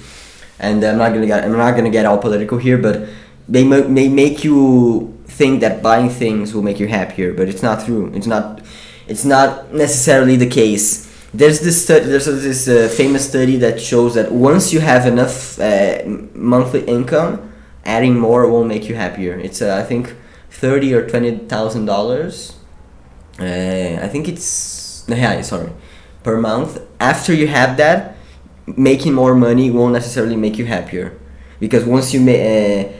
and 0.58 0.82
I'm 0.84 0.96
not 0.98 1.12
gonna 1.12 1.26
get 1.26 1.44
I'm 1.44 1.52
not 1.56 1.76
gonna 1.76 1.90
get 1.90 2.06
all 2.06 2.18
political 2.18 2.58
here, 2.58 2.78
but 2.78 3.08
they 3.48 3.64
may 3.64 4.08
make 4.08 4.42
you 4.42 5.14
think 5.26 5.60
that 5.60 5.82
buying 5.82 6.08
things 6.10 6.54
will 6.54 6.62
make 6.62 6.80
you 6.80 6.88
happier, 6.88 7.32
but 7.34 7.46
it's 7.48 7.62
not 7.62 7.84
true. 7.84 8.10
It's 8.14 8.26
not 8.26 8.60
it's 9.08 9.24
not 9.24 9.72
necessarily 9.72 10.36
the 10.36 10.48
case. 10.48 11.06
There's 11.34 11.60
this 11.60 11.84
study, 11.84 12.06
there's 12.06 12.26
this 12.26 12.68
uh, 12.68 12.88
famous 12.88 13.28
study 13.28 13.56
that 13.56 13.80
shows 13.80 14.14
that 14.14 14.32
once 14.32 14.72
you 14.72 14.80
have 14.80 15.06
enough 15.06 15.58
uh, 15.60 16.02
monthly 16.34 16.84
income, 16.84 17.52
adding 17.84 18.18
more 18.18 18.48
will 18.50 18.64
make 18.64 18.88
you 18.88 18.94
happier. 18.94 19.38
It's 19.38 19.60
uh, 19.60 19.76
I 19.76 19.82
think 19.82 20.14
thirty 20.50 20.94
or 20.94 21.06
twenty 21.06 21.36
thousand 21.36 21.84
dollars. 21.86 22.56
Uh, 23.38 23.98
I 24.02 24.08
think 24.08 24.28
it's 24.28 25.04
yeah, 25.08 25.40
sorry, 25.42 25.70
per 26.22 26.40
month. 26.40 26.80
After 26.98 27.32
you 27.34 27.46
have 27.46 27.76
that, 27.76 28.16
making 28.66 29.14
more 29.14 29.34
money 29.34 29.70
won't 29.70 29.92
necessarily 29.92 30.36
make 30.36 30.58
you 30.58 30.66
happier, 30.66 31.16
because 31.60 31.84
once 31.84 32.12
you 32.14 32.20
may, 32.20 32.38
uh, 32.40 32.92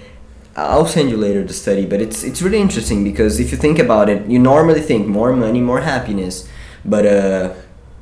I'll 0.72 0.86
send 0.86 1.10
you 1.10 1.16
later 1.16 1.42
the 1.44 1.52
study, 1.54 1.86
but 1.86 2.00
it's 2.00 2.24
it's 2.24 2.40
really 2.42 2.60
interesting 2.60 3.04
because 3.04 3.40
if 3.40 3.50
you 3.52 3.58
think 3.58 3.78
about 3.78 4.08
it, 4.08 4.26
you 4.32 4.38
normally 4.38 4.80
think 4.80 5.06
more 5.06 5.32
money, 5.32 5.60
more 5.60 5.80
happiness, 5.80 6.48
but 6.84 7.04
uh, 7.06 7.52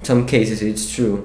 some 0.03 0.27
cases 0.27 0.63
it's 0.63 0.85
true, 0.97 1.17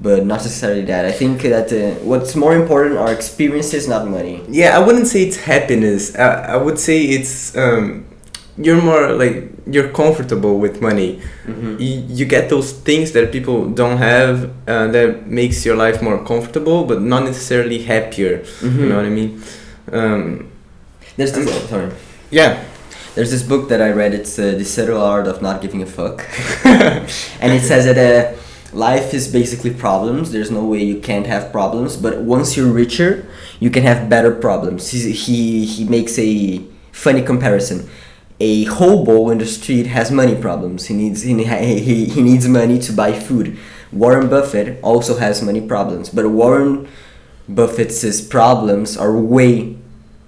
but 0.00 0.24
not 0.26 0.42
necessarily 0.42 0.84
that. 0.92 1.04
I 1.04 1.12
think 1.12 1.42
that 1.42 1.72
uh, 1.72 1.78
what's 2.10 2.34
more 2.34 2.54
important 2.62 2.96
are 2.98 3.12
experiences, 3.12 3.86
not 3.88 4.02
money. 4.08 4.36
yeah 4.60 4.70
i 4.78 4.80
wouldn't 4.86 5.06
say 5.12 5.20
it's 5.28 5.38
happiness 5.54 6.02
i, 6.16 6.54
I 6.54 6.56
would 6.64 6.78
say 6.78 6.96
it's 7.16 7.34
um, 7.56 8.04
you're 8.64 8.82
more 8.82 9.12
like 9.22 9.36
you're 9.74 9.90
comfortable 10.02 10.54
with 10.64 10.80
money 10.80 11.10
you, 11.78 11.92
you 12.18 12.24
get 12.26 12.48
those 12.50 12.72
things 12.88 13.12
that 13.12 13.30
people 13.36 13.58
don't 13.80 13.98
have 13.98 14.32
uh, 14.68 14.86
that 14.96 15.08
makes 15.40 15.64
your 15.66 15.76
life 15.84 16.02
more 16.02 16.18
comfortable 16.32 16.84
but 16.90 16.98
not 17.12 17.22
necessarily 17.24 17.78
happier 17.92 18.34
you 18.62 18.68
Mhm. 18.70 18.88
know 18.88 18.96
what 19.00 19.06
i 19.12 19.14
mean 19.20 19.30
um, 19.92 20.49
There's 21.20 21.32
this, 21.32 21.68
sorry. 21.68 21.92
yeah 22.30 22.64
There's 23.14 23.30
this 23.30 23.42
book 23.42 23.68
that 23.68 23.82
I 23.82 23.90
read. 23.90 24.14
It's 24.14 24.38
uh, 24.38 24.52
the 24.52 24.64
subtle 24.64 25.02
art 25.02 25.26
of 25.26 25.42
not 25.42 25.60
giving 25.60 25.82
a 25.82 25.86
fuck, 25.86 26.24
and 26.64 27.52
it 27.52 27.60
says 27.60 27.84
that 27.84 27.98
uh, 28.00 28.40
life 28.72 29.12
is 29.12 29.30
basically 29.30 29.74
problems. 29.74 30.32
There's 30.32 30.50
no 30.50 30.64
way 30.64 30.82
you 30.82 30.98
can't 30.98 31.26
have 31.26 31.52
problems, 31.52 31.98
but 31.98 32.22
once 32.22 32.56
you're 32.56 32.72
richer, 32.72 33.28
you 33.58 33.68
can 33.68 33.82
have 33.82 34.08
better 34.08 34.32
problems. 34.34 34.88
He 34.92 35.12
he, 35.12 35.66
he 35.66 35.84
makes 35.84 36.18
a 36.18 36.64
funny 36.90 37.20
comparison. 37.20 37.90
A 38.40 38.64
hobo 38.64 39.28
in 39.28 39.36
the 39.36 39.46
street 39.46 39.88
has 39.88 40.10
money 40.10 40.40
problems. 40.40 40.86
He 40.86 40.94
needs 40.94 41.20
he, 41.20 41.34
he, 41.44 42.06
he 42.06 42.22
needs 42.22 42.48
money 42.48 42.78
to 42.78 42.94
buy 42.94 43.12
food. 43.12 43.58
Warren 43.92 44.30
Buffett 44.30 44.82
also 44.82 45.18
has 45.18 45.42
money 45.42 45.60
problems, 45.60 46.08
but 46.08 46.30
Warren 46.30 46.88
Buffett's 47.46 48.22
problems 48.22 48.96
are 48.96 49.14
way 49.18 49.76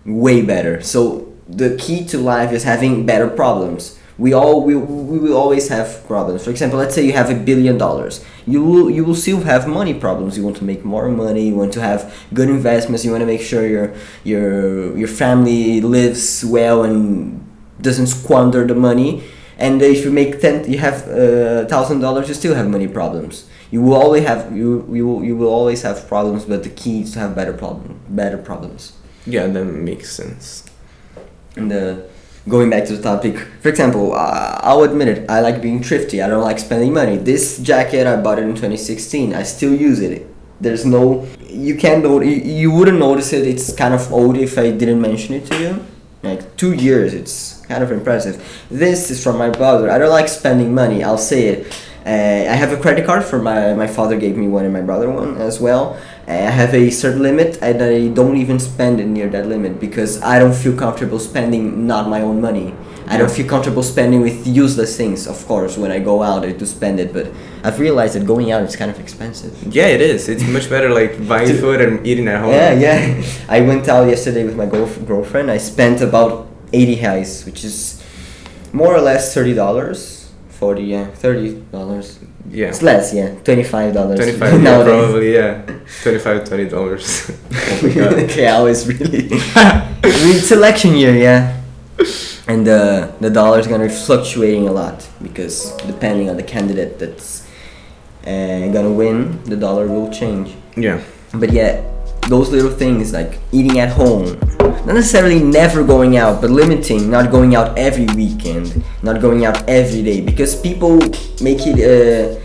way 0.05 0.43
better. 0.43 0.81
So 0.83 1.33
the 1.49 1.77
key 1.77 2.05
to 2.07 2.19
life 2.19 2.53
is 2.53 2.65
having 2.65 3.07
better 3.07 3.29
problems. 3.29 3.99
We 4.19 4.35
all 4.35 4.62
we, 4.62 4.77
we 4.77 5.19
will 5.19 5.37
always 5.37 5.69
have 5.69 6.05
problems. 6.07 6.45
For 6.45 6.51
example, 6.51 6.79
let's 6.79 6.95
say 6.95 7.05
you 7.05 7.12
have 7.15 7.31
a 7.31 7.35
billion 7.35 7.79
dollars. 7.79 8.25
You 8.47 8.62
will 8.62 8.91
you 8.91 9.05
will 9.05 9.15
still 9.15 9.41
have 9.41 9.67
money 9.67 9.95
problems. 9.95 10.37
You 10.37 10.45
want 10.45 10.59
to 10.59 10.65
make 10.65 10.85
more 10.85 11.09
money. 11.09 11.49
You 11.49 11.57
want 11.57 11.73
to 11.75 11.81
have 11.81 12.12
good 12.33 12.49
investments. 12.49 13.05
You 13.05 13.11
want 13.11 13.23
to 13.23 13.27
make 13.27 13.41
sure 13.41 13.67
your 13.67 13.95
your 14.23 14.97
your 14.97 15.09
family 15.09 15.81
lives 15.81 16.45
well 16.45 16.85
and 16.85 17.41
doesn't 17.81 18.09
squander 18.09 18.67
the 18.67 18.75
money. 18.75 19.25
And 19.59 19.81
if 19.81 20.05
you 20.05 20.11
make 20.11 20.41
ten, 20.41 20.71
you 20.71 20.79
have 20.79 21.09
uh, 21.09 21.67
thousand 21.67 22.01
dollars, 22.01 22.29
you 22.29 22.35
still 22.35 22.55
have 22.55 22.69
money 22.69 22.88
problems. 22.88 23.49
You 23.71 23.81
will 23.83 23.95
always 23.95 24.27
have 24.27 24.55
you 24.55 24.87
you 24.93 25.07
will, 25.07 25.25
you 25.25 25.37
will 25.37 25.49
always 25.49 25.83
have 25.83 26.07
problems, 26.07 26.45
but 26.45 26.62
the 26.62 26.71
key 26.71 27.03
is 27.03 27.12
to 27.12 27.19
have 27.21 27.35
better 27.35 27.55
problem 27.55 28.01
better 28.09 28.37
problems. 28.37 28.93
Yeah 29.27 29.47
that 29.47 29.65
makes 29.65 30.11
sense 30.11 30.65
And 31.57 31.73
uh, 31.73 31.97
going 32.49 32.71
back 32.71 32.87
to 32.87 32.97
the 32.97 33.03
topic, 33.03 33.39
for 33.61 33.69
example, 33.69 34.15
uh, 34.15 34.61
I'll 34.63 34.83
admit 34.85 35.09
it, 35.09 35.31
I 35.31 35.41
like 35.41 35.61
being 35.63 35.83
thrifty. 35.83 36.23
I 36.23 36.29
don't 36.29 36.43
like 36.43 36.59
spending 36.59 36.93
money. 36.95 37.17
This 37.17 37.59
jacket 37.59 38.07
I 38.07 38.17
bought 38.17 38.39
it 38.39 38.45
in 38.45 38.55
2016. 38.55 39.35
I 39.35 39.43
still 39.43 39.75
use 39.75 40.01
it. 40.01 40.27
There's 40.61 40.87
no, 40.87 41.27
you 41.49 41.77
can't 41.77 42.05
you, 42.25 42.71
wouldn't 42.71 42.99
notice 42.99 43.33
it. 43.33 43.47
It's 43.47 43.75
kind 43.75 43.95
of 43.95 44.13
old 44.13 44.37
if 44.37 44.59
I 44.59 44.71
didn't 44.71 45.01
mention 45.01 45.35
it 45.35 45.47
to 45.47 45.61
you. 45.61 45.85
Like 46.23 46.57
two 46.57 46.73
years, 46.73 47.15
it's 47.15 47.61
kind 47.67 47.83
of 47.83 47.91
impressive. 47.91 48.37
This 48.71 49.11
is 49.11 49.23
from 49.23 49.39
my 49.39 49.51
brother. 49.51 49.91
I 49.91 49.99
don't 49.99 50.11
like 50.11 50.29
spending 50.29 50.73
money. 50.73 51.03
I'll 51.03 51.19
say 51.19 51.49
it. 51.49 51.67
Uh, 52.07 52.51
I 52.51 52.55
have 52.55 52.73
a 52.73 52.77
credit 52.77 53.07
card 53.07 53.25
for 53.25 53.41
my 53.43 53.75
my 53.75 53.87
father 53.87 54.17
gave 54.19 54.37
me 54.37 54.49
one 54.49 54.65
and 54.65 54.73
my 54.73 54.83
brother 54.83 55.11
one 55.11 55.37
as 55.39 55.61
well. 55.61 55.99
I 56.27 56.33
have 56.35 56.73
a 56.75 56.91
certain 56.91 57.23
limit 57.23 57.59
and 57.61 57.83
I 57.83 58.09
don't 58.09 58.37
even 58.37 58.59
spend 58.61 59.01
it 59.01 59.07
near 59.07 59.29
that 59.31 59.47
limit 59.47 59.81
because 59.81 60.23
I 60.23 60.39
don't 60.39 60.55
feel 60.55 60.77
comfortable 60.77 61.19
spending 61.19 61.87
not 61.87 62.09
my 62.09 62.21
own 62.23 62.40
money. 62.40 62.75
I 63.09 63.19
don't 63.19 63.31
feel 63.31 63.46
comfortable 63.49 63.83
spending 63.83 64.21
with 64.23 64.46
useless 64.46 64.96
things. 64.96 65.27
Of 65.27 65.44
course, 65.46 65.77
when 65.77 65.90
I 65.90 65.99
go 65.99 66.23
out, 66.23 66.44
I 66.44 66.53
do 66.53 66.65
spend 66.65 67.01
it, 67.01 67.13
but 67.13 67.27
I've 67.65 67.79
realized 67.81 68.15
that 68.15 68.25
going 68.27 68.53
out 68.53 68.63
is 68.63 68.77
kind 68.77 68.90
of 68.90 68.99
expensive. 69.01 69.53
yeah 69.75 69.87
it 69.87 70.01
is 70.01 70.29
it's 70.29 70.44
much 70.46 70.69
better 70.71 70.88
like 70.90 71.13
buying 71.33 71.55
food 71.59 71.81
and 71.81 72.07
eating 72.07 72.29
at 72.29 72.40
home 72.40 72.51
Yeah, 72.53 72.73
yeah. 72.73 73.23
I 73.49 73.61
went 73.61 73.88
out 73.88 74.09
yesterday 74.09 74.44
with 74.44 74.57
my 74.57 74.67
girlf- 74.67 75.05
girlfriend. 75.07 75.51
I 75.51 75.59
spent 75.59 76.01
about 76.01 76.46
80 76.73 76.96
reais, 76.96 77.44
which 77.44 77.65
is 77.65 78.03
more 78.73 78.94
or 78.94 79.01
less 79.01 79.35
$30. 79.35 80.29
40, 80.49 80.83
yeah, 80.83 81.07
$30. 81.11 82.19
Yeah. 82.51 82.69
It's 82.69 82.83
less, 82.83 83.15
yeah, 83.15 83.31
$25 83.45 84.17
25 84.17 84.63
yeah, 84.63 84.85
probably 84.85 85.35
yeah. 85.35 85.63
25 86.03 86.45
20 86.49 86.69
dollars. 86.69 87.31
Oh 87.55 87.93
god 87.95 88.13
okay, 88.25 88.47
I 88.49 88.61
was 88.61 88.87
really. 88.88 89.29
It's 90.05 90.51
election 90.51 90.95
year, 90.97 91.15
yeah. 91.17 91.59
And 92.49 92.67
uh, 92.67 93.13
the 93.21 93.31
dollar 93.31 93.61
is 93.61 93.67
gonna 93.67 93.87
be 93.87 93.93
fluctuating 93.93 94.67
a 94.69 94.73
lot 94.73 95.09
because 95.23 95.73
depending 95.87 96.29
on 96.29 96.37
the 96.37 96.43
candidate 96.43 96.99
that's 96.99 97.47
uh, 98.27 98.67
gonna 98.73 98.90
win, 98.93 99.43
the 99.45 99.57
dollar 99.57 99.87
will 99.87 100.11
change. 100.11 100.55
yeah. 100.77 101.01
But 101.35 101.51
yeah, 101.53 101.81
those 102.29 102.50
little 102.50 102.70
things 102.70 103.12
like 103.12 103.38
eating 103.52 103.79
at 103.79 103.90
home, 103.90 104.38
not 104.58 104.94
necessarily 104.94 105.42
never 105.42 105.85
going 105.85 106.16
out, 106.16 106.40
but 106.40 106.50
limiting, 106.50 107.10
not 107.10 107.31
going 107.31 107.54
out 107.54 107.77
every 107.79 108.06
weekend, 108.14 108.83
not 109.02 109.20
going 109.20 109.44
out 109.44 109.68
every 109.68 110.02
day, 110.02 110.20
because 110.20 110.60
people 110.60 110.96
make 111.40 111.66
it. 111.66 111.79
Uh, 111.79 112.38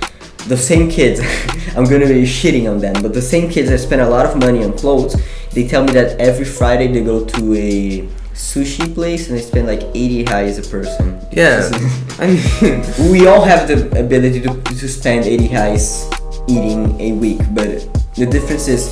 the 0.48 0.58
same 0.58 0.90
kids, 0.90 1.20
I'm 1.76 1.84
gonna 1.84 2.08
be 2.08 2.24
shitting 2.24 2.72
on 2.72 2.80
them, 2.80 3.02
but 3.02 3.14
the 3.14 3.22
same 3.22 3.50
kids 3.50 3.70
that 3.70 3.80
spend 3.80 4.02
a 4.02 4.10
lot 4.10 4.26
of 4.26 4.38
money 4.38 4.64
on 4.64 4.78
clothes, 4.78 5.22
they 5.52 5.68
tell 5.68 5.84
me 5.84 5.92
that 5.94 6.20
every 6.22 6.46
Friday 6.46 6.88
they 6.88 7.04
go 7.04 7.26
to 7.26 7.54
a 7.54 8.08
sushi 8.34 8.94
place 8.94 9.28
and 9.28 9.38
they 9.38 9.42
spend 9.42 9.68
like 9.68 9.82
80 9.94 10.26
reais 10.26 10.66
a 10.66 10.70
person. 10.70 11.20
Yeah. 11.32 11.70
I 12.20 12.28
mean, 12.28 13.12
we 13.12 13.28
all 13.28 13.44
have 13.44 13.68
the 13.68 14.00
ability 14.00 14.42
to, 14.42 14.62
to 14.62 14.88
spend 14.88 15.26
80 15.26 15.50
reais 15.50 16.48
eating 16.48 17.00
a 17.02 17.12
week, 17.14 17.40
but 17.52 17.90
the 18.16 18.26
difference 18.26 18.68
is 18.68 18.88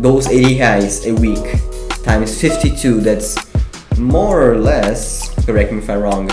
those 0.00 0.26
80 0.26 0.58
reais 0.58 1.06
a 1.06 1.14
week 1.20 1.60
times 2.02 2.40
52, 2.40 3.00
that's 3.00 3.36
more 3.98 4.50
or 4.50 4.56
less, 4.56 5.28
correct 5.44 5.72
me 5.72 5.78
if 5.78 5.90
I'm 5.90 6.00
wrong, 6.00 6.28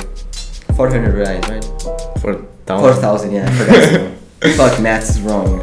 400 0.76 1.16
reais, 1.16 1.44
right? 1.50 2.22
for 2.22 2.48
Four 2.66 2.94
thousand, 2.94 3.32
yeah. 3.32 3.48
I 3.48 3.52
forgot. 3.54 4.56
Fuck, 4.58 4.82
maths 4.82 5.12
is 5.12 5.22
wrong. 5.22 5.60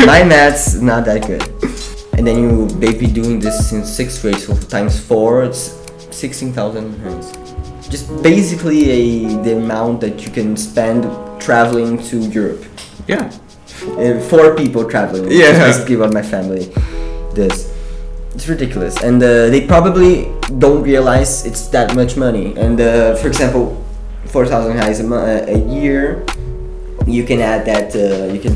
My 0.00 0.24
maths 0.24 0.74
is 0.74 0.82
not 0.82 1.04
that 1.04 1.24
good. 1.24 1.42
And 2.18 2.26
then 2.26 2.42
you 2.42 2.68
maybe 2.76 3.06
doing 3.06 3.38
this 3.38 3.70
since 3.70 3.88
sixth 3.88 4.22
grade, 4.22 4.38
so 4.38 4.56
times 4.56 4.98
four, 4.98 5.44
it's 5.44 5.78
sixteen 6.10 6.52
thousand 6.52 7.00
rands. 7.04 7.30
Just 7.88 8.10
basically 8.24 8.90
a 8.90 9.42
the 9.42 9.56
amount 9.56 10.00
that 10.00 10.26
you 10.26 10.32
can 10.32 10.56
spend 10.56 11.06
traveling 11.40 12.02
to 12.10 12.16
Europe. 12.18 12.64
Yeah. 13.06 13.30
Uh, 13.82 14.18
four 14.28 14.56
people 14.56 14.88
traveling. 14.90 15.30
Yeah. 15.30 15.58
basically 15.58 15.96
what 15.96 16.12
my 16.12 16.22
family 16.22 16.72
does. 17.34 17.70
It's 18.34 18.48
ridiculous, 18.48 19.02
and 19.02 19.22
uh, 19.22 19.50
they 19.50 19.66
probably 19.66 20.32
don't 20.58 20.82
realize 20.82 21.44
it's 21.44 21.66
that 21.68 21.94
much 21.94 22.16
money. 22.16 22.54
And 22.56 22.80
uh, 22.80 23.14
for 23.16 23.28
example, 23.28 23.84
four 24.26 24.46
thousand 24.46 24.76
reais 24.78 25.00
a, 25.00 25.02
mo- 25.02 25.44
a 25.46 25.58
year, 25.68 26.24
you 27.06 27.24
can 27.24 27.40
add 27.40 27.66
that. 27.66 27.94
Uh, 27.94 28.32
you 28.32 28.40
can 28.40 28.52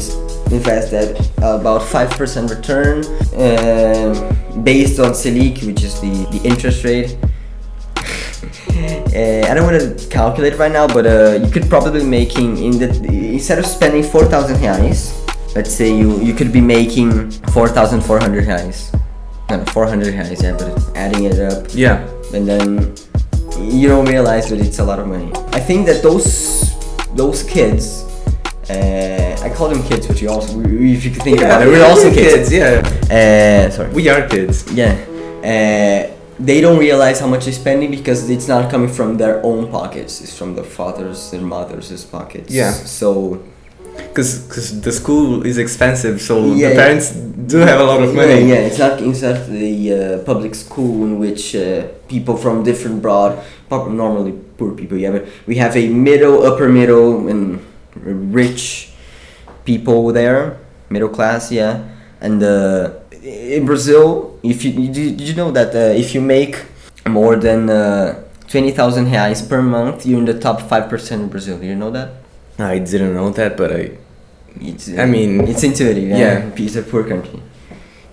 invest 0.51 0.93
that 0.93 1.21
about 1.39 1.83
five 1.83 2.11
percent 2.11 2.51
return, 2.51 3.05
um, 3.35 4.65
based 4.65 4.99
on 4.99 5.11
Selic, 5.13 5.63
which 5.67 5.83
is 5.83 6.01
the 6.01 6.27
the 6.33 6.41
interest 6.43 6.83
rate. 6.85 7.19
Uh, 7.99 9.47
I 9.51 9.55
don't 9.55 9.65
want 9.65 9.81
to 9.81 10.09
calculate 10.09 10.57
right 10.59 10.73
now, 10.73 10.87
but 10.87 11.07
uh, 11.07 11.39
you 11.45 11.51
could 11.51 11.69
probably 11.69 12.03
making 12.03 12.57
in 12.59 12.79
the 12.79 12.89
instead 13.35 13.59
of 13.59 13.67
spending 13.67 14.03
four 14.03 14.25
thousand 14.25 14.57
reais, 14.57 15.13
let's 15.57 15.73
say 15.79 15.89
you 16.01 16.09
you 16.21 16.35
could 16.39 16.53
be 16.53 16.61
making 16.61 17.31
four 17.55 17.69
thousand 17.77 18.01
four 18.09 18.19
hundred 18.25 18.45
reais. 18.47 18.79
No, 19.51 19.65
four 19.77 19.87
hundred 19.87 20.15
reais, 20.15 20.43
yeah, 20.43 20.57
but 20.61 20.71
adding 20.97 21.25
it 21.31 21.39
up, 21.51 21.65
Yeah. 21.85 21.97
and 22.35 22.47
then 22.51 22.95
you 23.81 23.89
don't 23.89 24.07
realize 24.07 24.45
that 24.51 24.61
it's 24.61 24.79
a 24.81 24.85
lot 24.85 24.99
of 24.99 25.07
money. 25.07 25.31
I 25.59 25.61
think 25.69 25.87
that 25.87 26.03
those 26.03 26.29
those 27.15 27.43
kids, 27.55 27.85
uh, 28.69 29.47
I 29.47 29.49
call 29.57 29.69
them 29.69 29.83
kids, 29.91 30.07
but 30.07 30.21
you 30.23 30.29
also 30.31 30.61
if 30.95 31.05
you 31.05 31.11
think 31.27 31.39
about 31.41 31.63
it, 31.63 31.69
we're 31.69 31.87
also 31.87 32.09
kids. 32.13 32.53
Yeah. 32.53 32.83
Uh, 33.11 33.71
sorry. 33.71 33.91
We 33.99 34.09
are 34.13 34.23
kids. 34.29 34.57
Yeah. 34.73 34.93
Uh, 35.53 36.13
they 36.39 36.61
don't 36.61 36.79
realize 36.79 37.19
how 37.21 37.29
much 37.29 37.45
they're 37.45 37.55
spending 37.65 37.91
because 37.91 38.29
it's 38.29 38.47
not 38.49 38.71
coming 38.71 38.91
from 38.99 39.17
their 39.17 39.37
own 39.43 39.71
pockets. 39.71 40.21
It's 40.21 40.37
from 40.37 40.55
their 40.55 40.69
fathers, 40.79 41.31
their 41.31 41.41
mothers' 41.41 42.05
pockets. 42.05 42.53
Yeah. 42.53 42.73
So 42.73 43.41
Cause, 44.15 44.47
cause 44.49 44.81
the 44.81 44.93
school 44.93 45.45
is 45.45 45.59
expensive, 45.59 46.21
so 46.23 46.55
Yeah, 46.55 46.71
the 46.71 46.75
parents 46.77 47.13
do 47.13 47.59
have 47.59 47.81
a 47.81 47.85
lot 47.85 48.03
of 48.03 48.15
money. 48.15 48.41
Yeah, 48.49 48.55
yeah. 48.55 48.69
It's 48.69 48.79
not 48.79 49.01
it's 49.01 49.21
not 49.23 49.47
the 49.47 49.93
uh, 49.93 50.19
public 50.25 50.55
school 50.55 51.05
in 51.05 51.19
which 51.19 51.55
uh, 51.55 51.89
people 52.09 52.37
from 52.37 52.65
different 52.65 53.03
broad, 53.03 53.39
normally 53.71 54.33
poor 54.57 54.73
people. 54.73 54.97
Yeah, 54.97 55.13
but 55.13 55.27
we 55.47 55.57
have 55.57 55.77
a 55.77 55.89
middle, 55.89 56.45
upper 56.49 56.69
middle, 56.69 57.29
and 57.29 57.61
rich 58.35 58.91
people 59.65 60.13
there, 60.13 60.57
middle 60.89 61.11
class. 61.11 61.53
Yeah, 61.53 61.85
and 62.21 62.43
uh, 62.43 62.93
in 63.23 63.67
Brazil, 63.67 64.39
if 64.43 64.65
you 64.65 64.71
you- 64.73 64.93
did 64.93 65.21
you 65.21 65.35
know 65.35 65.51
that 65.53 65.75
uh, 65.75 65.93
if 65.93 66.15
you 66.15 66.23
make 66.23 66.65
more 67.07 67.37
than 67.37 67.69
uh, 67.69 68.25
twenty 68.49 68.73
thousand 68.73 69.07
reais 69.13 69.47
per 69.47 69.61
month, 69.61 70.07
you're 70.07 70.19
in 70.21 70.25
the 70.25 70.39
top 70.41 70.63
five 70.63 70.89
percent 70.89 71.21
in 71.23 71.29
Brazil. 71.29 71.59
Do 71.59 71.67
you 71.67 71.77
know 71.77 71.91
that? 71.91 72.09
I 72.59 72.79
didn't 72.79 73.15
know 73.15 73.31
that, 73.31 73.57
but 73.57 73.73
I. 73.73 73.99
It's, 74.61 74.89
I 74.89 75.05
mean, 75.05 75.47
it's 75.47 75.63
intuitive. 75.63 76.09
Yeah, 76.09 76.17
yeah. 76.17 76.51
it's 76.57 76.77
a 76.77 76.83
poor 76.83 77.05
country, 77.05 77.43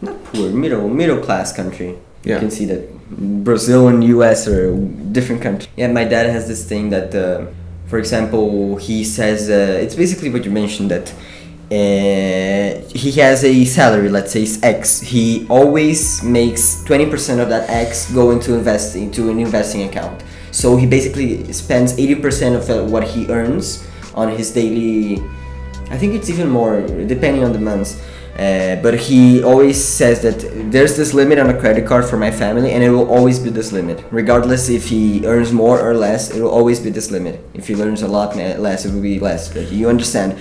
not 0.02 0.22
poor, 0.26 0.50
middle 0.50 0.90
middle 0.90 1.20
class 1.22 1.54
country. 1.54 1.98
Yeah. 2.24 2.36
You 2.36 2.40
can 2.40 2.52
see 2.52 2.66
that 2.66 3.08
Brazil 3.10 3.88
and 3.88 4.04
U.S. 4.04 4.48
are 4.48 4.76
different 4.76 5.42
countries. 5.42 5.70
Yeah, 5.78 5.88
my 5.88 6.04
dad 6.04 6.26
has 6.26 6.48
this 6.48 6.66
thing 6.66 6.90
that, 6.90 7.16
uh, 7.16 7.46
for 7.88 7.98
example, 7.98 8.76
he 8.76 9.06
says 9.06 9.50
uh, 9.50 9.80
it's 9.82 9.96
basically 9.96 10.30
what 10.30 10.44
you 10.46 10.52
mentioned 10.52 10.92
that. 10.92 11.14
Uh, 11.72 12.86
he 12.94 13.12
has 13.14 13.44
a 13.44 13.66
salary, 13.66 14.08
let's 14.08 14.32
say 14.34 14.44
it's 14.44 14.62
X. 14.62 15.00
He 15.00 15.48
always 15.50 16.22
makes 16.22 16.84
twenty 16.84 17.10
percent 17.10 17.40
of 17.40 17.50
that 17.50 17.68
X 17.70 18.12
go 18.12 18.32
into 18.32 18.54
investing 18.54 19.04
into 19.04 19.30
an 19.32 19.40
investing 19.40 19.84
account. 19.84 20.24
So 20.52 20.76
he 20.76 20.86
basically 20.86 21.52
spends 21.54 21.98
eighty 21.98 22.16
percent 22.16 22.56
of 22.56 22.92
what 22.92 23.06
he 23.06 23.28
earns 23.30 23.88
on 24.16 24.30
his 24.30 24.52
daily 24.52 25.22
I 25.90 25.98
think 25.98 26.16
it's 26.16 26.30
even 26.30 26.50
more 26.50 26.82
depending 26.82 27.44
on 27.44 27.54
the 27.54 27.60
months. 27.60 28.02
Uh, 28.34 28.78
but 28.82 28.98
he 28.98 29.44
always 29.44 29.78
says 29.82 30.24
that 30.24 30.40
there's 30.72 30.98
this 30.98 31.14
limit 31.14 31.38
on 31.38 31.52
a 31.52 31.60
credit 31.60 31.86
card 31.86 32.04
for 32.04 32.18
my 32.18 32.32
family, 32.32 32.72
and 32.72 32.84
it 32.84 32.90
will 32.90 33.08
always 33.08 33.38
be 33.38 33.52
this 33.52 33.72
limit, 33.72 34.04
regardless 34.10 34.70
if 34.70 34.90
he 34.90 35.24
earns 35.28 35.52
more 35.54 35.80
or 35.80 35.94
less. 35.94 36.32
It 36.32 36.42
will 36.42 36.50
always 36.50 36.80
be 36.80 36.90
this 36.90 37.12
limit. 37.12 37.40
If 37.54 37.68
he 37.68 37.76
earns 37.80 38.02
a 38.02 38.08
lot 38.08 38.36
less, 38.36 38.86
it 38.86 38.92
will 38.92 39.04
be 39.04 39.20
less. 39.20 39.54
But 39.54 39.72
you 39.72 39.88
understand? 39.88 40.36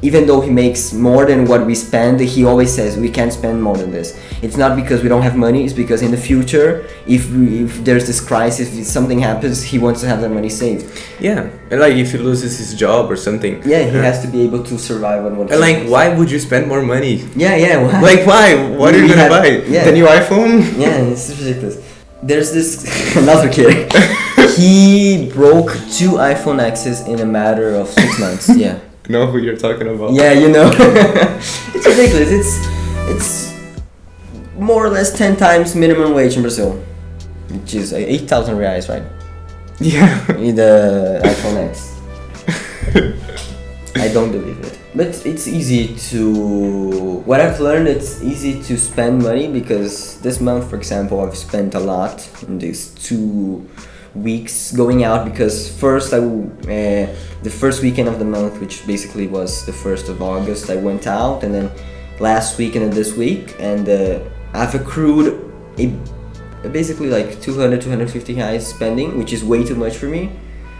Even 0.00 0.26
though 0.26 0.40
he 0.40 0.50
makes 0.50 0.92
more 0.92 1.26
than 1.26 1.44
what 1.44 1.66
we 1.66 1.74
spend, 1.74 2.20
he 2.20 2.44
always 2.44 2.72
says 2.72 2.96
we 2.96 3.10
can't 3.10 3.32
spend 3.32 3.60
more 3.60 3.76
than 3.76 3.90
this. 3.90 4.16
It's 4.42 4.56
not 4.56 4.76
because 4.76 5.02
we 5.02 5.08
don't 5.08 5.22
have 5.22 5.36
money. 5.36 5.64
It's 5.64 5.72
because 5.72 6.02
in 6.02 6.12
the 6.12 6.16
future, 6.16 6.86
if 7.06 7.28
we, 7.32 7.64
if 7.64 7.84
there's 7.84 8.06
this 8.06 8.20
crisis, 8.20 8.76
if 8.78 8.86
something 8.86 9.18
happens, 9.18 9.62
he 9.64 9.78
wants 9.78 10.00
to 10.02 10.06
have 10.06 10.20
that 10.20 10.28
money 10.30 10.50
saved. 10.50 10.86
Yeah, 11.18 11.50
and 11.70 11.80
like 11.80 11.94
if 11.94 12.12
he 12.12 12.18
loses 12.18 12.58
his 12.58 12.74
job 12.78 13.10
or 13.10 13.16
something. 13.16 13.60
Yeah, 13.66 13.82
he 13.90 13.96
has 13.98 14.22
to 14.22 14.28
be 14.28 14.42
able 14.42 14.62
to 14.64 14.78
survive 14.78 15.24
on 15.26 15.36
what. 15.36 15.50
And 15.50 15.60
like, 15.60 15.88
why 15.88 16.14
would 16.16 16.30
you 16.30 16.38
spend 16.38 16.68
more 16.68 16.82
money? 16.82 17.16
Yeah, 17.34 17.56
yeah. 17.56 17.82
Why? 17.82 18.00
Like, 18.00 18.24
why? 18.26 18.54
What 18.78 18.94
are 18.94 18.98
you 19.00 19.08
gonna 19.08 19.22
have- 19.22 19.42
buy? 19.42 19.48
yeah. 19.66 19.84
The 19.84 19.92
new 19.92 20.06
iPhone? 20.06 20.78
Yeah, 20.78 20.96
it's 21.10 21.28
ridiculous. 21.30 21.82
There's 22.22 22.52
this 22.52 23.16
another 23.16 23.50
kid. 23.50 23.90
he 24.56 25.30
broke 25.32 25.70
two 25.90 26.12
iPhone 26.22 26.60
X's 26.60 27.00
in 27.08 27.18
a 27.20 27.26
matter 27.26 27.74
of 27.74 27.88
six 27.88 28.18
months. 28.20 28.48
Yeah. 28.56 28.78
Know 29.08 29.26
who 29.26 29.38
you're 29.38 29.56
talking 29.56 29.88
about. 29.88 30.12
Yeah, 30.12 30.32
you 30.32 30.48
know. 30.48 30.70
it's 31.74 31.86
ridiculous. 31.86 32.30
It's 32.30 32.52
it's 33.10 33.54
more 34.56 34.84
or 34.86 34.90
less 34.90 35.16
ten 35.16 35.36
times 35.36 35.74
minimum 35.74 36.14
wage 36.14 36.36
in 36.36 36.42
Brazil, 36.42 36.72
which 37.50 37.74
is 37.74 37.92
eight 37.92 38.28
thousand 38.28 38.56
reais, 38.56 38.88
right? 38.88 39.04
Yeah. 39.80 40.32
In 40.36 40.56
the 40.56 41.20
iPhone 41.24 41.68
X. 41.68 41.94
I 43.96 44.08
don't 44.08 44.30
believe 44.30 44.58
it. 44.60 44.78
But 44.94 45.26
it's 45.26 45.46
easy 45.46 45.94
to. 46.10 47.22
What 47.24 47.40
I've 47.40 47.60
learned, 47.60 47.88
it's 47.88 48.22
easy 48.22 48.62
to 48.62 48.78
spend 48.78 49.22
money 49.22 49.46
because 49.46 50.20
this 50.20 50.40
month, 50.40 50.70
for 50.70 50.76
example, 50.76 51.20
I've 51.20 51.36
spent 51.36 51.74
a 51.74 51.80
lot 51.80 52.26
in 52.42 52.58
these 52.58 52.94
two 52.94 53.68
weeks 54.22 54.72
going 54.72 55.04
out 55.04 55.24
because 55.24 55.70
first 55.78 56.12
I 56.12 56.18
uh, 56.18 57.06
the 57.42 57.50
first 57.50 57.82
weekend 57.82 58.08
of 58.08 58.18
the 58.18 58.24
month 58.24 58.60
which 58.60 58.86
basically 58.86 59.26
was 59.26 59.64
the 59.64 59.72
1st 59.72 60.08
of 60.08 60.22
August 60.22 60.70
I 60.70 60.76
went 60.76 61.06
out 61.06 61.44
and 61.44 61.54
then 61.54 61.70
last 62.20 62.58
weekend 62.58 62.84
and 62.84 62.92
this 62.92 63.16
week 63.16 63.54
and 63.60 63.88
uh, 63.88 64.20
I've 64.52 64.74
accrued 64.74 65.26
a 65.78 66.68
basically 66.68 67.08
like 67.08 67.40
200 67.40 67.80
250 67.80 68.34
reais 68.34 68.62
spending 68.62 69.18
which 69.18 69.32
is 69.32 69.44
way 69.44 69.64
too 69.64 69.76
much 69.76 69.96
for 69.96 70.06
me. 70.06 70.32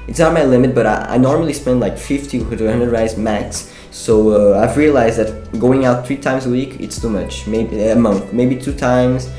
It's 0.09 0.19
not 0.19 0.33
my 0.33 0.45
limit 0.45 0.75
but 0.75 0.87
I, 0.87 1.15
I 1.15 1.19
normally 1.19 1.53
spend 1.53 1.81
like 1.81 1.97
50 1.97 2.39
to 2.39 2.45
100 2.47 2.91
reais 2.93 3.17
max. 3.17 3.73
So 3.91 4.55
uh, 4.55 4.61
I've 4.61 4.77
realized 4.77 5.19
that 5.19 5.59
going 5.61 5.85
out 5.85 6.07
three 6.07 6.17
times 6.17 6.47
a 6.47 6.51
week 6.51 6.81
it's 6.81 7.01
too 7.01 7.11
much. 7.11 7.47
Maybe 7.47 7.83
a 7.83 7.95
month 7.95 8.33
maybe 8.33 8.57
two 8.57 8.75
times 8.75 9.31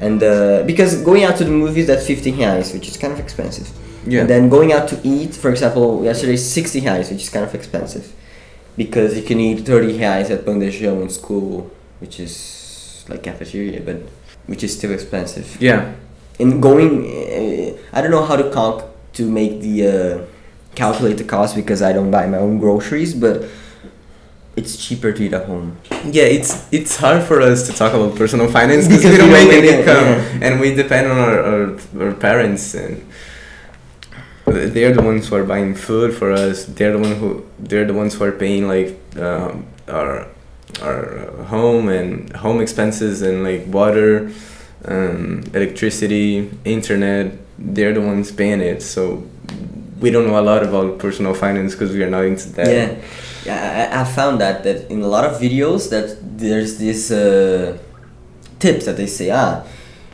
and 0.00 0.22
uh, 0.22 0.62
because 0.66 1.02
going 1.02 1.24
out 1.24 1.36
to 1.36 1.44
the 1.44 1.50
movies 1.50 1.86
that's 1.86 2.06
50 2.06 2.32
reais 2.32 2.72
which 2.74 2.88
is 2.88 2.96
kind 2.96 3.12
of 3.12 3.20
expensive 3.20 3.68
Yeah. 4.06 4.20
and 4.22 4.28
then 4.30 4.48
going 4.48 4.72
out 4.72 4.88
to 4.88 4.96
eat 5.04 5.34
for 5.42 5.50
example 5.50 6.02
yesterday 6.04 6.36
60 6.36 6.80
reais 6.80 7.10
which 7.10 7.22
is 7.22 7.28
kind 7.30 7.44
of 7.44 7.54
expensive 7.54 8.06
because 8.76 9.16
you 9.18 9.22
can 9.22 9.38
eat 9.40 9.66
30 9.66 9.98
reais 9.98 10.30
at 10.30 10.44
Bandejão 10.46 11.02
in 11.02 11.08
school 11.10 11.70
which 12.00 12.18
is 12.20 13.04
like 13.08 13.22
cafeteria 13.22 13.80
but 13.80 13.96
which 14.46 14.62
is 14.64 14.72
still 14.76 14.92
expensive 14.92 15.46
Yeah. 15.60 15.92
and 16.40 16.62
going 16.62 16.90
uh, 17.04 17.96
i 17.96 18.00
don't 18.00 18.10
know 18.16 18.24
how 18.24 18.36
to 18.36 18.46
calc 18.56 18.76
to 19.18 19.22
make 19.40 19.60
the 19.60 19.76
uh, 19.86 20.18
calculate 20.74 21.18
the 21.18 21.24
cost 21.34 21.54
because 21.54 21.82
i 21.82 21.92
don't 21.92 22.10
buy 22.10 22.26
my 22.26 22.38
own 22.38 22.58
groceries 22.58 23.12
but 23.14 23.44
it's 24.60 24.76
cheaper 24.84 25.10
to 25.12 25.20
eat 25.24 25.32
at 25.32 25.46
home. 25.46 25.68
yeah 26.18 26.28
it's 26.36 26.52
it's 26.78 26.94
hard 27.04 27.22
for 27.22 27.40
us 27.40 27.66
to 27.68 27.72
talk 27.80 27.92
about 27.94 28.10
personal 28.22 28.48
finance 28.58 28.86
because 28.86 29.10
we 29.12 29.16
don't 29.16 29.32
make 29.40 29.52
any 29.60 29.70
income 29.76 30.08
yeah. 30.12 30.44
and 30.46 30.60
we 30.60 30.74
depend 30.74 31.10
on 31.12 31.18
our, 31.18 31.38
our, 31.50 31.62
our 32.02 32.14
parents 32.14 32.74
and 32.74 32.92
they're 34.46 34.92
the 34.92 35.02
ones 35.02 35.28
who 35.28 35.36
are 35.36 35.44
buying 35.44 35.74
food 35.74 36.12
for 36.12 36.32
us 36.32 36.66
they're 36.76 36.92
the 36.92 37.02
one 37.08 37.14
who 37.16 37.28
they're 37.58 37.88
the 37.92 37.98
ones 38.02 38.14
who 38.14 38.24
are 38.24 38.32
paying 38.32 38.66
like 38.68 38.90
um, 39.16 39.66
our 39.88 40.28
our 40.82 41.28
home 41.54 41.88
and 41.88 42.34
home 42.36 42.60
expenses 42.60 43.22
and 43.22 43.44
like 43.44 43.62
water 43.66 44.30
um, 44.86 45.42
electricity 45.54 46.50
internet 46.64 47.32
they're 47.58 47.92
the 47.92 48.00
ones 48.00 48.32
paying 48.32 48.60
it 48.60 48.82
so 48.82 49.22
we 50.00 50.10
don't 50.10 50.26
know 50.26 50.38
a 50.38 50.46
lot 50.52 50.62
about 50.62 50.98
personal 50.98 51.34
finance 51.34 51.72
because 51.74 51.92
we 51.92 52.02
are 52.02 52.10
not 52.10 52.24
into 52.24 52.48
that 52.50 52.68
yeah. 52.68 52.90
I, 53.50 54.00
I 54.00 54.04
found 54.04 54.40
that 54.40 54.64
that 54.64 54.90
in 54.90 55.02
a 55.02 55.08
lot 55.08 55.24
of 55.24 55.40
videos 55.40 55.90
that 55.90 56.16
there's 56.38 56.78
this 56.78 57.10
uh, 57.10 57.78
tips 58.58 58.86
that 58.86 58.96
they 58.96 59.06
say 59.06 59.30
ah 59.30 59.62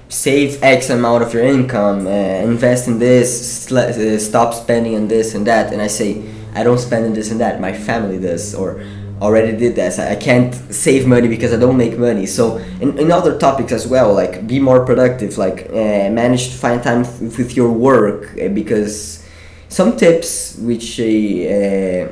save 0.09 0.63
X 0.63 0.91
amount 0.91 1.23
of 1.23 1.35
your 1.35 1.43
income, 1.45 2.07
uh, 2.07 2.11
invest 2.11 2.87
in 2.87 2.99
this, 2.99 3.71
uh, 3.73 4.19
stop 4.19 4.55
spending 4.55 4.95
on 4.95 5.09
this 5.09 5.35
and 5.35 5.47
that, 5.47 5.73
and 5.73 5.83
I 5.83 5.89
say 5.89 6.23
I 6.55 6.63
don't 6.63 6.79
spend 6.79 7.07
on 7.07 7.13
this 7.13 7.31
and 7.31 7.41
that. 7.41 7.61
My 7.61 7.73
family 7.73 8.19
does 8.19 8.55
or 8.55 8.83
already 9.21 9.57
did 9.57 9.77
that. 9.77 9.99
I 9.99 10.17
can't 10.17 10.55
save 10.73 11.07
money 11.07 11.29
because 11.29 11.53
I 11.53 11.57
don't 11.57 11.77
make 11.77 11.99
money. 11.99 12.27
So 12.27 12.59
in, 12.81 12.99
in 12.99 13.11
other 13.11 13.39
topics 13.39 13.73
as 13.73 13.87
well, 13.87 14.15
like 14.15 14.47
be 14.47 14.59
more 14.59 14.85
productive, 14.85 15.39
like 15.39 15.69
uh, 15.71 16.11
manage 16.11 16.51
to 16.51 16.57
find 16.57 16.83
time 16.83 17.01
with 17.21 17.57
your 17.57 17.73
work 17.73 18.39
uh, 18.41 18.49
because 18.49 19.27
some 19.69 19.97
tips 19.97 20.57
which 20.57 21.01
uh, 21.01 22.09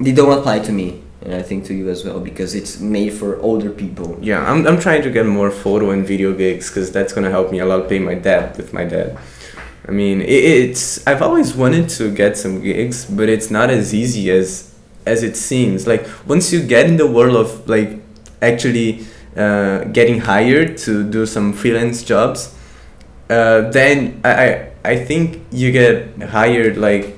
they 0.00 0.12
don't 0.12 0.36
apply 0.36 0.58
to 0.60 0.72
me 0.72 1.02
and 1.24 1.34
I 1.34 1.42
think 1.42 1.64
to 1.66 1.74
you 1.74 1.88
as 1.88 2.04
well 2.04 2.20
because 2.20 2.54
it's 2.54 2.80
made 2.80 3.10
for 3.14 3.40
older 3.40 3.70
people. 3.70 4.18
Yeah, 4.20 4.44
I'm, 4.50 4.66
I'm 4.66 4.78
trying 4.78 5.02
to 5.02 5.10
get 5.10 5.24
more 5.24 5.50
photo 5.50 5.90
and 5.90 6.06
video 6.06 6.34
gigs 6.34 6.68
because 6.68 6.92
that's 6.92 7.12
gonna 7.12 7.30
help 7.30 7.50
me 7.50 7.60
a 7.60 7.66
lot 7.66 7.88
pay 7.88 7.98
my 7.98 8.14
debt 8.14 8.56
with 8.56 8.72
my 8.72 8.84
dad. 8.84 9.18
I 9.88 9.90
mean, 9.90 10.20
it, 10.20 10.28
it's 10.28 11.06
I've 11.06 11.22
always 11.22 11.54
wanted 11.54 11.88
to 11.90 12.14
get 12.14 12.36
some 12.36 12.60
gigs, 12.62 13.06
but 13.06 13.28
it's 13.28 13.50
not 13.50 13.70
as 13.70 13.94
easy 13.94 14.30
as 14.30 14.74
as 15.06 15.22
it 15.22 15.36
seems. 15.36 15.86
Like 15.86 16.06
once 16.26 16.52
you 16.52 16.62
get 16.62 16.86
in 16.86 16.96
the 16.98 17.06
world 17.06 17.36
of 17.36 17.68
like 17.68 18.00
actually 18.42 19.06
uh, 19.36 19.84
getting 19.84 20.20
hired 20.20 20.76
to 20.78 21.08
do 21.08 21.24
some 21.24 21.54
freelance 21.54 22.02
jobs, 22.02 22.54
uh, 23.30 23.70
then 23.70 24.20
I, 24.24 24.30
I 24.30 24.70
I 24.84 25.04
think 25.04 25.42
you 25.50 25.72
get 25.72 26.22
hired 26.22 26.76
like 26.76 27.16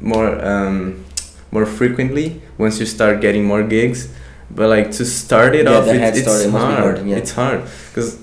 more 0.00 0.42
um, 0.42 1.04
more 1.50 1.66
frequently 1.66 2.40
once 2.58 2.78
you 2.80 2.86
start 2.86 3.20
getting 3.20 3.44
more 3.44 3.62
gigs. 3.62 4.08
But 4.50 4.68
like 4.68 4.90
to 4.92 5.04
start 5.04 5.54
it 5.56 5.66
Yeah, 5.66 5.72
off, 5.78 5.86
it, 5.88 5.96
it's 6.00 6.20
start, 6.22 6.42
it 6.42 6.50
must 6.50 6.66
be 6.66 6.72
hard. 6.74 6.96
hard, 6.98 7.08
yeah. 7.08 7.16
It's 7.16 7.32
hard 7.32 7.60
because 7.88 8.18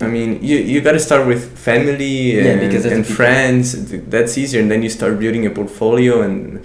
I 0.00 0.06
mean 0.06 0.42
you 0.42 0.56
you 0.58 0.80
got 0.80 0.92
to 0.92 1.00
start 1.00 1.26
with 1.26 1.56
family 1.58 2.36
Yeah, 2.36 2.44
and, 2.52 2.60
because 2.60 2.84
and 2.84 3.06
friends. 3.06 3.72
That's 4.14 4.36
easier, 4.36 4.60
and 4.60 4.70
then 4.70 4.82
you 4.82 4.90
start 4.90 5.18
building 5.18 5.46
a 5.46 5.50
portfolio 5.50 6.22
and. 6.22 6.64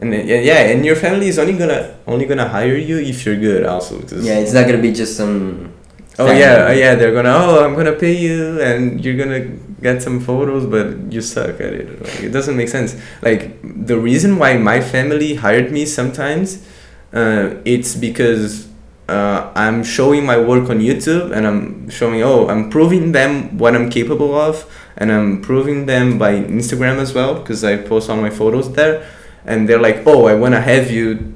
And 0.00 0.14
yeah, 0.14 0.38
yeah, 0.38 0.70
and 0.70 0.86
your 0.86 0.94
family 0.94 1.26
is 1.26 1.40
only 1.42 1.58
gonna 1.58 1.98
only 2.06 2.24
gonna 2.30 2.46
hire 2.48 2.76
you 2.76 2.98
if 3.02 3.26
you're 3.26 3.34
good, 3.34 3.66
also. 3.66 3.98
Yeah, 4.14 4.38
it's 4.38 4.52
not 4.54 4.66
gonna 4.70 4.78
be 4.80 4.92
just 4.92 5.16
some. 5.16 5.72
Oh 6.20 6.30
yeah, 6.30 6.66
uh, 6.70 6.70
yeah. 6.70 6.94
They're 6.94 7.10
gonna. 7.12 7.34
Oh, 7.34 7.64
I'm 7.66 7.74
gonna 7.74 7.98
pay 7.98 8.14
you, 8.14 8.60
and 8.62 9.02
you're 9.04 9.16
gonna 9.18 9.58
get 9.82 10.02
some 10.02 10.20
photos, 10.20 10.66
but 10.66 11.12
you 11.12 11.20
suck 11.20 11.60
at 11.60 11.72
it. 11.72 12.02
Like, 12.02 12.20
it 12.22 12.30
doesn't 12.30 12.56
make 12.56 12.68
sense. 12.68 12.96
Like 13.22 13.58
the 13.62 13.98
reason 13.98 14.38
why 14.38 14.56
my 14.56 14.80
family 14.80 15.34
hired 15.34 15.70
me 15.72 15.86
sometimes, 15.86 16.66
uh, 17.12 17.54
it's 17.64 17.94
because 17.94 18.68
uh, 19.08 19.50
I'm 19.54 19.82
showing 19.84 20.26
my 20.26 20.38
work 20.38 20.68
on 20.68 20.80
YouTube, 20.80 21.32
and 21.32 21.46
I'm 21.46 21.88
showing. 21.88 22.22
Oh, 22.22 22.48
I'm 22.48 22.70
proving 22.70 23.12
them 23.12 23.56
what 23.58 23.74
I'm 23.74 23.88
capable 23.88 24.34
of, 24.34 24.66
and 24.96 25.10
I'm 25.10 25.40
proving 25.40 25.86
them 25.86 26.18
by 26.18 26.32
Instagram 26.34 26.98
as 26.98 27.14
well, 27.14 27.34
because 27.40 27.64
I 27.64 27.76
post 27.76 28.10
all 28.10 28.16
my 28.16 28.30
photos 28.30 28.72
there, 28.72 29.08
and 29.46 29.68
they're 29.68 29.80
like, 29.80 30.06
oh, 30.06 30.26
I 30.26 30.34
wanna 30.34 30.60
have 30.60 30.90
you 30.90 31.34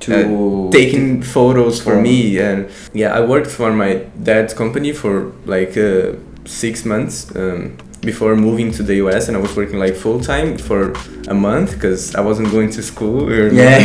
To 0.00 0.68
taking 0.70 1.22
photos 1.22 1.80
for 1.80 1.96
me 1.98 2.38
and 2.38 2.68
yeah 2.92 3.10
i 3.14 3.20
worked 3.24 3.46
for 3.58 3.72
my 3.72 4.04
dad's 4.22 4.52
company 4.52 4.92
for 4.92 5.32
like 5.46 5.78
uh, 5.78 6.12
six 6.46 6.84
months 6.84 7.34
um, 7.36 7.76
before 8.02 8.36
moving 8.36 8.70
to 8.70 8.82
the 8.82 8.96
us 8.96 9.28
and 9.28 9.36
i 9.36 9.40
was 9.40 9.56
working 9.56 9.78
like 9.78 9.94
full 9.94 10.20
time 10.20 10.58
for 10.58 10.92
a 11.28 11.34
month 11.34 11.72
because 11.72 12.14
i 12.14 12.20
wasn't 12.20 12.50
going 12.50 12.70
to 12.70 12.82
school 12.82 13.32
Yeah. 13.52 13.78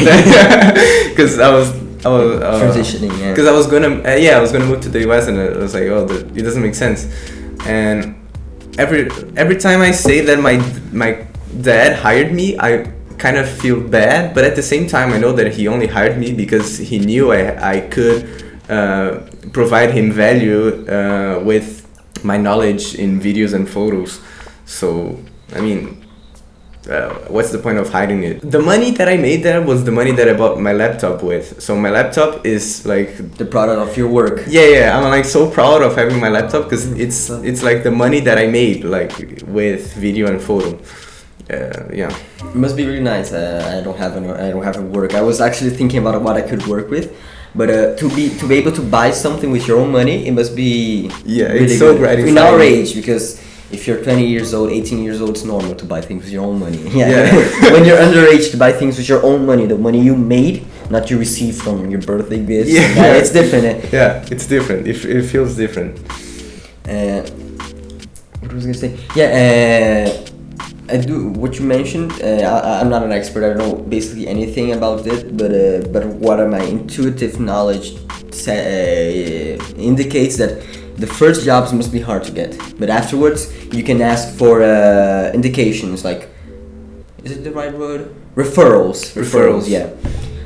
because 1.09 1.39
i 1.47 1.49
was 1.51 1.69
i 2.05 2.09
was 2.09 2.41
uh, 2.41 2.59
transitioning. 2.61 3.17
Yeah. 3.19 3.31
because 3.31 3.47
I 3.47 3.51
was 3.51 3.67
gonna 3.67 4.01
uh, 4.03 4.15
yeah 4.15 4.37
I 4.37 4.39
was 4.41 4.51
gonna 4.53 4.65
move 4.65 4.79
to 4.81 4.89
the 4.89 5.01
US 5.09 5.27
and 5.27 5.37
I 5.37 5.49
was 5.57 5.73
like 5.73 5.83
oh 5.95 6.07
it 6.33 6.43
doesn't 6.47 6.61
make 6.61 6.75
sense 6.75 7.07
and 7.65 8.15
every 8.77 9.09
every 9.35 9.57
time 9.57 9.81
I 9.81 9.91
say 9.91 10.21
that 10.21 10.39
my 10.39 10.55
my 10.93 11.25
dad 11.61 11.97
hired 11.97 12.31
me 12.33 12.57
I 12.57 12.89
kind 13.17 13.35
of 13.37 13.49
feel 13.49 13.81
bad 13.81 14.33
but 14.33 14.45
at 14.45 14.55
the 14.55 14.63
same 14.63 14.87
time 14.87 15.11
I 15.11 15.17
know 15.17 15.33
that 15.33 15.53
he 15.53 15.67
only 15.67 15.87
hired 15.87 16.17
me 16.17 16.31
because 16.33 16.77
he 16.77 16.99
knew 16.99 17.33
I, 17.33 17.41
I 17.75 17.81
could 17.81 18.23
uh, 18.69 19.19
provide 19.51 19.91
him 19.91 20.09
value 20.13 20.87
uh, 20.87 21.41
with 21.43 21.78
my 22.23 22.37
knowledge 22.37 22.95
in 22.95 23.19
videos 23.19 23.53
and 23.53 23.69
photos 23.69 24.19
so 24.65 25.19
I 25.53 25.61
mean 25.61 26.05
uh, 26.89 27.13
what's 27.27 27.51
the 27.51 27.57
point 27.57 27.77
of 27.77 27.89
hiding 27.89 28.23
it? 28.23 28.41
The 28.41 28.59
money 28.59 28.91
that 28.91 29.07
I 29.07 29.17
made 29.17 29.43
there 29.43 29.61
was 29.61 29.83
the 29.83 29.91
money 29.91 30.11
that 30.13 30.27
I 30.27 30.33
bought 30.33 30.59
my 30.59 30.73
laptop 30.73 31.21
with. 31.21 31.61
So 31.61 31.75
my 31.75 31.89
laptop 31.89 32.45
is 32.45 32.85
like 32.85 33.37
the 33.37 33.45
product 33.45 33.79
of 33.79 33.97
your 33.97 34.07
work. 34.07 34.45
yeah, 34.47 34.65
yeah. 34.65 34.97
I'm 34.97 35.03
like 35.03 35.25
so 35.25 35.49
proud 35.49 35.81
of 35.81 35.95
having 35.95 36.19
my 36.19 36.29
laptop 36.29 36.63
because 36.63 36.91
it's 36.93 37.29
it's 37.29 37.63
like 37.63 37.83
the 37.83 37.91
money 37.91 38.21
that 38.21 38.37
I 38.37 38.47
made 38.47 38.83
like 38.83 39.43
with 39.45 39.93
video 39.93 40.27
and 40.27 40.41
photo. 40.41 40.79
Uh, 41.49 41.89
yeah. 41.93 42.15
It 42.39 42.55
must 42.55 42.75
be 42.77 42.85
really 42.85 43.01
nice. 43.01 43.33
Uh, 43.33 43.77
I 43.77 43.83
don't 43.83 43.97
have 43.97 44.15
an, 44.15 44.29
I 44.29 44.51
don't 44.51 44.63
have 44.63 44.77
a 44.77 44.81
work. 44.81 45.15
I 45.15 45.21
was 45.21 45.41
actually 45.41 45.71
thinking 45.71 45.99
about 45.99 46.21
what 46.21 46.37
I 46.37 46.41
could 46.41 46.65
work 46.67 46.89
with, 46.89 47.11
but 47.55 47.69
uh, 47.69 47.95
to 47.95 48.09
be 48.15 48.29
to 48.39 48.47
be 48.47 48.55
able 48.55 48.71
to 48.73 48.81
buy 48.81 49.11
something 49.11 49.51
with 49.51 49.67
your 49.67 49.79
own 49.79 49.91
money, 49.91 50.27
it 50.27 50.31
must 50.31 50.55
be 50.55 51.09
Yeah, 51.25 51.47
really 51.53 51.65
it's 51.65 51.79
so 51.79 51.93
good. 51.93 51.99
gratifying. 51.99 52.37
In 52.37 52.37
our 52.37 52.59
age, 52.61 52.93
because 52.95 53.39
if 53.71 53.85
you're 53.87 54.01
20 54.03 54.25
years 54.25 54.53
old, 54.53 54.71
18 54.71 55.03
years 55.03 55.21
old, 55.21 55.31
it's 55.31 55.43
normal 55.43 55.75
to 55.75 55.85
buy 55.85 56.01
things 56.01 56.23
with 56.23 56.33
your 56.33 56.43
own 56.45 56.59
money. 56.59 56.77
Yeah. 56.99 57.09
Yeah. 57.09 57.71
when 57.73 57.85
you're 57.85 57.97
underage, 57.97 58.51
to 58.51 58.57
buy 58.57 58.71
things 58.71 58.97
with 58.97 59.07
your 59.07 59.23
own 59.23 59.45
money, 59.45 59.65
the 59.67 59.77
money 59.77 60.01
you 60.01 60.15
made, 60.15 60.65
not 60.89 61.09
you 61.11 61.17
received 61.19 61.61
from 61.61 61.89
your 61.91 62.01
birthday 62.01 62.43
gifts. 62.43 62.71
Yeah. 62.71 62.81
Yeah, 62.95 63.13
it's 63.19 63.31
different. 63.31 63.65
eh? 63.65 63.89
Yeah, 63.97 64.25
it's 64.31 64.47
different. 64.47 64.87
It, 64.87 64.97
it 65.05 65.23
feels 65.23 65.55
different. 65.55 65.99
Uh, 66.87 67.21
what 68.41 68.53
was 68.53 68.63
I 68.65 68.67
gonna 68.69 68.73
say? 68.73 68.97
Yeah, 69.15 69.29
uh, 69.41 70.25
I 70.91 70.97
do. 70.97 71.29
What 71.29 71.59
you 71.59 71.65
mentioned, 71.65 72.11
uh, 72.21 72.25
I, 72.25 72.79
I'm 72.79 72.89
not 72.89 73.03
an 73.03 73.11
expert. 73.11 73.43
I 73.43 73.49
don't 73.53 73.57
know 73.59 73.75
basically 73.75 74.27
anything 74.27 74.71
about 74.73 75.05
it, 75.07 75.37
but 75.37 75.51
uh, 75.51 75.87
but 75.93 76.05
what 76.07 76.37
my 76.49 76.61
intuitive 76.61 77.39
knowledge 77.39 77.87
sa- 78.31 78.51
uh, 78.51 79.57
indicates 79.77 80.37
that 80.37 80.51
the 80.97 81.07
first 81.07 81.45
jobs 81.45 81.71
must 81.73 81.91
be 81.91 82.01
hard 82.01 82.23
to 82.25 82.31
get, 82.31 82.57
but 82.79 82.89
afterwards 82.89 83.41
you 83.73 83.83
can 83.83 84.01
ask 84.01 84.35
for 84.37 84.61
uh, 84.61 85.31
indications 85.33 86.03
like, 86.03 86.27
is 87.23 87.31
it 87.31 87.43
the 87.43 87.51
right 87.51 87.73
word? 87.77 88.13
Referrals. 88.35 88.99
Referrals. 89.15 89.69
Yeah. 89.69 89.87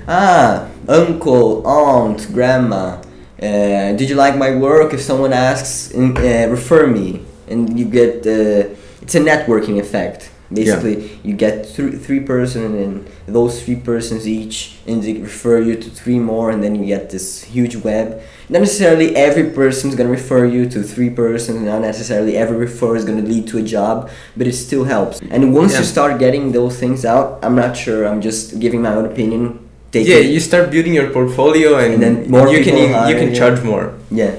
Ah, 0.07 0.67
uncle, 0.87 1.65
aunt, 1.65 2.27
grandma. 2.33 3.01
Uh, 3.41 3.93
did 3.99 4.09
you 4.09 4.15
like 4.15 4.37
my 4.37 4.51
work? 4.55 4.93
If 4.93 5.01
someone 5.01 5.33
asks, 5.33 5.91
in- 5.91 6.17
uh, 6.17 6.47
refer 6.49 6.87
me, 6.87 7.21
and 7.47 7.79
you 7.79 7.85
get. 7.85 8.25
Uh, 8.27 8.75
it's 9.01 9.15
a 9.15 9.19
networking 9.19 9.79
effect. 9.79 10.29
Basically, 10.53 11.19
you 11.23 11.33
get 11.33 11.65
three 11.65 11.91
three 11.97 12.19
person, 12.19 12.75
and 12.75 13.07
those 13.25 13.63
three 13.63 13.75
persons 13.75 14.27
each, 14.27 14.77
and 14.87 15.01
they 15.01 15.13
refer 15.13 15.59
you 15.61 15.75
to 15.75 15.89
three 15.89 16.19
more, 16.19 16.51
and 16.51 16.63
then 16.63 16.75
you 16.75 16.85
get 16.85 17.09
this 17.09 17.43
huge 17.43 17.75
web. 17.77 18.21
Not 18.49 18.59
necessarily 18.59 19.15
every 19.15 19.49
person 19.51 19.89
is 19.89 19.95
gonna 19.95 20.09
refer 20.09 20.45
you 20.45 20.69
to 20.69 20.83
three 20.83 21.09
persons. 21.09 21.61
Not 21.61 21.81
necessarily 21.81 22.37
every 22.37 22.57
refer 22.57 22.95
is 22.95 23.05
gonna 23.05 23.21
lead 23.21 23.47
to 23.47 23.57
a 23.57 23.63
job, 23.63 24.09
but 24.37 24.47
it 24.47 24.53
still 24.53 24.83
helps. 24.83 25.19
And 25.21 25.53
once 25.53 25.77
you 25.77 25.83
start 25.83 26.19
getting 26.19 26.51
those 26.51 26.77
things 26.79 27.05
out, 27.05 27.39
I'm 27.43 27.55
not 27.55 27.75
sure. 27.75 28.07
I'm 28.07 28.21
just 28.21 28.59
giving 28.59 28.81
my 28.81 28.93
own 28.93 29.05
opinion. 29.05 29.59
Yeah, 29.93 30.15
it. 30.15 30.31
you 30.31 30.39
start 30.39 30.71
building 30.71 30.93
your 30.93 31.09
portfolio 31.11 31.77
and, 31.77 31.93
And 31.93 32.03
then 32.03 32.31
more 32.31 32.47
you 32.49 32.63
can 32.63 32.75
people 32.75 33.09
you 33.09 33.15
can 33.15 33.33
charge 33.33 33.61
more. 33.63 33.93
Yeah. 34.09 34.35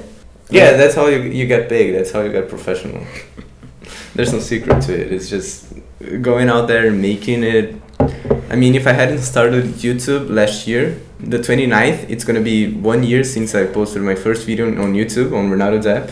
Yeah, 0.51 0.77
that's 0.77 0.95
how 0.95 1.07
you, 1.07 1.21
you 1.21 1.47
get 1.47 1.69
big. 1.69 1.95
That's 1.95 2.13
how 2.13 2.21
you 2.21 2.33
get 2.33 2.49
professional. 2.49 3.05
There's 4.15 4.33
no 4.33 4.41
secret 4.41 4.83
to 4.83 4.93
it. 5.01 5.13
It's 5.13 5.29
just 5.29 5.67
going 6.21 6.49
out 6.49 6.69
there 6.69 6.87
and 6.89 7.01
making 7.01 7.43
it. 7.45 7.75
I 8.51 8.57
mean, 8.57 8.75
if 8.75 8.87
I 8.87 8.93
hadn't 8.93 9.21
started 9.21 9.65
YouTube 9.83 10.29
last 10.31 10.67
year, 10.67 10.99
the 11.21 11.39
29th, 11.39 12.09
it's 12.11 12.25
gonna 12.25 12.41
be 12.43 12.73
one 12.73 13.03
year 13.03 13.25
since 13.25 13.55
I 13.55 13.67
posted 13.67 14.03
my 14.03 14.15
first 14.15 14.47
video 14.47 14.67
on 14.83 14.95
YouTube 14.95 15.33
on 15.37 15.51
Renato 15.51 15.79
Depp. 15.79 16.11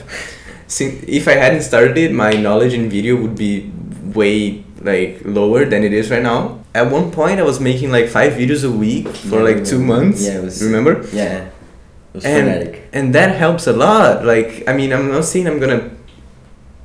Since, 0.66 1.04
if 1.06 1.28
I 1.28 1.32
hadn't 1.32 1.62
started 1.62 1.98
it, 1.98 2.12
my 2.12 2.32
knowledge 2.32 2.72
in 2.72 2.88
video 2.88 3.16
would 3.16 3.36
be 3.36 3.70
way 4.14 4.64
like 4.80 5.20
lower 5.24 5.64
than 5.64 5.84
it 5.84 5.92
is 5.92 6.10
right 6.10 6.22
now. 6.22 6.58
at 6.74 6.90
one 6.90 7.10
point 7.10 7.38
I 7.38 7.42
was 7.42 7.60
making 7.60 7.92
like 7.92 8.08
five 8.08 8.32
videos 8.32 8.64
a 8.64 8.70
week 8.70 9.06
for 9.08 9.42
like 9.42 9.62
two 9.62 9.78
months. 9.78 10.24
Yeah, 10.24 10.38
it 10.38 10.44
was- 10.44 10.62
remember? 10.64 11.04
Yeah. 11.12 11.44
It 11.44 12.14
was 12.14 12.24
And- 12.24 12.76
and 12.94 13.14
that 13.14 13.36
helps 13.36 13.66
a 13.66 13.72
lot 13.74 14.24
like 14.24 14.64
i 14.68 14.72
mean 14.78 14.92
i'm 14.92 15.08
not 15.12 15.24
saying 15.24 15.46
i'm 15.48 15.58
gonna 15.60 15.91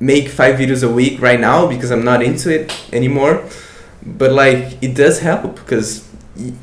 make 0.00 0.28
five 0.28 0.56
videos 0.56 0.86
a 0.88 0.92
week 0.92 1.20
right 1.20 1.40
now 1.40 1.66
because 1.66 1.90
i'm 1.90 2.04
not 2.04 2.22
into 2.22 2.50
it 2.54 2.72
anymore. 2.92 3.44
But 4.06 4.32
like 4.32 4.78
it 4.82 4.94
does 4.94 5.20
help 5.20 5.56
because 5.56 6.08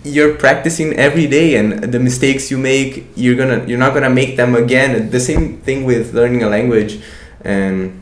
you're 0.03 0.35
practicing 0.35 0.93
every 0.93 1.27
day 1.27 1.55
and 1.57 1.83
the 1.91 1.99
mistakes 1.99 2.49
you 2.49 2.57
make 2.57 3.07
you're 3.15 3.35
gonna 3.35 3.65
you're 3.65 3.77
not 3.77 3.93
gonna 3.93 4.09
make 4.09 4.37
them 4.37 4.55
again. 4.55 5.09
The 5.09 5.19
same 5.19 5.57
thing 5.59 5.83
with 5.83 6.13
learning 6.13 6.43
a 6.43 6.49
language 6.49 7.01
and 7.43 8.01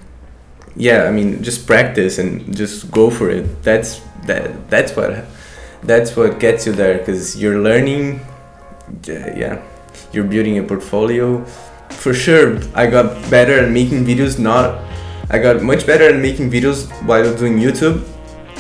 yeah 0.76 1.04
i 1.04 1.12
mean 1.12 1.44
just 1.44 1.68
practice 1.68 2.20
and 2.20 2.56
just 2.56 2.92
go 2.92 3.10
for 3.10 3.30
it. 3.30 3.64
That's 3.64 4.02
that 4.28 4.70
that's 4.70 4.96
what 4.96 5.26
that's 5.82 6.16
what 6.16 6.40
gets 6.40 6.68
you 6.68 6.74
there 6.74 7.00
because 7.00 7.42
you're 7.42 7.60
learning 7.60 8.22
yeah, 9.06 9.36
yeah 9.36 9.62
you're 10.12 10.26
building 10.26 10.60
a 10.60 10.64
portfolio. 10.64 11.44
For 11.90 12.14
sure 12.14 12.62
i 12.76 12.86
got 12.86 13.30
better 13.32 13.66
at 13.66 13.72
making 13.72 14.06
videos 14.06 14.38
not 14.38 14.80
i 15.30 15.38
got 15.40 15.62
much 15.62 15.86
better 15.86 16.06
at 16.10 16.16
making 16.16 16.50
videos 16.50 16.90
while 17.06 17.36
doing 17.36 17.58
youtube 17.58 18.04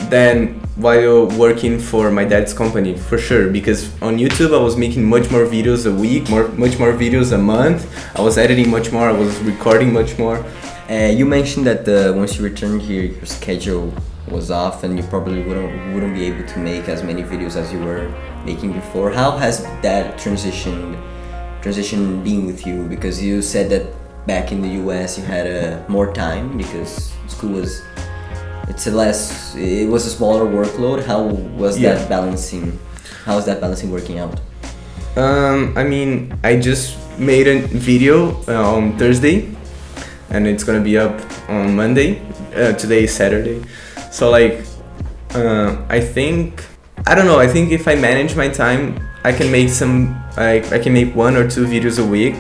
than 0.09 0.59
while 0.76 1.28
working 1.38 1.80
for 1.80 2.09
my 2.11 2.24
dad's 2.24 2.53
company 2.53 2.97
for 2.97 3.18
sure 3.18 3.49
because 3.49 3.86
on 4.01 4.18
youtube 4.18 4.53
i 4.53 4.61
was 4.61 4.76
making 4.76 5.03
much 5.03 5.30
more 5.30 5.45
videos 5.45 5.86
a 5.86 5.93
week 5.93 6.28
more 6.30 6.47
much 6.49 6.80
more 6.80 6.93
videos 6.93 7.32
a 7.32 7.38
month 7.38 7.86
i 8.18 8.22
was 8.22 8.38
editing 8.38 8.70
much 8.70 8.91
more 8.91 9.07
i 9.09 9.11
was 9.11 9.38
recording 9.41 9.93
much 9.93 10.18
more 10.18 10.43
Uh, 10.89 11.07
you 11.20 11.26
mentioned 11.26 11.66
that 11.66 11.88
uh, 11.88 12.11
once 12.14 12.36
you 12.38 12.43
returned 12.43 12.82
here, 12.82 13.03
your 13.03 13.26
schedule 13.26 13.88
was 14.28 14.51
off, 14.51 14.84
and 14.84 14.91
you 14.99 15.03
probably 15.07 15.41
wouldn't 15.41 15.72
wouldn't 15.93 16.14
be 16.14 16.24
able 16.28 16.45
to 16.53 16.59
make 16.59 16.89
as 16.91 17.01
many 17.01 17.24
videos 17.24 17.55
as 17.55 17.72
you 17.72 17.80
were 17.80 18.11
making 18.45 18.74
before. 18.74 19.07
How 19.09 19.32
has 19.43 19.64
that 19.82 20.20
transition 20.20 20.78
transition 21.64 22.22
been 22.28 22.45
with 22.45 22.68
you? 22.68 22.84
Because 22.93 23.24
you 23.24 23.41
said 23.41 23.72
that 23.72 23.84
back 24.26 24.52
in 24.52 24.62
the 24.62 24.70
U.S. 24.84 25.18
you 25.18 25.24
had 25.24 25.46
uh, 25.48 25.84
more 25.88 26.14
time 26.14 26.58
because 26.58 27.12
school 27.28 27.52
was 27.52 27.82
it's 28.70 28.88
a 28.88 28.92
less 28.92 29.56
it 29.56 29.88
was 29.90 30.06
a 30.06 30.10
smaller 30.10 30.46
workload. 30.46 31.06
How 31.06 31.24
was 31.58 31.78
Yeah. 31.78 31.94
that 31.96 32.10
balancing? 32.10 32.80
How 33.26 33.38
is 33.38 33.46
that 33.46 33.60
balancing 33.62 33.92
working 33.92 34.20
out? 34.20 34.40
Um, 35.16 35.74
I 35.78 35.84
mean, 35.84 36.34
I 36.44 36.56
just 36.60 36.98
made 37.20 37.48
a 37.48 37.60
video 37.68 38.42
uh, 38.48 38.76
on 38.76 38.98
Thursday, 38.98 39.50
and 40.30 40.48
it's 40.48 40.64
gonna 40.64 40.82
be 40.82 40.98
up 40.98 41.20
on 41.50 41.76
Monday. 41.76 42.22
Uh, 42.56 42.74
today 42.74 43.04
is 43.04 43.14
Saturday, 43.14 43.62
so 44.12 44.30
like, 44.30 44.64
uh, 45.36 45.76
I 45.90 46.00
think 46.00 46.64
I 47.06 47.16
don't 47.16 47.26
know. 47.26 47.40
I 47.40 47.48
think 47.48 47.72
if 47.72 47.88
I 47.88 47.96
manage 47.96 48.36
my 48.36 48.48
time, 48.48 48.98
I 49.24 49.32
can 49.34 49.52
make 49.52 49.70
some 49.70 50.16
like 50.38 50.72
I 50.72 50.80
can 50.80 50.94
make 50.94 51.16
one 51.16 51.36
or 51.36 51.50
two 51.50 51.66
videos 51.66 52.00
a 52.00 52.06
week, 52.06 52.36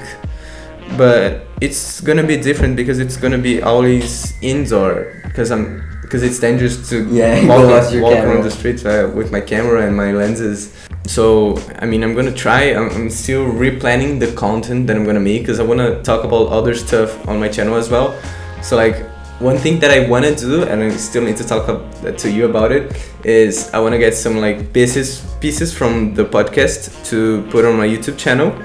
but 0.97 1.47
it's 1.61 2.01
gonna 2.01 2.23
be 2.23 2.37
different 2.37 2.75
because 2.75 2.99
it's 2.99 3.17
gonna 3.17 3.37
be 3.37 3.61
always 3.61 4.33
indoor 4.41 5.21
because 5.23 5.51
I'm 5.51 5.83
because 6.01 6.21
it's 6.21 6.39
dangerous 6.39 6.89
to 6.89 7.07
Yeah, 7.11 7.47
walk, 7.47 7.91
walk 8.01 8.23
around 8.23 8.43
the 8.43 8.51
streets 8.51 8.85
uh, 8.85 9.11
with 9.15 9.31
my 9.31 9.41
camera 9.41 9.87
and 9.87 9.97
my 9.97 10.11
lenses. 10.11 10.71
So 11.07 11.57
I 11.79 11.85
mean, 11.85 12.03
I'm 12.03 12.13
gonna 12.13 12.33
try. 12.33 12.73
I'm, 12.73 12.89
I'm 12.91 13.09
still 13.09 13.45
replanning 13.45 14.19
the 14.19 14.31
content 14.33 14.87
that 14.87 14.95
I'm 14.95 15.05
gonna 15.05 15.19
make 15.19 15.41
because 15.41 15.59
I 15.59 15.63
wanna 15.63 16.03
talk 16.03 16.23
about 16.23 16.47
other 16.47 16.75
stuff 16.75 17.27
on 17.27 17.39
my 17.39 17.49
channel 17.49 17.75
as 17.75 17.89
well. 17.89 18.15
So 18.61 18.75
like 18.75 18.97
one 19.39 19.57
thing 19.57 19.79
that 19.79 19.91
I 19.91 20.07
wanna 20.07 20.35
do, 20.35 20.63
and 20.63 20.83
I 20.83 20.89
still 20.91 21.23
need 21.23 21.37
to 21.37 21.43
talk 21.43 21.67
up, 21.67 22.17
to 22.17 22.31
you 22.31 22.45
about 22.45 22.71
it, 22.71 23.11
is 23.25 23.73
I 23.73 23.79
wanna 23.79 23.97
get 23.97 24.13
some 24.13 24.37
like 24.37 24.71
pieces 24.71 25.25
pieces 25.41 25.73
from 25.73 26.13
the 26.13 26.23
podcast 26.23 27.05
to 27.09 27.41
put 27.49 27.65
on 27.65 27.75
my 27.77 27.87
YouTube 27.87 28.17
channel. 28.17 28.55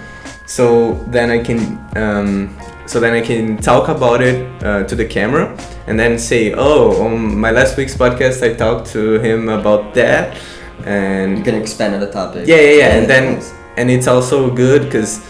So 0.48 0.94
then 1.12 1.30
I 1.30 1.38
can 1.44 1.60
um, 1.94 2.56
so 2.86 3.00
then 3.00 3.12
I 3.12 3.20
can 3.20 3.58
talk 3.58 3.88
about 3.88 4.22
it 4.22 4.38
uh, 4.64 4.82
to 4.88 4.94
the 4.96 5.04
camera 5.04 5.54
and 5.86 6.00
then 6.00 6.18
say, 6.18 6.54
oh, 6.54 7.04
on 7.04 7.36
my 7.38 7.50
last 7.50 7.76
week's 7.76 7.94
podcast 7.94 8.42
I 8.42 8.54
talked 8.54 8.86
to 8.96 9.20
him 9.20 9.48
about 9.50 9.92
that, 9.94 10.38
and 10.86 11.36
You 11.38 11.44
can 11.44 11.54
expand 11.54 11.94
on 11.94 12.00
the 12.00 12.10
topic. 12.10 12.46
yeah, 12.48 12.56
yeah, 12.56 12.76
yeah, 12.82 12.96
and 12.96 13.06
then 13.06 13.34
nice. 13.34 13.52
and 13.76 13.90
it's 13.90 14.06
also 14.08 14.48
good 14.50 14.84
because 14.84 15.20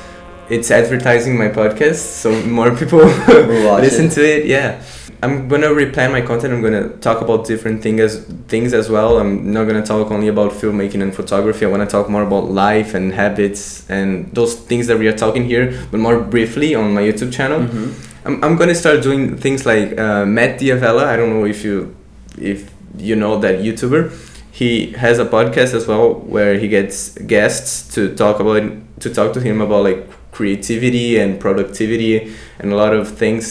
it's 0.48 0.70
advertising 0.70 1.36
my 1.36 1.48
podcast, 1.48 1.96
so 2.22 2.30
more 2.46 2.70
people 2.76 3.00
listen 3.82 4.06
it. 4.06 4.12
to 4.12 4.22
it. 4.24 4.46
Yeah, 4.46 4.80
I'm 5.20 5.48
gonna 5.48 5.66
replan 5.68 6.12
my 6.12 6.20
content. 6.20 6.54
I'm 6.54 6.62
gonna 6.62 6.90
talk 6.98 7.20
about 7.20 7.44
different 7.44 7.82
thing 7.82 7.98
as 7.98 8.24
things 8.46 8.72
as 8.72 8.88
well. 8.88 9.18
I'm 9.18 9.52
not 9.52 9.64
gonna 9.66 9.84
talk 9.84 10.10
only 10.12 10.28
about 10.28 10.52
filmmaking 10.52 11.02
and 11.02 11.12
photography. 11.14 11.66
I 11.66 11.68
wanna 11.68 11.86
talk 11.86 12.08
more 12.08 12.22
about 12.22 12.50
life 12.50 12.94
and 12.94 13.12
habits 13.12 13.88
and 13.90 14.32
those 14.32 14.54
things 14.54 14.86
that 14.86 14.96
we 14.98 15.08
are 15.08 15.16
talking 15.16 15.44
here, 15.44 15.76
but 15.90 15.98
more 15.98 16.20
briefly 16.20 16.74
on 16.76 16.94
my 16.94 17.02
YouTube 17.02 17.32
channel. 17.32 17.60
Mhm. 17.60 17.92
I'm, 18.26 18.44
I'm 18.44 18.56
gonna 18.56 18.74
start 18.76 19.02
doing 19.02 19.36
things 19.36 19.66
like 19.66 19.98
uh, 19.98 20.24
Matt 20.24 20.58
D'Avella. 20.60 21.04
I 21.06 21.16
don't 21.16 21.30
know 21.30 21.44
if 21.46 21.64
you 21.64 21.94
if 22.40 22.70
you 22.96 23.16
know 23.16 23.38
that 23.40 23.56
YouTuber. 23.60 24.12
He 24.52 24.92
has 24.92 25.18
a 25.18 25.24
podcast 25.24 25.74
as 25.74 25.86
well 25.86 26.14
where 26.14 26.58
he 26.58 26.68
gets 26.68 27.10
guests 27.18 27.92
to 27.94 28.14
talk 28.14 28.38
about 28.40 28.62
to 29.00 29.10
talk 29.12 29.32
to 29.34 29.40
him 29.40 29.60
about 29.60 29.82
like 29.84 30.06
creativity 30.38 31.18
and 31.22 31.30
productivity 31.46 32.14
and 32.60 32.66
a 32.72 32.76
lot 32.82 32.92
of 33.00 33.04
things. 33.22 33.44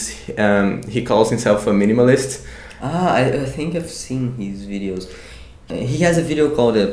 Um, 0.44 0.66
he 0.94 1.00
calls 1.10 1.28
himself 1.34 1.66
a 1.66 1.74
minimalist. 1.82 2.30
Ah, 2.80 3.12
I, 3.20 3.22
I 3.44 3.48
think 3.56 3.68
I've 3.76 3.92
seen 4.06 4.22
his 4.44 4.66
videos. 4.74 5.04
Uh, 5.70 5.74
he 5.74 5.98
has 6.06 6.16
a 6.16 6.22
video 6.22 6.46
called 6.56 6.76
a, 6.84 6.86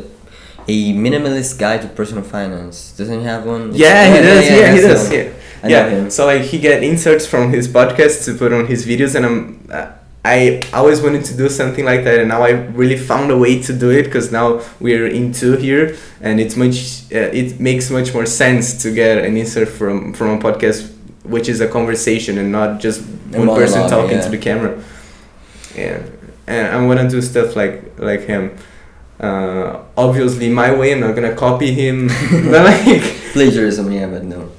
a 0.68 0.78
minimalist 1.06 1.58
guide 1.58 1.82
to 1.84 1.88
personal 1.88 2.24
finance. 2.24 2.78
Doesn't 2.98 3.20
he 3.22 3.26
have 3.26 3.46
one? 3.46 3.64
Yeah, 3.74 4.02
he 4.14 4.20
does. 4.30 4.46
Yeah, 4.50 4.74
he 4.76 4.82
does. 4.90 5.04
Yeah. 5.14 5.32
Yeah. 5.74 6.10
So 6.10 6.26
like 6.32 6.44
he 6.52 6.58
get 6.60 6.84
inserts 6.84 7.26
from 7.26 7.44
his 7.56 7.66
podcast 7.78 8.26
to 8.26 8.30
put 8.42 8.52
on 8.58 8.64
his 8.74 8.86
videos, 8.92 9.16
and 9.16 9.24
I'm 9.30 9.40
uh, 9.72 9.88
I 10.26 10.60
always 10.74 11.02
wanted 11.02 11.24
to 11.26 11.38
do 11.38 11.50
something 11.50 11.86
like 11.86 12.04
that, 12.04 12.20
and 12.20 12.30
now 12.30 12.42
I 12.42 12.50
really 12.50 12.98
found 12.98 13.30
a 13.30 13.38
way 13.38 13.62
to 13.62 13.72
do 13.72 13.92
it 13.92 14.06
because 14.06 14.32
now 14.32 14.62
we're 14.80 15.06
in 15.06 15.32
two 15.32 15.56
here, 15.56 15.96
and 16.20 16.40
it's 16.40 16.56
much 16.56 17.04
uh, 17.14 17.30
it 17.42 17.60
makes 17.60 17.92
much 17.92 18.12
more 18.12 18.26
sense 18.26 18.82
to 18.82 18.92
get 18.92 19.24
an 19.24 19.38
insert 19.38 19.70
from 19.70 20.14
from 20.14 20.30
a 20.30 20.40
podcast, 20.40 20.92
which 21.24 21.48
is 21.48 21.62
a 21.62 21.68
conversation 21.68 22.40
and 22.40 22.52
not 22.52 22.80
just 22.80 23.02
A 23.34 23.38
one 23.38 23.50
person 23.50 23.88
talking 23.88 24.18
yeah. 24.18 24.24
to 24.24 24.30
the 24.30 24.40
camera. 24.40 24.84
Yeah, 25.76 26.02
and 26.48 26.68
I 26.76 26.84
want 26.84 27.00
to 27.02 27.08
do 27.08 27.22
stuff 27.22 27.56
like 27.56 28.00
like 28.00 28.22
him. 28.22 28.58
Uh, 29.20 29.84
obviously, 29.96 30.50
my 30.50 30.74
way. 30.74 30.94
I'm 30.94 31.02
not 31.02 31.14
gonna 31.14 31.36
copy 31.36 31.72
him, 31.72 32.08
but 32.50 32.66
like. 32.66 33.04
Plagiarism, 33.34 33.92
yeah, 33.92 34.08
but 34.08 34.24
no. 34.24 34.50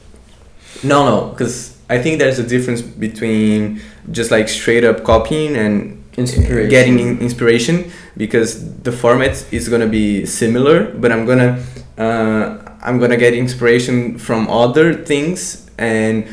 No, 0.84 0.98
no, 1.10 1.30
because 1.30 1.76
I 1.88 2.00
think 2.02 2.18
there's 2.18 2.38
a 2.38 2.46
difference 2.46 2.82
between 2.82 3.80
just 4.11 4.30
like 4.30 4.48
straight 4.48 4.84
up 4.84 5.04
copying 5.04 5.57
and 5.57 6.02
Inspiration. 6.16 6.70
getting 6.70 6.98
in- 6.98 7.18
inspiration 7.20 7.90
because 8.16 8.80
the 8.82 8.92
format 8.92 9.44
is 9.52 9.68
gonna 9.68 9.86
be 9.86 10.24
similar, 10.26 10.84
but 10.92 11.12
I'm 11.12 11.26
gonna 11.26 11.62
uh, 11.98 12.57
I'm 12.82 12.98
gonna 12.98 13.16
get 13.18 13.34
inspiration 13.34 14.18
from 14.18 14.48
other 14.48 14.94
things 14.94 15.66
and 15.78 16.24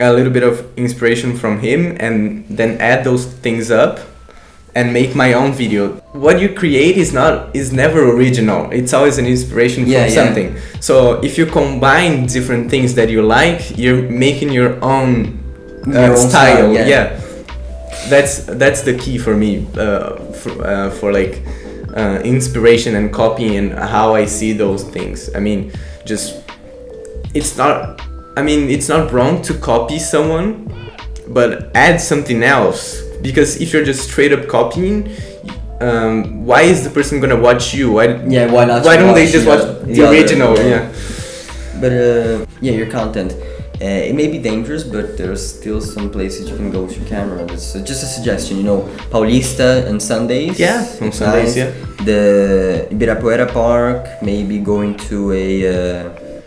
a 0.00 0.12
little 0.12 0.32
bit 0.32 0.42
of 0.42 0.66
inspiration 0.76 1.36
from 1.36 1.60
him, 1.60 1.96
and 2.00 2.44
then 2.48 2.80
add 2.80 3.04
those 3.04 3.26
things 3.26 3.70
up 3.70 4.00
and 4.74 4.92
make 4.92 5.14
my 5.14 5.34
own 5.34 5.52
video. 5.52 5.88
What 6.12 6.40
you 6.40 6.48
create 6.48 6.96
is 6.96 7.12
not 7.12 7.54
is 7.54 7.72
never 7.72 8.10
original. 8.16 8.70
It's 8.72 8.92
always 8.92 9.18
an 9.18 9.26
inspiration 9.26 9.86
Yeah, 9.86 10.06
from 10.06 10.14
yeah. 10.14 10.24
something. 10.24 10.56
So 10.80 11.20
if 11.22 11.36
you 11.38 11.46
combine 11.46 12.26
different 12.26 12.70
things 12.70 12.94
that 12.94 13.08
you 13.10 13.22
like, 13.22 13.76
you're 13.78 14.02
making 14.10 14.50
your 14.50 14.82
own, 14.82 15.38
uh, 15.88 16.16
style. 16.16 16.16
style, 16.16 16.72
yeah. 16.72 16.86
yeah. 16.86 17.20
that's 18.08 18.44
that's 18.44 18.82
the 18.82 18.94
key 18.98 19.18
for 19.18 19.34
me 19.36 19.66
uh, 19.76 20.16
for, 20.32 20.64
uh, 20.66 20.90
for 20.90 21.12
like 21.12 21.42
uh, 21.96 22.20
inspiration 22.24 22.96
and 22.96 23.12
copying 23.12 23.56
and 23.56 23.72
how 23.72 24.14
I 24.14 24.26
see 24.26 24.52
those 24.52 24.84
things. 24.84 25.30
I 25.34 25.40
mean, 25.40 25.72
just 26.04 26.42
it's 27.34 27.56
not. 27.56 28.00
I 28.36 28.42
mean, 28.42 28.68
it's 28.68 28.88
not 28.88 29.12
wrong 29.12 29.42
to 29.42 29.54
copy 29.54 29.98
someone, 29.98 30.68
but 31.28 31.70
add 31.76 32.00
something 32.00 32.42
else. 32.42 33.00
Because 33.22 33.60
if 33.60 33.72
you're 33.72 33.84
just 33.84 34.10
straight 34.10 34.32
up 34.32 34.48
copying, 34.48 35.08
um, 35.80 36.44
why 36.44 36.62
is 36.62 36.82
the 36.84 36.90
person 36.90 37.20
gonna 37.20 37.40
watch 37.40 37.72
you? 37.72 37.92
Why, 37.92 38.16
Yeah, 38.26 38.50
why 38.50 38.64
not 38.64 38.84
Why 38.84 38.96
don't 38.96 39.14
they 39.14 39.30
just 39.30 39.46
watch 39.46 39.60
the 39.62 39.86
the, 39.86 40.02
other, 40.06 40.16
original? 40.16 40.56
yeah. 40.58 40.66
Yeah. 40.68 40.92
But 41.80 41.92
uh, 41.92 42.46
yeah, 42.60 42.72
your 42.72 42.90
content. 42.90 43.34
Uh, 43.84 44.08
it 44.08 44.14
may 44.14 44.28
be 44.28 44.38
dangerous, 44.38 44.82
but 44.82 45.18
there's 45.18 45.44
still 45.46 45.78
some 45.78 46.08
places 46.10 46.48
you 46.48 46.56
can 46.56 46.70
go 46.70 46.84
with 46.84 46.96
your 46.96 47.06
camera. 47.06 47.44
That's 47.44 47.76
uh, 47.76 47.84
just 47.84 48.02
a 48.02 48.06
suggestion, 48.06 48.56
you 48.56 48.62
know. 48.62 48.80
Paulista 49.12 49.84
and 49.86 50.00
Sundays. 50.00 50.58
Yeah, 50.58 50.88
on 51.02 51.12
Sundays, 51.12 51.54
nice. 51.54 51.56
yeah. 51.56 51.70
The 52.08 52.88
Ibirapuera 52.90 53.46
Park, 53.52 54.08
maybe 54.22 54.58
going 54.58 54.96
to 55.08 55.32
a. 55.32 55.48
Uh, 55.68 56.40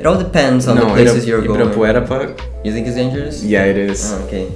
it 0.00 0.04
all 0.04 0.18
depends 0.18 0.66
on 0.66 0.74
the 0.74 0.86
places 0.86 1.28
you're 1.28 1.42
going. 1.46 1.60
Ibirapuera 1.60 2.08
Park. 2.08 2.42
You 2.64 2.72
think 2.72 2.88
it's 2.88 2.96
dangerous? 2.96 3.44
Yeah, 3.44 3.66
it 3.66 3.76
is. 3.76 4.12
Oh, 4.12 4.24
okay. 4.26 4.50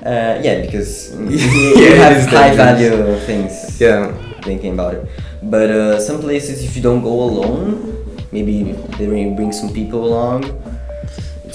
Uh, 0.00 0.40
yeah, 0.40 0.62
because 0.64 1.12
you, 1.28 1.36
Yeah, 1.76 2.08
have 2.08 2.26
high 2.30 2.56
value 2.56 3.18
things. 3.26 3.78
Yeah. 3.78 4.16
thinking 4.40 4.72
about 4.72 4.94
it. 4.94 5.06
But 5.42 5.68
uh, 5.70 6.00
some 6.00 6.20
places, 6.20 6.64
if 6.64 6.74
you 6.74 6.80
don't 6.80 7.02
go 7.02 7.12
alone, 7.12 8.16
maybe 8.32 8.72
they 8.96 9.06
bring 9.36 9.52
some 9.52 9.74
people 9.74 10.06
along. 10.06 10.44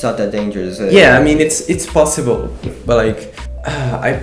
It's 0.03 0.09
not 0.09 0.17
that 0.17 0.33
dangerous. 0.33 0.81
Uh, 0.81 0.89
yeah, 0.91 1.17
I 1.17 1.23
mean 1.23 1.39
it's 1.39 1.69
it's 1.69 1.85
possible, 1.85 2.51
but 2.85 2.97
like 3.05 3.19
I 3.65 4.21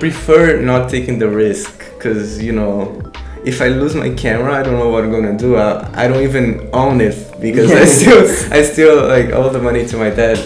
prefer 0.00 0.60
not 0.60 0.90
taking 0.90 1.20
the 1.20 1.28
risk 1.28 1.70
because 1.94 2.42
you 2.42 2.50
know 2.50 3.00
if 3.44 3.62
I 3.62 3.68
lose 3.68 3.94
my 3.94 4.10
camera, 4.10 4.52
I 4.58 4.64
don't 4.64 4.76
know 4.82 4.88
what 4.88 5.04
I'm 5.04 5.12
gonna 5.12 5.38
do. 5.38 5.54
I, 5.54 5.86
I 5.94 6.08
don't 6.08 6.24
even 6.24 6.68
own 6.72 7.00
it 7.00 7.14
because 7.40 7.70
I 7.70 7.84
still 7.84 8.22
I 8.58 8.62
still 8.64 9.06
like 9.06 9.26
owe 9.30 9.50
the 9.50 9.62
money 9.62 9.86
to 9.86 9.96
my 9.96 10.10
dad. 10.10 10.38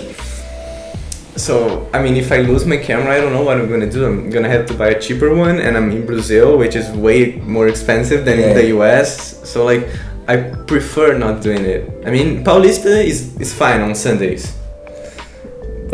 So 1.37 1.89
I 1.95 2.03
mean, 2.03 2.16
if 2.16 2.30
I 2.30 2.41
lose 2.43 2.66
my 2.66 2.76
camera, 2.76 3.16
I 3.16 3.20
don't 3.22 3.32
know 3.32 3.43
what 3.49 3.57
I'm 3.57 3.70
gonna 3.70 3.91
do. 3.91 4.05
I'm 4.05 4.28
gonna 4.28 4.51
have 4.51 4.66
to 4.66 4.74
buy 4.74 4.89
a 4.89 5.01
cheaper 5.01 5.35
one, 5.35 5.61
and 5.64 5.78
I'm 5.78 5.91
in 5.93 6.05
Brazil, 6.05 6.59
which 6.59 6.76
is 6.76 6.87
way 6.91 7.37
more 7.57 7.68
expensive 7.68 8.26
than 8.26 8.39
Yeah. 8.39 8.49
in 8.49 8.55
the 8.61 8.66
US. 8.76 9.09
So 9.49 9.64
like, 9.64 9.89
I 10.28 10.37
prefer 10.72 11.16
not 11.16 11.41
doing 11.41 11.64
it. 11.64 11.82
I 12.05 12.11
mean, 12.11 12.45
Paulista 12.45 12.93
is 13.03 13.18
is 13.41 13.51
fine 13.55 13.80
on 13.80 13.95
Sundays, 13.95 14.53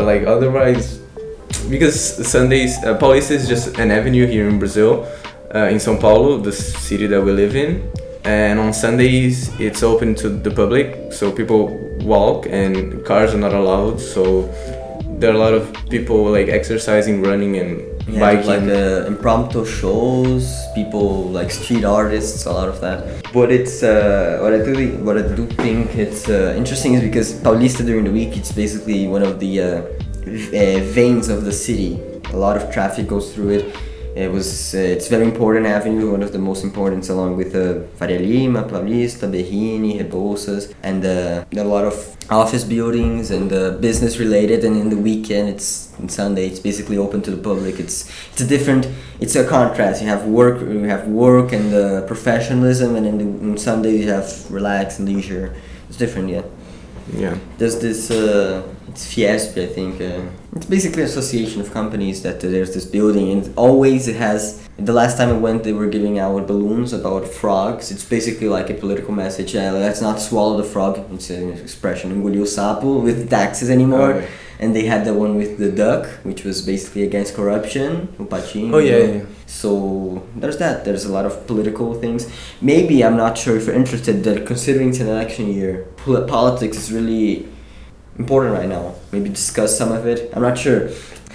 but 0.01 0.07
like 0.07 0.27
otherwise, 0.27 0.99
because 1.69 1.95
Sundays 2.27 2.79
uh, 2.85 2.97
Paulista 2.99 3.33
is 3.33 3.47
just 3.47 3.79
an 3.79 3.91
avenue 3.91 4.27
here 4.27 4.49
in 4.49 4.59
Brazil, 4.59 5.07
uh, 5.55 5.69
in 5.69 5.77
São 5.77 6.01
Paulo, 6.01 6.39
the 6.39 6.53
city 6.53 7.07
that 7.07 7.23
we 7.23 7.33
live 7.33 7.55
in. 7.55 7.91
And 8.25 8.59
on 8.59 8.73
Sundays, 8.73 9.49
it's 9.61 9.83
open 9.83 10.15
to 10.17 10.29
the 10.29 10.51
public, 10.51 11.13
so 11.13 11.31
people 11.33 11.69
walk 12.03 12.47
and 12.47 13.05
cars 13.05 13.35
are 13.35 13.39
not 13.39 13.53
allowed. 13.53 14.01
So 14.01 14.43
there 15.19 15.31
are 15.33 15.35
a 15.35 15.39
lot 15.39 15.55
of 15.55 15.71
people 15.91 16.25
like 16.31 16.49
exercising, 16.49 17.23
running, 17.23 17.57
and 17.59 17.83
Yeah, 18.13 18.21
biking. 18.21 18.47
like 18.47 18.63
uh, 18.63 19.07
impromptu 19.07 19.65
shows, 19.65 20.45
people 20.75 21.25
like 21.25 21.51
street 21.51 21.85
artists, 21.85 22.47
a 22.47 22.53
lot 22.53 22.69
of 22.69 22.81
that. 22.81 23.23
But 23.33 23.51
it's 23.53 23.83
uh, 23.83 24.39
what 24.43 24.53
I 24.53 24.59
do 24.59 24.97
what 25.05 25.17
I 25.19 25.23
do 25.23 25.47
think 25.47 25.95
it's 25.97 26.29
uh, 26.29 26.55
interesting 26.57 26.95
is 26.95 27.03
because 27.03 27.35
Paulista 27.35 27.85
during 27.85 28.05
the 28.05 28.11
week 28.11 28.37
it's 28.37 28.53
basically 28.53 29.07
one 29.07 29.23
of 29.23 29.39
the 29.41 29.61
uh, 29.61 29.67
uh, 29.67 30.81
veins 30.97 31.29
of 31.29 31.45
the 31.45 31.53
city. 31.53 32.01
A 32.33 32.37
lot 32.37 32.57
of 32.57 32.73
traffic 32.73 33.07
goes 33.09 33.35
through 33.35 33.51
it. 33.51 33.77
It 34.17 34.31
was 34.33 34.75
uh, 34.75 34.79
it's 34.79 35.09
very 35.09 35.25
important 35.25 35.67
avenue, 35.67 36.11
one 36.11 36.23
of 36.23 36.33
the 36.33 36.39
most 36.39 36.65
important, 36.65 37.09
along 37.09 37.37
with 37.37 37.55
uh, 37.55 37.87
Faria 37.97 38.19
Lima, 38.19 38.65
Paulista, 38.65 39.31
Berrini, 39.31 40.01
Rebouças, 40.01 40.75
and 40.83 41.05
uh, 41.05 41.45
a 41.57 41.65
lot 41.65 41.85
of 41.85 42.17
office 42.29 42.65
buildings 42.65 43.31
and 43.31 43.53
uh, 43.53 43.71
business 43.79 44.19
related. 44.19 44.65
And 44.65 44.77
in 44.77 44.91
the 44.91 44.97
weekend, 44.97 45.49
it's 45.49 45.95
on 46.01 46.09
Sunday, 46.09 46.47
it's 46.49 46.59
basically 46.59 46.99
open 46.99 47.23
to 47.23 47.31
the 47.31 47.37
public. 47.37 47.79
It's 47.79 48.11
it's 48.33 48.41
a 48.41 48.47
different, 48.47 48.89
it's 49.21 49.37
a 49.37 49.45
contrast. 49.45 50.03
You 50.03 50.09
have 50.09 50.27
work, 50.27 50.61
you 50.61 50.85
have 50.85 51.07
work 51.07 51.53
and 51.53 51.73
uh, 51.73 52.03
professionalism, 52.07 52.97
and 52.97 53.07
then 53.07 53.19
the, 53.19 53.51
on 53.53 53.59
Sunday 53.59 53.97
you 53.99 54.09
have 54.09 54.51
relax 54.51 54.99
and 54.99 55.09
leisure. 55.09 55.55
It's 55.89 55.97
different, 55.97 56.31
yeah. 56.31 56.43
yeah. 57.15 57.37
There's 57.59 57.79
this, 57.79 58.11
uh, 58.11 58.63
it's 58.89 59.07
Fiesp, 59.13 59.57
I 59.57 59.67
think. 59.67 60.01
Uh, 60.01 60.23
it's 60.57 60.67
basically 60.67 61.03
an 61.03 61.09
association 61.09 61.61
of 61.61 61.73
companies 61.73 62.23
that 62.23 62.45
uh, 62.45 62.49
there's 62.49 62.75
this 62.75 62.85
building, 62.85 63.31
and 63.31 63.53
always 63.57 64.09
it 64.09 64.17
has. 64.17 64.69
The 64.79 64.93
last 64.93 65.17
time 65.17 65.29
I 65.29 65.39
went, 65.39 65.63
they 65.63 65.73
were 65.73 65.87
giving 65.87 66.19
out 66.19 66.47
balloons 66.47 66.93
about 66.93 67.29
frogs. 67.29 67.91
It's 67.91 68.05
basically 68.05 68.49
like 68.49 68.71
a 68.71 68.75
political 68.75 69.13
message. 69.15 69.55
Uh, 69.55 69.73
let's 69.73 70.01
not 70.01 70.21
swallow 70.21 70.57
the 70.57 70.65
frog. 70.65 71.07
It's 71.13 71.31
an 71.31 71.53
expression. 71.53 72.11
Engoliu 72.11 72.47
sapo 72.47 73.03
with 73.03 73.31
taxes 73.31 73.71
anymore. 73.71 74.15
Okay. 74.15 74.29
And 74.59 74.77
they 74.77 74.85
had 74.85 75.07
the 75.07 75.15
one 75.15 75.37
with 75.37 75.57
the 75.57 75.73
duck, 75.73 76.07
which 76.23 76.45
was 76.45 76.61
basically 76.61 77.03
against 77.03 77.35
corruption. 77.35 78.15
Oh 78.75 78.79
yeah, 78.79 78.97
yeah. 78.99 79.25
So 79.47 80.27
there's 80.37 80.59
that. 80.59 80.85
There's 80.85 81.07
a 81.07 81.13
lot 81.13 81.25
of 81.25 81.47
political 81.47 81.95
things. 81.95 82.31
Maybe 82.61 83.03
I'm 83.03 83.17
not 83.17 83.39
sure 83.39 83.57
if 83.57 83.67
you're 83.67 83.75
interested. 83.75 84.23
That 84.25 84.47
considering 84.47 84.91
it's 84.91 85.01
an 85.01 85.09
election 85.09 85.51
year, 85.51 85.87
politics 86.05 86.77
is 86.77 86.93
really 86.93 87.49
important 88.21 88.55
right 88.55 88.69
now. 88.69 88.95
Maybe 89.13 89.29
discuss 89.31 89.77
some 89.77 89.93
of 89.93 90.07
it. 90.07 90.31
I'm 90.35 90.43
not 90.43 90.57
sure. 90.59 90.83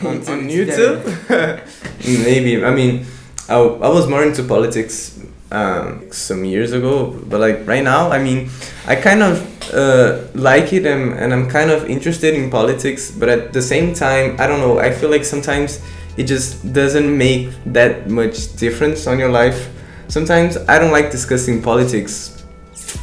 on, 0.04 0.18
on 0.34 0.40
YouTube? 0.56 1.02
Maybe. 2.26 2.64
I 2.64 2.72
mean, 2.74 3.06
I, 3.50 3.58
I 3.58 3.90
was 3.90 4.08
more 4.08 4.24
into 4.24 4.44
politics 4.44 5.20
um, 5.52 6.12
some 6.12 6.44
years 6.46 6.72
ago, 6.74 7.12
but 7.30 7.40
like 7.40 7.68
right 7.68 7.84
now, 7.84 8.12
I 8.12 8.20
mean, 8.22 8.50
I 8.88 8.96
kind 8.96 9.24
of 9.24 9.36
uh, 9.74 10.28
like 10.34 10.74
it 10.74 10.86
and, 10.86 11.14
and 11.14 11.34
I'm 11.34 11.50
kind 11.50 11.72
of 11.72 11.90
interested 11.90 12.36
in 12.36 12.50
politics, 12.50 13.12
but 13.12 13.30
at 13.30 13.54
the 13.54 13.62
same 13.62 13.94
time, 13.94 14.36
I 14.40 14.48
don't 14.48 14.60
know, 14.60 14.80
I 14.80 14.92
feel 14.92 15.10
like 15.10 15.26
sometimes 15.26 15.82
it 16.18 16.24
just 16.24 16.74
doesn't 16.74 17.18
make 17.18 17.50
that 17.66 18.10
much 18.10 18.56
difference 18.58 19.08
on 19.08 19.20
your 19.20 19.30
life. 19.30 19.70
Sometimes 20.08 20.58
I 20.68 20.80
don't 20.80 20.92
like 20.92 21.12
discussing 21.12 21.62
politics. 21.62 22.35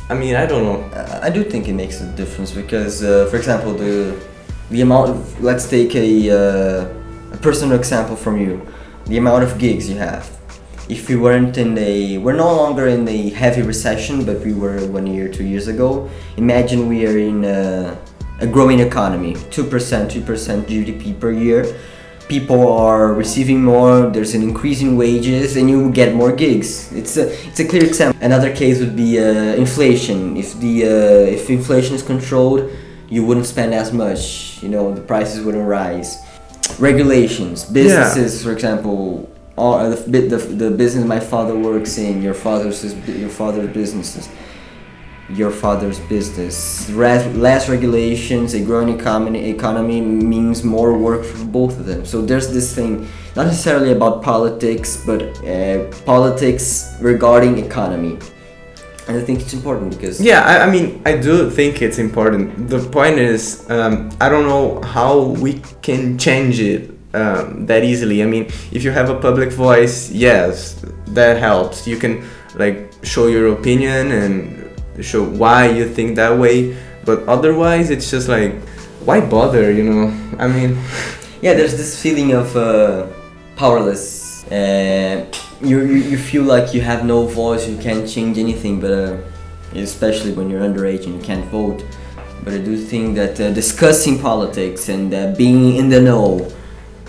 I 0.08 0.14
mean, 0.14 0.34
I 0.34 0.46
don't 0.46 0.64
know. 0.64 0.78
I 1.22 1.30
do 1.30 1.42
think 1.42 1.68
it 1.68 1.74
makes 1.74 2.00
a 2.00 2.06
difference 2.16 2.50
because, 2.50 3.02
uh, 3.02 3.26
for 3.30 3.36
example, 3.36 3.72
the 3.74 4.18
the 4.70 4.80
amount 4.80 5.10
of 5.10 5.42
let's 5.42 5.68
take 5.68 5.94
a 5.94 6.08
uh, 6.30 6.88
a 7.32 7.36
personal 7.38 7.76
example 7.78 8.16
from 8.16 8.40
you, 8.40 8.60
the 9.06 9.16
amount 9.16 9.44
of 9.44 9.58
gigs 9.58 9.88
you 9.88 9.96
have. 9.96 10.28
If 10.88 11.08
we 11.08 11.16
weren't 11.16 11.56
in 11.56 11.78
a, 11.78 12.18
we're 12.18 12.36
no 12.36 12.52
longer 12.54 12.88
in 12.88 13.06
a 13.08 13.30
heavy 13.30 13.62
recession, 13.62 14.24
but 14.24 14.40
we 14.40 14.52
were 14.52 14.84
one 14.88 15.06
year, 15.06 15.28
two 15.28 15.44
years 15.44 15.68
ago. 15.68 16.10
Imagine 16.36 16.88
we 16.88 17.06
are 17.06 17.16
in 17.16 17.44
a, 17.44 17.96
a 18.40 18.46
growing 18.46 18.80
economy, 18.80 19.36
two 19.50 19.64
percent, 19.64 20.10
two 20.10 20.20
percent 20.20 20.66
GDP 20.66 21.18
per 21.18 21.30
year. 21.30 21.64
People 22.32 22.64
are 22.72 23.12
receiving 23.12 23.62
more. 23.62 24.08
There's 24.14 24.34
an 24.34 24.42
increase 24.50 24.80
in 24.80 24.96
wages, 24.96 25.54
and 25.58 25.68
you 25.68 25.78
get 26.00 26.14
more 26.14 26.32
gigs. 26.44 26.90
It's 27.00 27.14
a 27.22 27.24
it's 27.48 27.60
a 27.60 27.66
clear 27.70 27.84
example. 27.84 28.16
Another 28.24 28.50
case 28.62 28.76
would 28.80 28.96
be 28.96 29.10
uh, 29.20 29.24
inflation. 29.64 30.18
If 30.42 30.48
the 30.64 30.74
uh, 30.84 31.36
if 31.36 31.50
inflation 31.50 31.94
is 31.94 32.02
controlled, 32.02 32.60
you 33.14 33.20
wouldn't 33.26 33.44
spend 33.54 33.74
as 33.74 33.92
much. 33.92 34.62
You 34.62 34.70
know, 34.74 34.84
the 34.98 35.02
prices 35.12 35.44
wouldn't 35.44 35.68
rise. 35.80 36.08
Regulations, 36.78 37.58
businesses, 37.80 38.42
for 38.44 38.52
example, 38.52 39.28
are 39.58 39.90
the, 39.90 40.10
bit- 40.10 40.30
the 40.30 40.38
the 40.38 40.70
business 40.70 41.04
my 41.04 41.20
father 41.20 41.54
works 41.54 41.98
in. 41.98 42.22
Your 42.22 42.34
father's 42.46 42.78
your 43.24 43.28
father's 43.28 43.70
businesses 43.80 44.24
your 45.28 45.50
father's 45.50 46.00
business. 46.00 46.90
Less, 46.90 47.26
less 47.36 47.68
regulations, 47.68 48.54
a 48.54 48.60
growing 48.60 48.88
economy, 48.88 49.48
economy 49.50 50.00
means 50.00 50.64
more 50.64 50.96
work 50.96 51.24
for 51.24 51.44
both 51.44 51.78
of 51.78 51.86
them. 51.86 52.04
So 52.04 52.22
there's 52.22 52.52
this 52.52 52.74
thing, 52.74 53.08
not 53.36 53.46
necessarily 53.46 53.92
about 53.92 54.22
politics, 54.22 55.02
but 55.04 55.22
uh, 55.44 55.90
politics 56.04 56.96
regarding 57.00 57.58
economy. 57.58 58.18
And 59.08 59.16
I 59.16 59.20
think 59.20 59.40
it's 59.40 59.52
important 59.52 59.90
because 59.90 60.20
Yeah, 60.20 60.42
I, 60.42 60.66
I 60.66 60.70
mean, 60.70 61.02
I 61.04 61.16
do 61.16 61.50
think 61.50 61.82
it's 61.82 61.98
important. 61.98 62.68
The 62.68 62.78
point 62.78 63.18
is, 63.18 63.68
um, 63.70 64.10
I 64.20 64.28
don't 64.28 64.46
know 64.46 64.80
how 64.82 65.20
we 65.20 65.60
can 65.82 66.18
change 66.18 66.60
it 66.60 66.90
um, 67.14 67.66
that 67.66 67.84
easily. 67.84 68.22
I 68.22 68.26
mean, 68.26 68.44
if 68.70 68.84
you 68.84 68.90
have 68.90 69.10
a 69.10 69.18
public 69.18 69.50
voice, 69.50 70.10
yes, 70.10 70.84
that 71.08 71.38
helps. 71.38 71.86
You 71.86 71.96
can 71.96 72.24
like 72.54 72.92
show 73.02 73.26
your 73.26 73.52
opinion 73.54 74.12
and 74.12 74.61
show 75.00 75.22
why 75.24 75.68
you 75.70 75.88
think 75.88 76.16
that 76.16 76.36
way. 76.38 76.76
But 77.04 77.26
otherwise, 77.28 77.90
it's 77.90 78.10
just 78.10 78.28
like, 78.28 78.54
why 79.04 79.20
bother? 79.20 79.72
You 79.72 79.84
know? 79.84 80.36
I 80.38 80.46
mean, 80.48 80.78
yeah, 81.42 81.54
there's 81.54 81.76
this 81.76 82.00
feeling 82.00 82.32
of 82.32 82.54
uh, 82.56 83.06
powerless. 83.56 84.44
Uh, 84.50 85.24
you, 85.62 85.80
you 85.80 85.94
you 86.12 86.18
feel 86.18 86.42
like 86.42 86.74
you 86.74 86.80
have 86.80 87.04
no 87.04 87.26
voice, 87.26 87.68
you 87.68 87.78
can't 87.78 88.06
change 88.08 88.36
anything, 88.38 88.80
but 88.80 88.90
uh, 88.92 89.16
especially 89.74 90.32
when 90.32 90.50
you're 90.50 90.60
underage 90.60 91.06
and 91.06 91.14
you 91.16 91.22
can't 91.22 91.44
vote. 91.46 91.84
But 92.44 92.54
I 92.54 92.58
do 92.58 92.76
think 92.76 93.14
that 93.14 93.40
uh, 93.40 93.50
discussing 93.52 94.18
politics 94.18 94.88
and 94.88 95.14
uh, 95.14 95.32
being 95.36 95.76
in 95.76 95.88
the 95.88 96.00
know, 96.00 96.50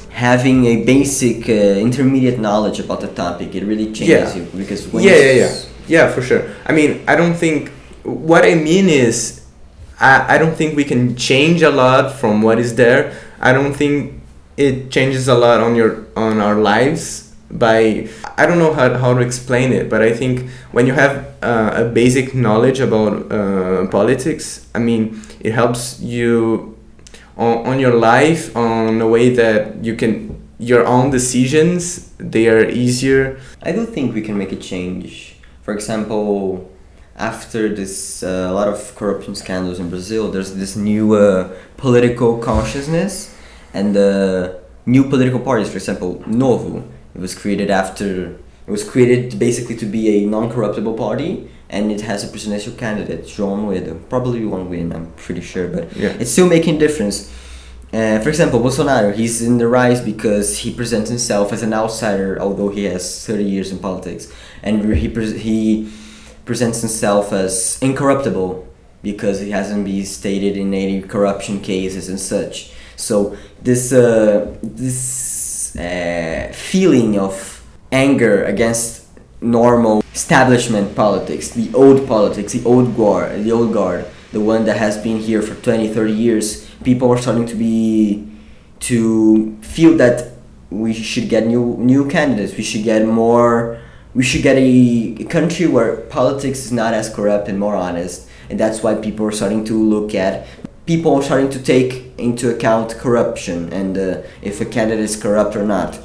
having 0.10 0.66
a 0.66 0.86
basic 0.86 1.50
uh, 1.50 1.54
intermediate 1.88 2.40
knowledge 2.40 2.80
about 2.80 3.02
the 3.02 3.08
topic, 3.08 3.56
it 3.56 3.64
really 3.66 3.88
changes 3.92 4.36
Yeah. 4.36 4.42
you 4.42 4.48
because 4.56 4.88
when 4.94 5.04
yeah, 5.04 5.16
you 5.16 5.22
yeah, 5.26 5.32
yeah, 5.46 5.56
yeah, 5.88 6.12
for 6.12 6.22
sure. 6.22 6.50
I 6.66 6.72
mean, 6.74 7.04
I 7.08 7.16
don't 7.16 7.36
think. 7.36 7.72
What 8.04 8.44
I 8.44 8.56
mean 8.56 8.90
is, 8.90 9.46
I, 10.00 10.36
I 10.36 10.38
don't 10.38 10.56
think 10.56 10.76
we 10.76 10.84
can 10.84 11.16
change 11.16 11.62
a 11.62 11.70
lot 11.70 12.12
from 12.12 12.42
what 12.42 12.60
is 12.60 12.76
there. 12.76 13.18
I 13.40 13.54
don't 13.54 13.74
think 13.74 14.22
it 14.58 14.92
changes 14.92 15.28
a 15.28 15.36
lot 15.36 15.62
on 15.62 15.76
your 15.76 16.06
on 16.16 16.40
our 16.40 16.56
lives 16.56 17.34
by. 17.50 18.10
I 18.38 18.46
don't 18.46 18.60
know 18.60 18.74
how, 18.74 18.98
how 18.98 19.14
to 19.14 19.22
explain 19.22 19.72
it, 19.72 19.90
but 19.90 20.02
I 20.02 20.12
think 20.12 20.50
when 20.72 20.88
you 20.88 20.94
have 20.94 21.28
uh, 21.42 21.86
a 21.86 21.86
basic 21.86 22.34
knowledge 22.34 22.80
about 22.80 23.32
uh, 23.32 23.88
politics, 23.88 24.68
I 24.74 24.80
mean, 24.80 25.22
it 25.40 25.54
helps 25.54 26.00
you 26.00 26.78
on, 27.38 27.66
on 27.68 27.80
your 27.80 27.94
life 27.94 28.56
on 28.56 29.02
a 29.02 29.08
way 29.08 29.30
that 29.30 29.84
you 29.84 29.96
can 29.96 30.42
your 30.60 30.86
own 30.86 31.10
decisions 31.10 32.12
they 32.18 32.48
are 32.48 32.64
easier 32.64 33.40
I 33.62 33.72
do 33.72 33.86
think 33.86 34.14
we 34.14 34.22
can 34.22 34.38
make 34.38 34.52
a 34.52 34.56
change. 34.56 35.33
For 35.64 35.74
example, 35.74 36.70
after 37.16 37.74
this 37.74 38.22
uh, 38.24 38.48
a 38.52 38.54
lot 38.54 38.68
of 38.68 38.96
corruption 38.96 39.34
scandals 39.36 39.80
in 39.80 39.90
Brazil, 39.90 40.30
there's 40.32 40.54
this 40.56 40.76
new 40.76 41.16
uh, 41.16 41.50
political 41.78 42.38
consciousness 42.38 43.34
and 43.74 43.96
uh, 43.96 44.54
new 44.86 45.04
political 45.06 45.40
parties. 45.40 45.70
For 45.70 45.78
example, 45.78 46.22
Novo. 46.28 46.84
It 47.16 47.22
was 47.22 47.34
created 47.36 47.70
after 47.72 48.36
It 48.68 48.72
was 48.72 48.84
created 48.84 49.38
basically 49.40 49.76
to 49.76 49.86
be 49.86 50.04
a 50.18 50.26
non-corruptible 50.26 50.94
party, 50.94 51.50
and 51.70 51.92
it 51.92 52.02
has 52.02 52.24
a 52.24 52.28
presidential 52.28 52.72
candidate, 52.84 53.26
João 53.26 53.58
Amoêdo. 53.58 53.94
Probably 54.10 54.46
won't 54.46 54.70
win, 54.70 54.94
I'm 54.96 55.08
pretty 55.26 55.42
sure, 55.42 55.68
but 55.68 55.84
Yeah. 55.98 56.16
it's 56.22 56.32
still 56.32 56.48
making 56.48 56.80
difference. 56.80 57.28
Uh, 57.94 58.20
for 58.22 58.30
example, 58.30 58.60
Bolsonaro, 58.60 59.14
he's 59.14 59.44
in 59.44 59.60
the 59.60 59.68
rise 59.68 60.02
because 60.02 60.58
he 60.58 60.74
presents 60.74 61.12
himself 61.12 61.54
as 61.54 61.62
an 61.62 61.74
outsider, 61.74 62.42
although 62.42 62.70
he 62.70 62.86
has 62.86 63.24
30 63.24 63.44
years 63.44 63.72
in 63.72 63.78
politics, 63.78 64.34
and 64.64 64.96
he 64.96 65.08
pres 65.08 65.34
he 65.34 65.92
presents 66.44 66.82
himself 66.82 67.32
as 67.32 67.78
incorruptible 67.82 68.68
because 69.04 69.40
he 69.42 69.52
hasn't 69.52 69.86
been 69.86 70.06
stated 70.06 70.58
in 70.58 70.74
any 70.74 71.02
corruption 71.04 71.60
cases 71.60 72.10
and 72.10 72.20
such. 72.20 72.72
So 72.96 73.38
this 73.62 73.94
uh, 73.94 74.58
this 74.64 75.76
uh, 75.76 76.52
feeling 76.52 77.20
of 77.20 77.64
anger 77.92 78.44
against 78.46 79.06
normal 79.40 80.04
establishment 80.14 80.96
politics, 80.96 81.50
the 81.50 81.72
old 81.76 82.08
politics, 82.08 82.54
the 82.54 82.66
old 82.66 82.98
guard, 82.98 83.44
the 83.44 83.52
old 83.52 83.72
guard, 83.72 84.06
the 84.32 84.42
one 84.42 84.66
that 84.66 84.78
has 84.78 84.98
been 84.98 85.20
here 85.20 85.44
for 85.44 85.54
20, 85.62 85.94
30 85.94 86.12
years, 86.12 86.73
people 86.84 87.12
are 87.12 87.18
starting 87.18 87.46
to 87.48 87.56
be 87.56 88.28
to 88.82 89.58
feel 89.62 89.96
that 89.98 90.34
we 90.70 90.94
should 90.94 91.30
get 91.30 91.48
new 91.48 91.78
new 91.78 92.10
candidates. 92.10 92.58
We 92.58 92.64
should 92.64 92.84
get 92.84 93.06
more. 93.06 93.80
We 94.14 94.24
should 94.24 94.44
get 94.44 94.58
a, 94.58 95.16
a 95.20 95.26
country 95.26 95.66
where 95.68 95.98
politics 95.98 96.60
is 96.66 96.72
not 96.72 96.94
as 96.94 97.10
corrupt 97.10 97.48
and 97.48 97.60
more 97.60 97.76
honest, 97.76 98.28
and 98.50 98.60
that's 98.60 98.84
why 98.84 98.96
people 98.96 99.26
are 99.26 99.32
starting 99.32 99.66
to 99.66 99.74
look 99.74 100.14
at. 100.14 100.46
People 100.86 101.16
are 101.16 101.24
starting 101.24 101.50
to 101.50 101.64
take 101.64 102.12
into 102.18 102.54
account 102.54 102.92
corruption 102.98 103.72
and 103.72 103.98
uh, 103.98 104.22
if 104.42 104.60
a 104.60 104.66
candidate 104.66 105.04
is 105.04 105.16
corrupt 105.16 105.56
or 105.56 105.64
not. 105.64 105.98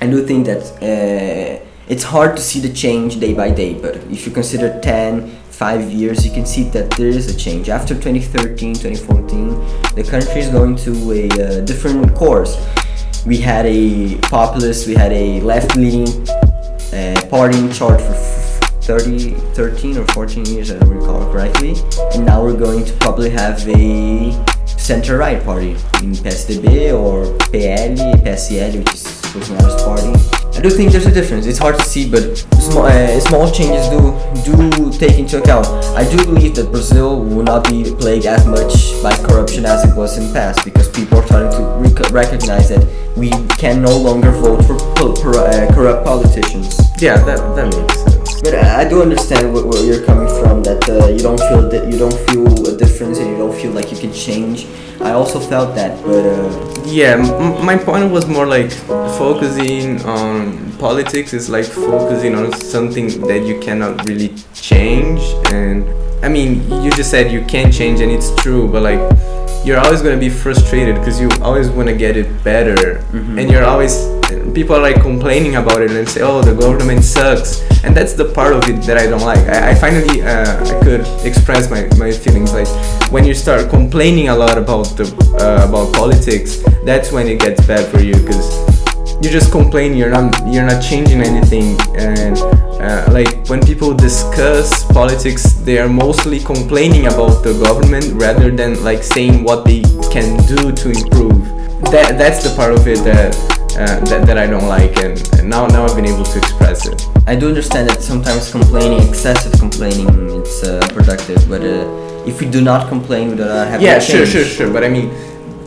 I 0.00 0.06
do 0.06 0.24
think 0.24 0.46
that 0.46 0.62
uh, 0.80 1.64
it's 1.88 2.04
hard 2.04 2.36
to 2.36 2.42
see 2.42 2.60
the 2.60 2.72
change 2.72 3.20
day 3.20 3.34
by 3.34 3.50
day, 3.50 3.74
but 3.74 3.96
if 4.10 4.24
you 4.24 4.32
consider 4.32 4.80
10, 4.80 5.36
5 5.62 5.92
years, 5.92 6.26
you 6.26 6.32
can 6.32 6.44
see 6.44 6.64
that 6.70 6.90
there 6.90 7.06
is 7.06 7.32
a 7.32 7.38
change. 7.38 7.68
After 7.68 7.94
2013, 7.94 8.74
2014, 8.74 9.94
the 9.94 10.02
country 10.02 10.40
is 10.40 10.48
going 10.48 10.74
to 10.78 10.90
a 11.12 11.28
uh, 11.30 11.60
different 11.60 12.12
course. 12.16 12.56
We 13.24 13.36
had 13.36 13.64
a 13.66 14.18
populist, 14.22 14.88
we 14.88 14.94
had 14.94 15.12
a 15.12 15.40
left 15.42 15.76
leaning 15.76 16.08
uh, 16.92 17.14
party 17.30 17.58
in 17.58 17.70
charge 17.70 18.00
for 18.00 18.14
30, 18.82 19.34
13 19.54 19.98
or 19.98 20.06
14 20.08 20.46
years, 20.46 20.72
I 20.72 20.80
don't 20.80 20.98
recall 20.98 21.30
correctly, 21.30 21.74
and 22.12 22.26
now 22.26 22.42
we're 22.42 22.58
going 22.58 22.84
to 22.84 22.92
probably 22.94 23.30
have 23.30 23.64
a 23.68 24.32
center 24.66 25.16
right 25.16 25.40
party 25.44 25.74
in 26.02 26.10
PSDB 26.24 26.92
or 26.92 27.38
PL, 27.50 27.94
PSL, 28.24 28.78
which 28.80 28.94
is 28.94 29.04
Bolsonaro's 29.30 29.80
party. 29.84 30.31
I 30.54 30.60
do 30.60 30.70
think 30.70 30.92
there's 30.92 31.06
a 31.06 31.10
difference. 31.10 31.46
It's 31.46 31.58
hard 31.58 31.78
to 31.78 31.84
see, 31.84 32.08
but 32.10 32.36
small, 32.60 32.84
uh, 32.86 33.18
small 33.20 33.50
changes 33.50 33.88
do 33.88 34.12
do 34.44 34.92
take 34.98 35.18
into 35.18 35.40
account. 35.42 35.66
I 35.96 36.04
do 36.08 36.16
believe 36.24 36.54
that 36.56 36.70
Brazil 36.70 37.18
will 37.24 37.42
not 37.42 37.68
be 37.68 37.84
plagued 37.98 38.26
as 38.26 38.46
much 38.46 39.02
by 39.02 39.16
corruption 39.26 39.64
as 39.64 39.84
it 39.84 39.96
was 39.96 40.18
in 40.18 40.28
the 40.28 40.32
past 40.34 40.64
because 40.64 40.88
people 40.90 41.18
are 41.18 41.26
starting 41.26 41.50
to 41.58 41.64
rec- 41.80 42.12
recognize 42.12 42.68
that 42.68 42.84
we 43.16 43.30
can 43.56 43.82
no 43.82 43.96
longer 43.96 44.30
vote 44.30 44.62
for, 44.66 44.76
uh, 45.38 45.72
corrupt 45.74 46.04
politicians. 46.04 46.78
Yeah, 47.00 47.16
that 47.24 47.38
that 47.56 47.66
makes. 47.74 48.01
But 48.42 48.54
I 48.54 48.82
I 48.82 48.88
do 48.88 49.02
understand 49.02 49.52
where, 49.54 49.64
where 49.64 49.82
you're 49.84 50.04
coming 50.04 50.28
from. 50.40 50.62
That 50.64 50.82
uh, 50.88 51.06
you 51.08 51.20
don't 51.20 51.38
feel 51.48 51.68
that 51.70 51.84
you 51.90 51.98
don't 51.98 52.18
feel 52.28 52.46
a 52.66 52.76
difference 52.76 53.18
and 53.18 53.30
you 53.30 53.36
don't 53.38 53.54
feel 53.54 53.70
like 53.72 53.90
you 53.92 53.98
can 53.98 54.12
change. 54.12 54.66
I 55.00 55.12
also 55.12 55.38
felt 55.40 55.74
that, 55.74 55.92
but 56.04 56.24
uh, 56.26 56.82
Yeah, 56.86 57.14
m- 57.18 57.64
my 57.64 57.76
point 57.76 58.10
was 58.10 58.26
more 58.26 58.46
like 58.46 58.70
focusing 59.18 60.00
on 60.04 60.72
politics 60.78 61.32
is 61.32 61.48
like 61.48 61.64
focusing 61.66 62.34
on 62.34 62.52
something 62.52 63.06
that 63.28 63.42
you 63.46 63.58
cannot 63.60 64.04
really 64.08 64.30
change. 64.54 65.20
And 65.52 65.84
I 66.24 66.28
mean, 66.28 66.50
you 66.82 66.90
just 66.90 67.10
said 67.10 67.30
you 67.32 67.42
can't 67.44 67.72
change, 67.72 68.00
and 68.00 68.10
it's 68.10 68.30
true, 68.42 68.68
but 68.68 68.82
like 68.82 69.02
you're 69.64 69.78
always 69.78 70.02
gonna 70.02 70.16
be 70.16 70.28
frustrated 70.28 70.96
because 70.96 71.20
you 71.20 71.30
always 71.40 71.70
want 71.70 71.88
to 71.88 71.94
get 71.94 72.16
it 72.16 72.42
better, 72.44 72.98
and 73.38 73.50
you're 73.50 73.64
always 73.64 73.94
people 74.54 74.76
are 74.76 74.82
like 74.82 75.00
complaining 75.02 75.56
about 75.56 75.82
it 75.82 75.90
and 75.90 76.08
say, 76.08 76.22
oh, 76.22 76.42
the 76.42 76.54
government 76.54 77.04
sucks, 77.04 77.60
and 77.84 77.96
that's 77.96 78.14
the 78.14 78.24
part 78.24 78.52
of 78.52 78.68
it 78.68 78.82
that 78.86 78.98
I 78.98 79.06
don't 79.06 79.22
like. 79.22 79.38
I, 79.48 79.70
I 79.70 79.74
finally 79.74 80.22
uh, 80.22 80.64
I 80.64 80.84
could 80.84 81.06
express 81.24 81.70
my, 81.70 81.88
my 81.98 82.10
feelings. 82.10 82.52
Like 82.52 82.68
when 83.10 83.24
you 83.24 83.34
start 83.34 83.70
complaining 83.70 84.28
a 84.28 84.36
lot 84.36 84.58
about 84.58 84.84
the 84.96 85.04
uh, 85.40 85.68
about 85.68 85.94
politics, 85.94 86.62
that's 86.84 87.12
when 87.12 87.28
it 87.28 87.40
gets 87.40 87.64
bad 87.66 87.90
for 87.90 88.00
you 88.00 88.14
because 88.14 88.71
you 89.22 89.30
just 89.30 89.52
complain. 89.52 89.94
You're 89.94 90.10
not 90.10 90.34
you're 90.46 90.66
not 90.66 90.82
changing 90.82 91.20
anything, 91.22 91.78
and 91.96 92.36
uh, 92.82 93.06
like 93.10 93.46
when 93.48 93.60
people 93.60 93.94
discuss 93.94 94.84
politics, 94.92 95.52
they 95.64 95.78
are 95.78 95.88
mostly 95.88 96.40
complaining 96.40 97.06
about 97.06 97.42
the 97.42 97.52
government 97.62 98.06
rather 98.14 98.50
than 98.50 98.82
like 98.82 99.02
saying 99.02 99.44
what 99.44 99.64
they 99.64 99.82
can 100.10 100.36
do 100.46 100.72
to 100.72 100.90
improve. 100.90 101.44
That 101.92 102.18
that's 102.18 102.42
the 102.42 102.54
part 102.56 102.72
of 102.72 102.86
it 102.86 102.98
that. 103.04 103.36
Uh, 103.72 103.98
that, 104.04 104.26
that 104.26 104.36
I 104.36 104.46
don't 104.46 104.68
like 104.68 104.98
and, 104.98 105.16
and 105.38 105.48
now 105.48 105.64
now 105.66 105.86
I've 105.86 105.96
been 105.96 106.04
able 106.04 106.24
to 106.24 106.38
express 106.38 106.86
it. 106.86 107.08
I 107.26 107.34
do 107.34 107.48
understand 107.48 107.88
that 107.88 108.02
sometimes 108.02 108.52
complaining, 108.52 109.00
excessive 109.08 109.58
complaining, 109.58 110.08
it's 110.38 110.62
uh, 110.62 110.86
productive. 110.92 111.48
But 111.48 111.62
uh, 111.62 111.88
if 112.26 112.38
we 112.38 112.50
do 112.50 112.60
not 112.60 112.90
complain, 112.90 113.30
we 113.30 113.36
do 113.36 113.46
not 113.46 113.68
have 113.68 113.80
yeah 113.80 113.98
sure 113.98 114.26
sure 114.26 114.44
sure 114.44 114.70
but 114.70 114.84
i 114.84 114.90
mean 114.90 115.08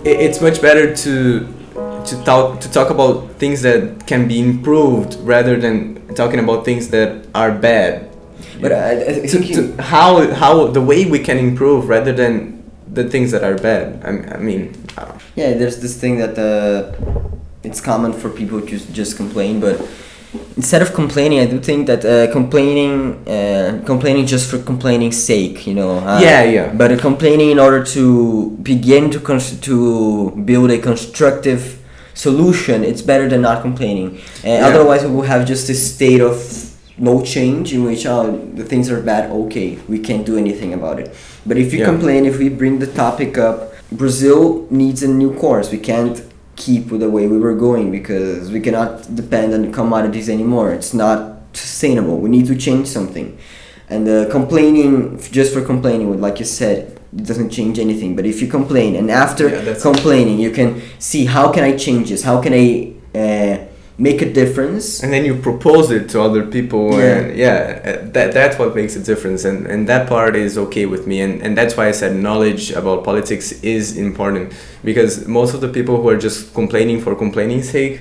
it, 0.05 0.19
it's 0.21 0.39
much 0.39 0.61
better 0.61 0.95
to 0.95 1.51
to 2.07 2.15
talk 2.23 2.59
to 2.61 2.71
talk 2.71 2.89
about 2.89 3.31
things 3.37 3.61
that 3.61 4.07
can 4.07 4.27
be 4.27 4.39
improved 4.39 5.17
rather 5.21 5.55
than 5.59 5.95
talking 6.15 6.39
about 6.39 6.65
things 6.65 6.89
that 6.89 7.27
are 7.33 7.51
bad 7.51 8.09
But 8.61 8.71
I, 8.71 8.91
I 8.91 9.27
to, 9.27 9.37
to 9.55 9.81
how 9.81 10.33
how 10.33 10.67
the 10.67 10.81
way 10.81 11.05
we 11.05 11.19
can 11.19 11.37
improve 11.37 11.89
rather 11.89 12.13
than 12.13 12.63
the 12.97 13.03
things 13.09 13.31
that 13.31 13.43
are 13.43 13.57
bad 13.57 13.85
i, 14.05 14.35
I 14.35 14.37
mean 14.37 14.73
uh, 14.97 15.17
yeah, 15.35 15.53
there's 15.53 15.79
this 15.79 15.99
thing 15.99 16.17
that 16.17 16.37
uh, 16.39 16.93
it's 17.63 17.81
common 17.81 18.13
for 18.13 18.29
people 18.29 18.61
to 18.61 18.93
just, 18.93 19.17
complain, 19.17 19.59
but 19.59 19.79
instead 20.55 20.81
of 20.81 20.93
complaining, 20.93 21.39
I 21.39 21.45
do 21.45 21.59
think 21.59 21.87
that 21.87 22.05
uh, 22.05 22.31
complaining, 22.31 23.27
uh, 23.27 23.83
complaining 23.85 24.25
just 24.25 24.49
for 24.49 24.59
complaining's 24.59 25.21
sake, 25.21 25.67
you 25.67 25.73
know. 25.73 25.99
Uh, 25.99 26.19
Yeah, 26.21 26.43
yeah. 26.43 26.73
But 26.73 26.91
uh, 26.93 26.97
complaining 26.97 27.51
in 27.51 27.59
order 27.59 27.83
to 27.83 28.51
begin 28.63 29.11
to 29.11 29.19
to 29.19 30.31
build 30.45 30.71
a 30.71 30.77
constructive 30.77 31.74
solution, 32.15 32.83
it's 32.83 33.01
better 33.01 33.27
than 33.29 33.41
not 33.41 33.61
complaining. 33.61 34.17
Uh, 34.43 34.49
Yeah. 34.49 34.67
Otherwise, 34.67 35.03
we 35.05 35.11
will 35.15 35.29
have 35.33 35.45
just 35.45 35.69
a 35.69 35.75
state 35.75 36.21
of 36.21 36.35
no 36.97 37.21
change 37.21 37.73
in 37.73 37.83
which 37.83 38.05
oh, 38.05 38.23
the 38.55 38.63
things 38.63 38.89
are 38.89 39.01
bad. 39.01 39.29
Okay, 39.29 39.77
we 39.87 39.99
can't 39.99 40.25
do 40.25 40.37
anything 40.37 40.73
about 40.73 40.97
it. 40.99 41.13
But 41.45 41.57
if 41.57 41.73
you 41.73 41.79
Yeah. 41.79 41.85
complain, 41.91 42.25
if 42.25 42.39
we 42.39 42.47
bring 42.49 42.79
the 42.79 42.87
topic 42.87 43.37
up, 43.37 43.73
Brazil 43.91 44.65
needs 44.69 45.03
a 45.03 45.07
new 45.07 45.31
course. 45.33 45.71
We 45.71 45.77
can't 45.77 46.21
keep 46.55 46.89
with 46.89 47.01
the 47.01 47.09
way 47.09 47.27
we 47.27 47.37
were 47.37 47.53
going 47.53 47.91
because 47.91 48.49
we 48.49 48.59
cannot 48.61 49.13
depend 49.13 49.53
on 49.53 49.71
commodities 49.73 50.29
anymore. 50.29 50.71
It's 50.71 50.93
not 50.93 51.19
sustainable. 51.53 52.17
We 52.17 52.29
need 52.29 52.47
to 52.47 52.55
change 52.55 52.87
something. 52.87 53.37
And 53.89 54.07
uh, 54.07 54.29
complaining 54.31 55.19
just 55.31 55.53
for 55.53 55.61
complaining, 55.61 56.09
would 56.09 56.21
like 56.21 56.39
you 56.39 56.45
said, 56.45 56.94
it 57.17 57.23
doesn't 57.23 57.49
change 57.49 57.79
anything. 57.79 58.15
But 58.15 58.25
if 58.25 58.41
you 58.41 58.47
complain 58.47 58.95
and 58.95 59.09
after 59.09 59.49
Yeah, 59.49 59.75
complaining, 59.81 60.39
you 60.39 60.51
can 60.51 60.81
see 60.99 61.25
how 61.25 61.51
can 61.51 61.63
I 61.63 61.75
change 61.77 62.09
this? 62.09 62.23
How 62.23 62.41
can 62.41 62.53
I 62.53 62.93
uh, 63.17 63.64
make 63.97 64.21
a 64.21 64.29
difference? 64.33 65.01
and 65.03 65.13
then 65.13 65.23
you 65.23 65.33
propose 65.35 65.89
it 65.89 66.09
to 66.09 66.21
other 66.21 66.43
people 66.45 66.83
Yeah. 66.99 67.05
and 67.17 67.37
yeah 67.37 67.57
uh, 67.85 68.11
that 68.15 68.33
that's 68.33 68.57
what 68.59 68.75
makes 68.75 68.95
a 68.95 69.03
difference 69.11 69.45
and 69.49 69.65
and 69.67 69.87
that 69.87 70.07
part 70.09 70.35
is 70.35 70.57
okay 70.65 70.85
with 70.85 71.03
me 71.07 71.21
and 71.25 71.41
and 71.41 71.57
that's 71.57 71.77
why 71.77 71.85
i 71.87 71.93
said 72.01 72.11
knowledge 72.27 72.71
about 72.71 72.97
politics 73.05 73.45
is 73.63 73.85
important 74.07 74.51
because 74.83 75.11
most 75.39 75.51
of 75.55 75.59
the 75.65 75.69
people 75.77 75.95
who 76.01 76.07
are 76.13 76.17
just 76.27 76.53
complaining 76.53 76.99
for 77.05 77.11
complaining's 77.15 77.69
sake 77.69 77.95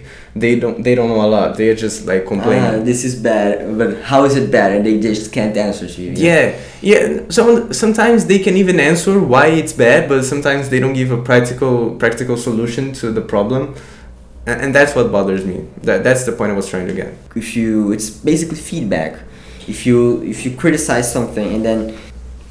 they 0.45 0.53
don't 0.63 0.83
they 0.87 0.95
don't 0.97 1.09
know 1.15 1.23
a 1.29 1.31
lot 1.37 1.57
they're 1.59 1.81
just 1.87 1.99
like 2.11 2.23
complaining 2.27 2.81
Ah, 2.81 2.85
this 2.91 3.01
is 3.09 3.15
bad, 3.31 3.53
but 3.79 3.91
how 4.11 4.21
is 4.29 4.35
it 4.41 4.51
bad? 4.51 4.69
And 4.75 4.83
they 4.87 4.97
just 5.11 5.33
can't 5.37 5.57
answer 5.57 5.87
to 5.95 5.99
you. 6.05 6.11
yeah 6.29 6.45
yeah 6.91 7.03
some 7.39 7.73
sometimes 7.73 8.19
they 8.31 8.41
can 8.47 8.57
even 8.63 8.77
answer 8.91 9.15
why 9.33 9.47
it's 9.61 9.73
bad 9.87 10.01
but 10.11 10.19
sometimes 10.33 10.63
they 10.71 10.81
don't 10.83 10.97
give 11.03 11.11
a 11.19 11.21
practical 11.31 11.75
practical 12.03 12.37
solution 12.49 12.85
to 13.01 13.07
the 13.19 13.25
problem 13.35 13.63
and, 14.47 14.61
and 14.61 14.75
that's 14.75 14.95
what 14.95 15.11
bothers 15.11 15.45
me. 15.45 15.67
That 15.83 16.05
that's 16.05 16.25
the 16.25 16.33
point 16.33 16.53
i 16.53 16.55
was 16.55 16.69
trying 16.69 16.87
to 16.87 16.95
get. 16.95 17.15
If 17.35 17.57
you 17.57 17.93
it's 17.93 18.11
basically 18.11 18.57
feedback. 18.57 19.19
If 19.67 19.87
you 19.87 20.23
if 20.23 20.45
you 20.45 20.57
criticize 20.57 21.11
something 21.11 21.55
and 21.55 21.65
then 21.65 21.99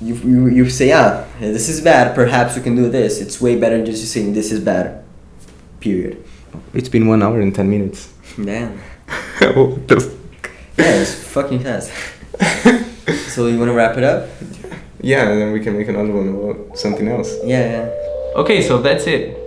you, 0.02 0.16
you, 0.16 0.48
you 0.48 0.70
say 0.70 0.92
ah 0.92 1.26
this 1.40 1.70
is 1.70 1.82
bad. 1.82 2.16
Perhaps 2.16 2.56
we 2.56 2.62
can 2.62 2.76
do 2.76 2.90
this. 2.90 3.22
It's 3.22 3.40
way 3.40 3.60
better 3.60 3.78
than 3.78 3.86
just 3.86 4.12
saying 4.12 4.34
this 4.34 4.52
is 4.52 4.60
bad. 4.60 5.04
Period. 5.80 6.24
It's 6.74 6.90
been 6.90 7.08
one 7.08 7.22
hour 7.22 7.40
and 7.40 7.54
10 7.54 7.70
minutes. 7.70 8.14
Damn. 8.38 8.80
What 9.54 9.88
the 9.88 9.98
f- 9.98 10.50
yeah 10.78 11.02
it's 11.02 11.14
fucking 11.14 11.60
fast. 11.60 11.92
So 13.34 13.48
you 13.48 13.58
want 13.58 13.70
to 13.70 13.74
wrap 13.74 13.98
it 13.98 14.04
up? 14.04 14.30
Yeah 15.02 15.30
and 15.30 15.42
then 15.42 15.52
we 15.52 15.60
can 15.60 15.78
make 15.78 15.88
another 15.90 16.14
one 16.14 16.30
about 16.30 16.78
something 16.78 17.08
else. 17.08 17.34
Yeah, 17.44 17.66
yeah. 17.90 18.40
Okay 18.42 18.62
so 18.62 18.82
that's 18.82 19.06
it 19.06 19.43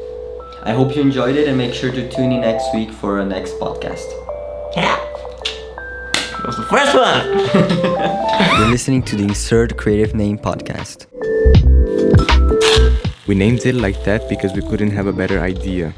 i 0.67 0.73
hope 0.73 0.95
you 0.95 1.01
enjoyed 1.03 1.37
it 1.37 1.49
and 1.49 1.57
make 1.57 1.73
sure 1.73 1.91
to 1.93 2.09
tune 2.11 2.33
in 2.33 2.41
next 2.41 2.75
week 2.75 2.91
for 2.91 3.19
our 3.19 3.25
next 3.25 3.53
podcast 3.65 4.09
Yeah. 4.77 4.97
That 6.37 6.47
was 6.47 6.57
the 6.57 6.67
First 6.75 6.95
one! 6.95 7.23
You're 8.59 8.69
listening 8.69 9.03
to 9.05 9.17
the 9.17 9.25
Insert 9.25 9.77
Creative 9.79 10.15
Name 10.15 10.39
podcast. 10.39 11.07
We 13.27 13.35
named 13.35 13.65
it 13.65 13.75
like 13.75 14.05
that 14.05 14.29
because 14.29 14.53
we 14.53 14.63
couldn't 14.69 14.91
have 14.91 15.07
a 15.07 15.13
better 15.13 15.41
idea. 15.41 15.95